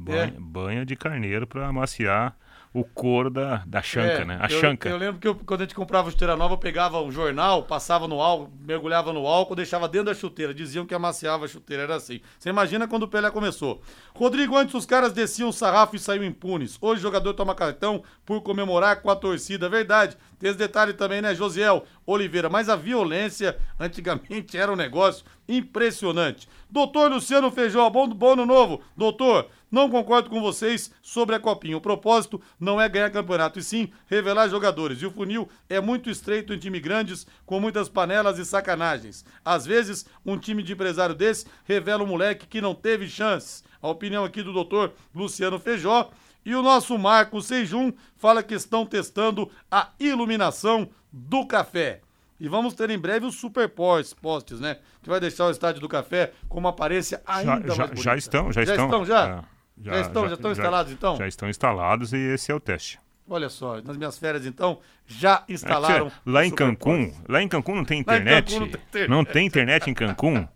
Banha, 0.00 0.34
é. 0.36 0.40
banha 0.40 0.86
de 0.86 0.96
carneiro 0.96 1.46
para 1.46 1.66
amaciar 1.66 2.36
o 2.72 2.84
couro 2.84 3.28
da, 3.30 3.64
da 3.66 3.82
chanca, 3.82 4.22
é, 4.22 4.24
né? 4.24 4.38
A 4.40 4.46
eu, 4.46 4.60
chanca. 4.60 4.88
Eu 4.88 4.96
lembro 4.96 5.20
que 5.20 5.26
eu, 5.26 5.34
quando 5.34 5.60
a 5.60 5.64
gente 5.64 5.74
comprava 5.74 6.08
chuteira 6.10 6.36
nova, 6.36 6.54
eu 6.54 6.58
pegava 6.58 7.02
um 7.02 7.10
jornal, 7.10 7.64
passava 7.64 8.06
no 8.06 8.20
álcool, 8.20 8.50
mergulhava 8.60 9.12
no 9.12 9.26
álcool, 9.26 9.56
deixava 9.56 9.88
dentro 9.88 10.06
da 10.06 10.14
chuteira. 10.14 10.54
Diziam 10.54 10.86
que 10.86 10.94
amaciava 10.94 11.44
a 11.44 11.48
chuteira, 11.48 11.82
era 11.82 11.96
assim. 11.96 12.20
Você 12.38 12.48
imagina 12.48 12.86
quando 12.86 13.02
o 13.02 13.08
Pelé 13.08 13.28
começou. 13.30 13.82
Rodrigo, 14.14 14.56
antes 14.56 14.74
os 14.74 14.86
caras 14.86 15.12
desciam 15.12 15.48
o 15.48 15.52
sarrafo 15.52 15.96
e 15.96 15.98
saíam 15.98 16.24
impunes. 16.24 16.78
Hoje 16.80 17.00
o 17.00 17.02
jogador 17.02 17.34
toma 17.34 17.56
cartão 17.56 18.04
por 18.24 18.40
comemorar 18.40 19.02
com 19.02 19.10
a 19.10 19.16
torcida. 19.16 19.68
Verdade. 19.68 20.16
Tem 20.40 20.48
esse 20.48 20.58
detalhe 20.58 20.94
também, 20.94 21.20
né, 21.20 21.34
Josiel 21.34 21.84
Oliveira? 22.06 22.48
Mas 22.48 22.70
a 22.70 22.74
violência 22.74 23.58
antigamente 23.78 24.56
era 24.56 24.72
um 24.72 24.76
negócio 24.76 25.22
impressionante. 25.46 26.48
Doutor 26.70 27.12
Luciano 27.12 27.50
Feijó, 27.50 27.90
bom, 27.90 28.08
bom 28.08 28.32
ano 28.32 28.46
novo. 28.46 28.80
Doutor, 28.96 29.50
não 29.70 29.90
concordo 29.90 30.30
com 30.30 30.40
vocês 30.40 30.90
sobre 31.02 31.34
a 31.34 31.40
Copinha. 31.40 31.76
O 31.76 31.80
propósito 31.80 32.40
não 32.58 32.80
é 32.80 32.88
ganhar 32.88 33.10
campeonato, 33.10 33.58
e 33.58 33.62
sim 33.62 33.92
revelar 34.06 34.48
jogadores. 34.48 35.02
E 35.02 35.06
o 35.06 35.10
funil 35.10 35.46
é 35.68 35.78
muito 35.78 36.08
estreito 36.08 36.54
em 36.54 36.58
time 36.58 36.80
grandes, 36.80 37.26
com 37.44 37.60
muitas 37.60 37.90
panelas 37.90 38.38
e 38.38 38.46
sacanagens. 38.46 39.26
Às 39.44 39.66
vezes, 39.66 40.06
um 40.24 40.38
time 40.38 40.62
de 40.62 40.72
empresário 40.72 41.14
desse 41.14 41.44
revela 41.66 42.02
um 42.02 42.06
moleque 42.06 42.46
que 42.46 42.62
não 42.62 42.74
teve 42.74 43.06
chances. 43.06 43.62
A 43.82 43.88
opinião 43.88 44.24
aqui 44.24 44.42
do 44.42 44.54
doutor 44.54 44.94
Luciano 45.14 45.58
Feijó. 45.58 46.10
E 46.44 46.54
o 46.54 46.62
nosso 46.62 46.98
Marco 46.98 47.40
Sejum 47.42 47.92
fala 48.16 48.42
que 48.42 48.54
estão 48.54 48.86
testando 48.86 49.50
a 49.70 49.90
iluminação 49.98 50.88
do 51.12 51.46
café. 51.46 52.00
E 52.38 52.48
vamos 52.48 52.72
ter 52.72 52.88
em 52.88 52.98
breve 52.98 53.26
os 53.26 53.34
super 53.34 53.68
postes, 53.68 54.60
né? 54.60 54.78
Que 55.02 55.10
vai 55.10 55.20
deixar 55.20 55.46
o 55.46 55.50
Estádio 55.50 55.80
do 55.80 55.88
Café 55.88 56.32
com 56.48 56.58
uma 56.58 56.70
aparência 56.70 57.22
ainda 57.26 57.74
já, 57.74 57.86
mais 57.86 57.90
já. 57.90 58.02
Já 58.02 58.16
estão, 58.16 58.50
já, 58.50 58.64
já 58.64 58.72
estão. 58.72 58.86
estão 58.86 59.04
já? 59.04 59.28
É. 59.28 59.60
Já, 59.82 59.92
já, 59.92 60.00
estão, 60.00 60.22
já, 60.22 60.28
já 60.28 60.34
estão 60.34 60.52
instalados 60.52 60.92
então? 60.92 61.16
Já 61.16 61.28
estão 61.28 61.48
instalados 61.48 62.12
e 62.12 62.18
esse 62.18 62.50
é 62.50 62.54
o 62.54 62.60
teste. 62.60 62.98
Olha 63.32 63.48
só, 63.48 63.80
nas 63.80 63.96
minhas 63.96 64.18
férias 64.18 64.44
então 64.44 64.80
já 65.06 65.44
instalaram. 65.48 66.08
É, 66.08 66.12
lá 66.26 66.44
em 66.44 66.50
Cancún, 66.50 67.12
lá 67.28 67.40
em 67.40 67.46
Cancún 67.46 67.76
não 67.76 67.84
tem 67.84 68.00
internet. 68.00 68.58
Não 68.58 68.66
tem 68.66 68.76
internet. 68.76 69.08
não 69.08 69.24
tem 69.24 69.46
internet 69.46 69.88
em 69.88 69.94
Cancún. 69.94 70.48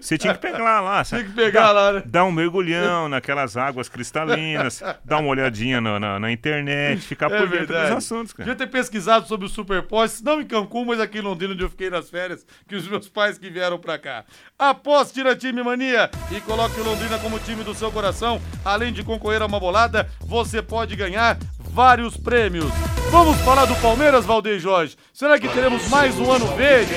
Você 0.00 0.16
tinha 0.16 0.32
que 0.32 0.40
pegar 0.40 0.80
lá. 0.80 1.04
Tinha 1.04 1.22
que 1.22 1.32
pegar 1.32 1.64
dá, 1.64 1.72
lá, 1.72 1.92
né? 1.92 2.02
Dar 2.06 2.24
um 2.24 2.32
mergulhão 2.32 3.08
naquelas 3.08 3.56
águas 3.56 3.88
cristalinas, 3.88 4.82
dar 5.04 5.18
uma 5.18 5.28
olhadinha 5.28 5.80
na, 5.80 6.00
na, 6.00 6.18
na 6.18 6.32
internet, 6.32 7.02
ficar 7.02 7.30
é 7.30 7.38
por 7.38 7.48
dentro 7.48 7.66
dos 7.66 7.90
assuntos, 7.90 8.32
cara. 8.32 8.48
Devia 8.48 8.66
ter 8.66 8.72
pesquisado 8.72 9.26
sobre 9.26 9.46
o 9.46 9.48
Superpost, 9.48 10.22
não 10.22 10.40
em 10.40 10.46
Cancún, 10.46 10.86
mas 10.86 11.00
aqui 11.00 11.18
em 11.18 11.22
Londrina, 11.22 11.52
onde 11.52 11.62
eu 11.62 11.68
fiquei 11.68 11.90
nas 11.90 12.08
férias, 12.08 12.46
que 12.66 12.74
os 12.74 12.88
meus 12.88 13.08
pais 13.08 13.36
que 13.36 13.50
vieram 13.50 13.78
pra 13.78 13.98
cá. 13.98 14.24
Aposte 14.58 15.22
na 15.22 15.36
Time 15.36 15.62
Mania 15.62 16.10
e 16.30 16.40
coloque 16.40 16.80
Londrina 16.80 17.18
como 17.18 17.38
time 17.40 17.62
do 17.64 17.74
seu 17.74 17.92
coração. 17.92 18.40
Além 18.64 18.92
de 18.92 19.02
concorrer 19.02 19.42
a 19.42 19.46
uma 19.46 19.60
bolada, 19.60 20.08
você 20.20 20.62
pode 20.62 20.96
ganhar 20.96 21.36
vários 21.74 22.16
prêmios. 22.16 22.72
Vamos 23.10 23.36
falar 23.40 23.64
do 23.64 23.74
Palmeiras, 23.76 24.24
Valdeir 24.24 24.60
Jorge. 24.60 24.96
Será 25.12 25.40
que 25.40 25.48
teremos 25.48 25.88
mais 25.88 26.16
um 26.20 26.30
ano 26.30 26.46
verde? 26.54 26.94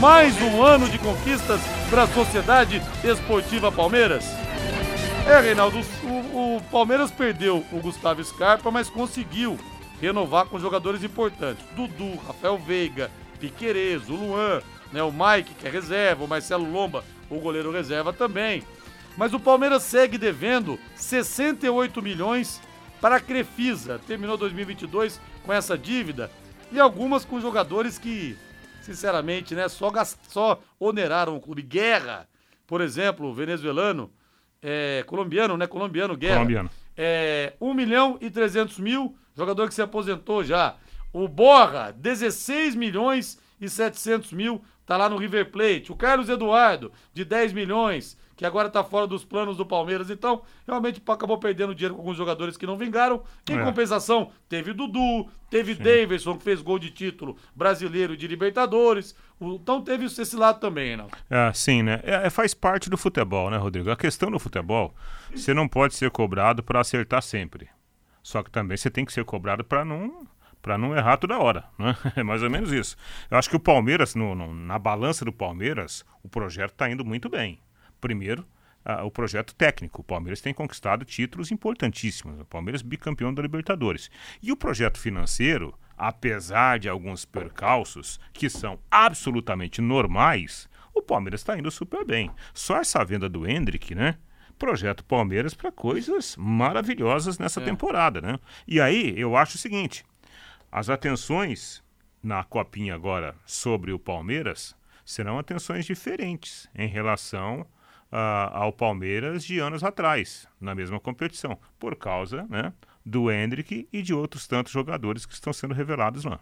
Mais 0.00 0.34
um 0.42 0.64
ano 0.64 0.88
de 0.88 0.98
conquistas 0.98 1.60
para 1.88 2.02
a 2.02 2.06
Sociedade 2.08 2.82
Esportiva 3.04 3.70
Palmeiras? 3.70 4.24
É, 5.28 5.40
Reinaldo, 5.40 5.78
o, 6.02 6.56
o, 6.56 6.62
Palmeiras 6.72 7.12
perdeu 7.12 7.64
o 7.70 7.78
Gustavo 7.78 8.22
Scarpa, 8.24 8.68
mas 8.68 8.90
conseguiu 8.90 9.56
renovar 10.00 10.46
com 10.46 10.58
jogadores 10.58 11.04
importantes. 11.04 11.64
Dudu, 11.76 12.16
Rafael 12.26 12.58
Veiga, 12.58 13.12
Piquerez, 13.38 14.08
o 14.08 14.14
Luan, 14.14 14.60
né, 14.92 15.04
o 15.04 15.12
Mike, 15.12 15.54
que 15.54 15.68
é 15.68 15.70
reserva, 15.70 16.24
o 16.24 16.28
Marcelo 16.28 16.68
Lomba, 16.68 17.04
o 17.30 17.38
goleiro 17.38 17.70
reserva 17.70 18.12
também. 18.12 18.64
Mas 19.16 19.32
o 19.32 19.38
Palmeiras 19.38 19.84
segue 19.84 20.18
devendo 20.18 20.78
68 20.96 22.02
milhões 22.02 22.60
para 23.00 23.16
a 23.16 23.20
Crefisa. 23.20 24.00
Terminou 24.06 24.36
2022 24.36 25.20
com 25.44 25.52
essa 25.52 25.76
dívida 25.76 26.30
e 26.72 26.80
algumas 26.80 27.24
com 27.24 27.40
jogadores 27.40 27.98
que, 27.98 28.36
sinceramente, 28.82 29.54
né, 29.54 29.68
só, 29.68 29.90
gast... 29.90 30.18
só 30.28 30.60
oneraram 30.78 31.36
o 31.36 31.40
clube. 31.40 31.62
Guerra, 31.62 32.28
por 32.66 32.80
exemplo, 32.80 33.32
venezuelano, 33.32 34.10
é, 34.62 35.04
colombiano, 35.06 35.56
né? 35.56 35.66
Colombiano, 35.66 36.16
Guerra. 36.16 36.36
Colombiano. 36.36 36.70
É, 36.96 37.52
1 37.60 37.74
milhão 37.74 38.18
e 38.20 38.30
300 38.30 38.78
mil, 38.78 39.16
jogador 39.36 39.68
que 39.68 39.74
se 39.74 39.82
aposentou 39.82 40.42
já. 40.42 40.76
O 41.12 41.28
Borra, 41.28 41.92
16 41.92 42.74
milhões 42.74 43.38
e 43.60 43.68
700 43.68 44.32
mil, 44.32 44.62
tá 44.84 44.96
lá 44.96 45.08
no 45.08 45.16
River 45.16 45.50
Plate. 45.50 45.92
O 45.92 45.96
Carlos 45.96 46.28
Eduardo, 46.28 46.92
de 47.12 47.24
10 47.24 47.52
milhões, 47.52 48.18
que 48.36 48.44
agora 48.44 48.68
tá 48.68 48.84
fora 48.84 49.06
dos 49.06 49.24
planos 49.24 49.56
do 49.56 49.64
Palmeiras. 49.64 50.10
Então, 50.10 50.42
realmente 50.66 51.02
acabou 51.08 51.38
perdendo 51.38 51.74
dinheiro 51.74 51.94
com 51.94 52.02
alguns 52.02 52.16
jogadores 52.16 52.56
que 52.56 52.66
não 52.66 52.76
vingaram. 52.76 53.22
Em 53.50 53.58
É. 53.58 53.64
compensação, 53.64 54.30
teve 54.48 54.72
Dudu, 54.74 55.26
teve 55.48 55.74
Davidson, 55.74 56.36
que 56.36 56.44
fez 56.44 56.60
gol 56.60 56.78
de 56.78 56.90
título 56.90 57.36
brasileiro 57.54 58.16
de 58.16 58.26
Libertadores. 58.28 59.16
Então 59.40 59.80
teve 59.82 60.04
esse 60.04 60.36
lado 60.36 60.60
também, 60.60 60.96
não. 60.96 61.08
É, 61.30 61.52
sim, 61.54 61.82
né? 61.82 62.00
É, 62.02 62.26
é, 62.26 62.30
faz 62.30 62.52
parte 62.54 62.88
do 62.90 62.96
futebol, 62.98 63.50
né, 63.50 63.56
Rodrigo? 63.56 63.90
A 63.90 63.96
questão 63.96 64.30
do 64.30 64.38
futebol, 64.38 64.94
você 65.34 65.52
não 65.54 65.66
pode 65.68 65.94
ser 65.94 66.10
cobrado 66.10 66.62
para 66.62 66.80
acertar 66.80 67.22
sempre. 67.22 67.68
Só 68.22 68.42
que 68.42 68.50
também 68.50 68.76
você 68.76 68.90
tem 68.90 69.04
que 69.04 69.12
ser 69.12 69.24
cobrado 69.24 69.64
para 69.64 69.84
não 69.84 70.26
para 70.62 70.76
não 70.76 70.96
errar 70.96 71.16
toda 71.16 71.38
hora, 71.38 71.64
né? 71.78 71.96
É 72.16 72.24
mais 72.24 72.42
ou 72.42 72.50
menos 72.50 72.72
isso. 72.72 72.96
Eu 73.30 73.38
acho 73.38 73.48
que 73.48 73.54
o 73.54 73.60
Palmeiras, 73.60 74.16
no- 74.16 74.34
no- 74.34 74.52
na 74.52 74.78
balança 74.80 75.24
do 75.24 75.32
Palmeiras, 75.32 76.04
o 76.24 76.28
projeto 76.28 76.72
está 76.72 76.90
indo 76.90 77.04
muito 77.04 77.28
bem. 77.28 77.60
Primeiro, 78.00 78.46
ah, 78.88 79.04
o 79.04 79.10
projeto 79.10 79.52
técnico. 79.54 80.00
O 80.00 80.04
Palmeiras 80.04 80.40
tem 80.40 80.54
conquistado 80.54 81.04
títulos 81.04 81.50
importantíssimos. 81.50 82.38
O 82.40 82.44
Palmeiras 82.44 82.82
bicampeão 82.82 83.34
da 83.34 83.42
Libertadores. 83.42 84.08
E 84.40 84.52
o 84.52 84.56
projeto 84.56 84.96
financeiro, 84.96 85.74
apesar 85.98 86.78
de 86.78 86.88
alguns 86.88 87.24
percalços 87.24 88.20
que 88.32 88.48
são 88.48 88.78
absolutamente 88.88 89.80
normais, 89.80 90.68
o 90.94 91.02
Palmeiras 91.02 91.40
está 91.40 91.58
indo 91.58 91.70
super 91.70 92.04
bem. 92.04 92.30
Só 92.54 92.76
essa 92.76 93.04
venda 93.04 93.28
do 93.28 93.44
Hendrick, 93.44 93.92
né? 93.92 94.18
Projeta 94.56 95.02
o 95.02 95.06
Palmeiras 95.06 95.52
para 95.52 95.72
coisas 95.72 96.36
maravilhosas 96.38 97.38
nessa 97.38 97.60
temporada, 97.60 98.20
né? 98.20 98.38
E 98.68 98.80
aí 98.80 99.12
eu 99.18 99.36
acho 99.36 99.56
o 99.56 99.58
seguinte: 99.58 100.04
as 100.70 100.88
atenções 100.88 101.82
na 102.22 102.44
copinha 102.44 102.94
agora 102.94 103.34
sobre 103.44 103.92
o 103.92 103.98
Palmeiras 103.98 104.76
serão 105.04 105.38
atenções 105.38 105.84
diferentes 105.84 106.68
em 106.74 106.88
relação 106.88 107.66
ao 108.10 108.72
Palmeiras 108.72 109.44
de 109.44 109.58
anos 109.58 109.82
atrás, 109.82 110.46
na 110.60 110.74
mesma 110.74 111.00
competição, 111.00 111.58
por 111.78 111.96
causa 111.96 112.46
né, 112.48 112.72
do 113.04 113.30
Hendrick 113.30 113.88
e 113.92 114.02
de 114.02 114.14
outros 114.14 114.46
tantos 114.46 114.72
jogadores 114.72 115.26
que 115.26 115.34
estão 115.34 115.52
sendo 115.52 115.74
revelados 115.74 116.24
lá. 116.24 116.40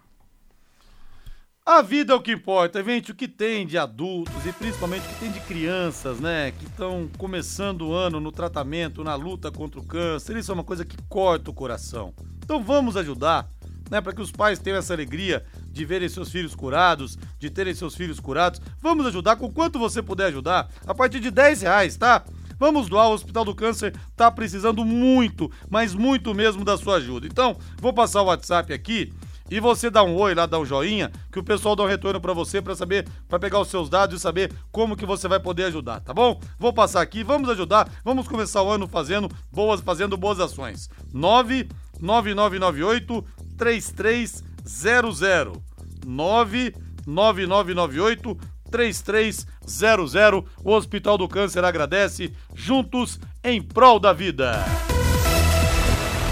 A 1.67 1.81
vida 1.81 2.13
é 2.13 2.17
o 2.17 2.21
que 2.21 2.31
importa, 2.31 2.85
gente. 2.85 3.11
O 3.11 3.15
que 3.15 3.27
tem 3.27 3.67
de 3.67 3.79
adultos 3.79 4.45
e 4.45 4.53
principalmente 4.53 5.07
o 5.07 5.09
que 5.09 5.21
tem 5.21 5.33
de 5.33 5.41
crianças, 5.41 6.21
né? 6.21 6.53
Que 6.53 6.67
estão 6.67 7.09
começando 7.17 7.89
o 7.89 7.95
ano 7.95 8.21
no 8.21 8.31
tratamento, 8.31 9.03
na 9.03 9.15
luta 9.15 9.51
contra 9.51 9.81
o 9.81 9.87
câncer. 9.87 10.37
Isso 10.37 10.51
é 10.51 10.55
uma 10.55 10.63
coisa 10.63 10.85
que 10.85 10.97
corta 11.09 11.51
o 11.51 11.55
coração. 11.55 12.13
Então 12.37 12.63
vamos 12.63 12.99
ajudar, 12.99 13.49
né? 13.95 14.01
Para 14.01 14.13
que 14.13 14.21
os 14.21 14.33
pais 14.33 14.59
tenham 14.59 14.77
essa 14.77 14.93
alegria 14.93 15.45
de 15.71 15.85
verem 15.85 16.09
seus 16.09 16.29
filhos 16.29 16.53
curados, 16.53 17.17
de 17.39 17.49
terem 17.49 17.75
seus 17.75 17.95
filhos 17.95 18.19
curados. 18.19 18.61
Vamos 18.83 19.07
ajudar 19.07 19.37
com 19.37 19.51
quanto 19.51 19.79
você 19.79 20.03
puder 20.03 20.27
ajudar. 20.27 20.69
A 20.85 20.93
partir 20.93 21.21
de 21.21 21.31
10 21.31 21.63
reais, 21.63 21.97
tá? 21.97 22.25
Vamos 22.59 22.89
doar, 22.89 23.09
o 23.09 23.13
Hospital 23.13 23.45
do 23.45 23.55
Câncer 23.55 23.95
tá 24.17 24.31
precisando 24.31 24.85
muito, 24.85 25.51
mas 25.71 25.95
muito 25.95 26.35
mesmo 26.35 26.65
da 26.65 26.77
sua 26.77 26.97
ajuda. 26.97 27.27
Então, 27.27 27.57
vou 27.81 27.93
passar 27.93 28.23
o 28.23 28.27
WhatsApp 28.27 28.73
aqui 28.73 29.13
e 29.51 29.61
você 29.61 29.91
dá 29.91 30.03
um 30.03 30.17
oi 30.17 30.35
lá, 30.35 30.47
dá 30.47 30.59
um 30.59 30.65
joinha, 30.65 31.13
que 31.31 31.39
o 31.39 31.45
pessoal 31.45 31.77
dá 31.77 31.83
um 31.83 31.87
retorno 31.87 32.19
pra 32.21 32.33
você 32.33 32.63
pra 32.63 32.75
saber, 32.75 33.07
pra 33.29 33.39
pegar 33.39 33.61
os 33.61 33.69
seus 33.69 33.91
dados 33.91 34.19
e 34.19 34.21
saber 34.21 34.51
como 34.73 34.97
que 34.97 35.05
você 35.05 35.29
vai 35.29 35.39
poder 35.39 35.65
ajudar, 35.65 36.01
tá 36.01 36.15
bom? 36.15 36.41
Vou 36.59 36.73
passar 36.73 37.03
aqui, 37.03 37.23
vamos 37.23 37.51
ajudar, 37.51 37.91
vamos 38.03 38.27
começar 38.27 38.63
o 38.63 38.71
ano 38.71 38.89
fazendo 38.89 39.29
boas, 39.53 39.83
fazendo 39.83 40.17
boas 40.17 40.41
ações. 40.41 40.89
99998 41.13 43.23
3300 43.57 45.63
99998 46.07 48.39
3300. 48.71 50.45
O 50.65 50.73
Hospital 50.73 51.17
do 51.17 51.29
Câncer 51.29 51.65
agradece, 51.65 52.33
juntos 52.55 53.19
em 53.43 53.63
prol 53.63 53.99
da 54.01 54.13
vida. 54.13 54.65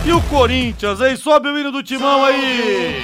E 0.04 0.10
o 0.10 0.20
Corinthians, 0.22 1.00
aí 1.00 1.16
sobe 1.16 1.48
o 1.48 1.56
hino 1.56 1.70
do 1.70 1.80
timão 1.82 2.24
aí. 2.24 3.00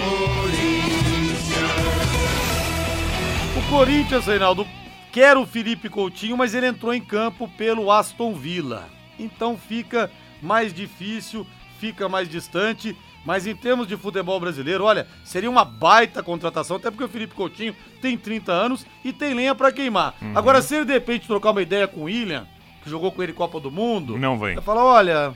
O 3.56 3.62
Corinthians, 3.70 4.26
Reinaldo, 4.26 4.66
quer 5.12 5.36
o 5.36 5.46
Felipe 5.46 5.88
Coutinho, 5.88 6.36
mas 6.36 6.54
ele 6.54 6.66
entrou 6.66 6.92
em 6.92 7.00
campo 7.00 7.48
pelo 7.56 7.92
Aston 7.92 8.34
Villa. 8.34 8.88
Então 9.18 9.56
fica 9.56 10.10
mais 10.42 10.74
difícil, 10.74 11.46
fica 11.79 12.09
mais 12.09 12.29
distante. 12.29 12.97
Mas 13.24 13.47
em 13.47 13.55
termos 13.55 13.87
de 13.87 13.97
futebol 13.97 14.39
brasileiro, 14.41 14.85
olha, 14.85 15.07
seria 15.24 15.51
uma 15.51 15.64
baita 15.64 16.22
contratação, 16.22 16.76
até 16.76 16.91
porque 16.91 17.05
o 17.05 17.09
Felipe 17.09 17.35
Coutinho 17.35 17.74
tem 18.01 18.16
30 18.16 18.53
anos 18.53 18.87
e 19.05 19.12
tem 19.12 19.35
lenha 19.35 19.55
pra 19.55 19.70
queimar. 19.72 20.14
Agora, 20.35 20.62
se 20.62 20.76
ele 20.76 20.85
de 20.87 20.93
repente 20.93 21.26
trocar 21.26 21.51
uma 21.51 21.61
ideia 21.61 21.87
com 21.87 22.01
o 22.01 22.05
William, 22.05 22.47
que 22.83 22.89
jogou 22.89 23.12
com 23.12 23.22
ele 23.22 23.33
Copa 23.35 23.61
do 23.61 23.70
Mundo, 23.70 24.16
Não 24.16 24.39
vem. 24.39 24.55
vai 24.55 24.64
falar, 24.64 24.85
olha. 24.85 25.35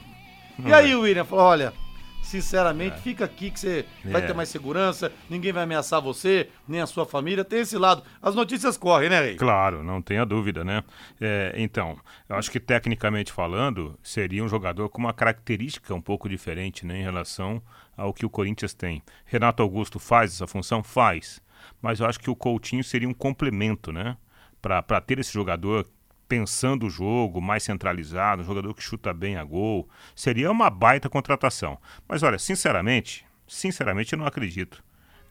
e 0.58 0.62
Não 0.62 0.74
aí, 0.74 0.94
William? 0.94 1.24
Falou, 1.24 1.44
olha, 1.44 1.74
sinceramente, 2.22 3.00
fica 3.00 3.24
aqui 3.24 3.50
que 3.50 3.60
você 3.60 3.84
vai 4.04 4.22
É. 4.22 4.26
ter 4.26 4.32
mais 4.34 4.48
segurança, 4.48 5.12
ninguém 5.28 5.52
vai 5.52 5.64
ameaçar 5.64 6.00
você, 6.00 6.48
nem 6.66 6.80
a 6.80 6.86
sua 6.86 7.04
família. 7.04 7.44
Tem 7.44 7.60
esse 7.60 7.76
lado. 7.76 8.02
As 8.20 8.34
notícias 8.34 8.76
correm, 8.76 9.10
né, 9.10 9.20
Rei? 9.20 9.34
Claro, 9.36 9.82
não 9.82 10.00
tenha 10.00 10.24
dúvida, 10.24 10.64
né? 10.64 10.82
É, 11.20 11.52
então, 11.56 11.98
eu 12.28 12.36
acho 12.36 12.50
que 12.50 12.58
tecnicamente 12.60 13.32
falando, 13.32 13.98
seria 14.02 14.42
um 14.42 14.48
jogador 14.48 14.88
com 14.88 14.98
uma 14.98 15.12
característica 15.12 15.94
um 15.94 16.00
pouco 16.00 16.28
diferente 16.28 16.86
né, 16.86 16.98
em 17.00 17.02
relação 17.02 17.62
ao 17.96 18.14
que 18.14 18.24
o 18.24 18.30
Corinthians 18.30 18.72
tem. 18.72 19.02
Renato 19.26 19.62
Augusto 19.62 19.98
faz 19.98 20.32
essa 20.32 20.46
função? 20.46 20.82
Faz. 20.82 21.40
Mas 21.80 22.00
eu 22.00 22.06
acho 22.06 22.18
que 22.18 22.30
o 22.30 22.36
Coutinho 22.36 22.82
seria 22.82 23.08
um 23.08 23.14
complemento, 23.14 23.92
né? 23.92 24.16
Para 24.60 25.00
ter 25.00 25.18
esse 25.18 25.32
jogador 25.32 25.86
pensando 26.32 26.86
o 26.86 26.90
jogo, 26.90 27.42
mais 27.42 27.62
centralizado, 27.62 28.40
um 28.40 28.44
jogador 28.46 28.72
que 28.72 28.82
chuta 28.82 29.12
bem 29.12 29.36
a 29.36 29.44
gol. 29.44 29.86
Seria 30.16 30.50
uma 30.50 30.70
baita 30.70 31.10
contratação. 31.10 31.78
Mas 32.08 32.22
olha, 32.22 32.38
sinceramente, 32.38 33.26
sinceramente 33.46 34.14
eu 34.14 34.18
não 34.18 34.24
acredito 34.24 34.82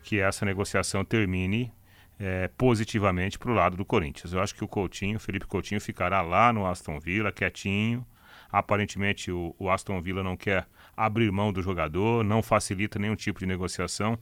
que 0.04 0.20
essa 0.20 0.46
negociação 0.46 1.04
termine 1.04 1.74
é, 2.20 2.48
positivamente 2.50 3.40
para 3.40 3.50
o 3.50 3.56
lado 3.56 3.76
do 3.76 3.84
Corinthians. 3.84 4.32
Eu 4.32 4.42
acho 4.42 4.54
que 4.54 4.64
o 4.64 4.68
Coutinho, 4.68 5.20
Felipe 5.20 5.48
Coutinho, 5.48 5.82
ficará 5.82 6.22
lá 6.22 6.54
no 6.54 6.68
Aston 6.68 7.00
Villa, 7.00 7.32
quietinho. 7.32 8.06
Aparentemente 8.52 9.32
o, 9.32 9.56
o 9.58 9.72
Aston 9.72 10.00
Villa 10.04 10.22
não 10.22 10.38
quer 10.38 10.68
abrir 10.96 11.32
mão 11.32 11.52
do 11.52 11.64
jogador, 11.64 12.24
não 12.24 12.44
facilita 12.44 13.00
nenhum 13.00 13.16
tipo 13.16 13.40
de 13.40 13.48
negociação. 13.48 14.20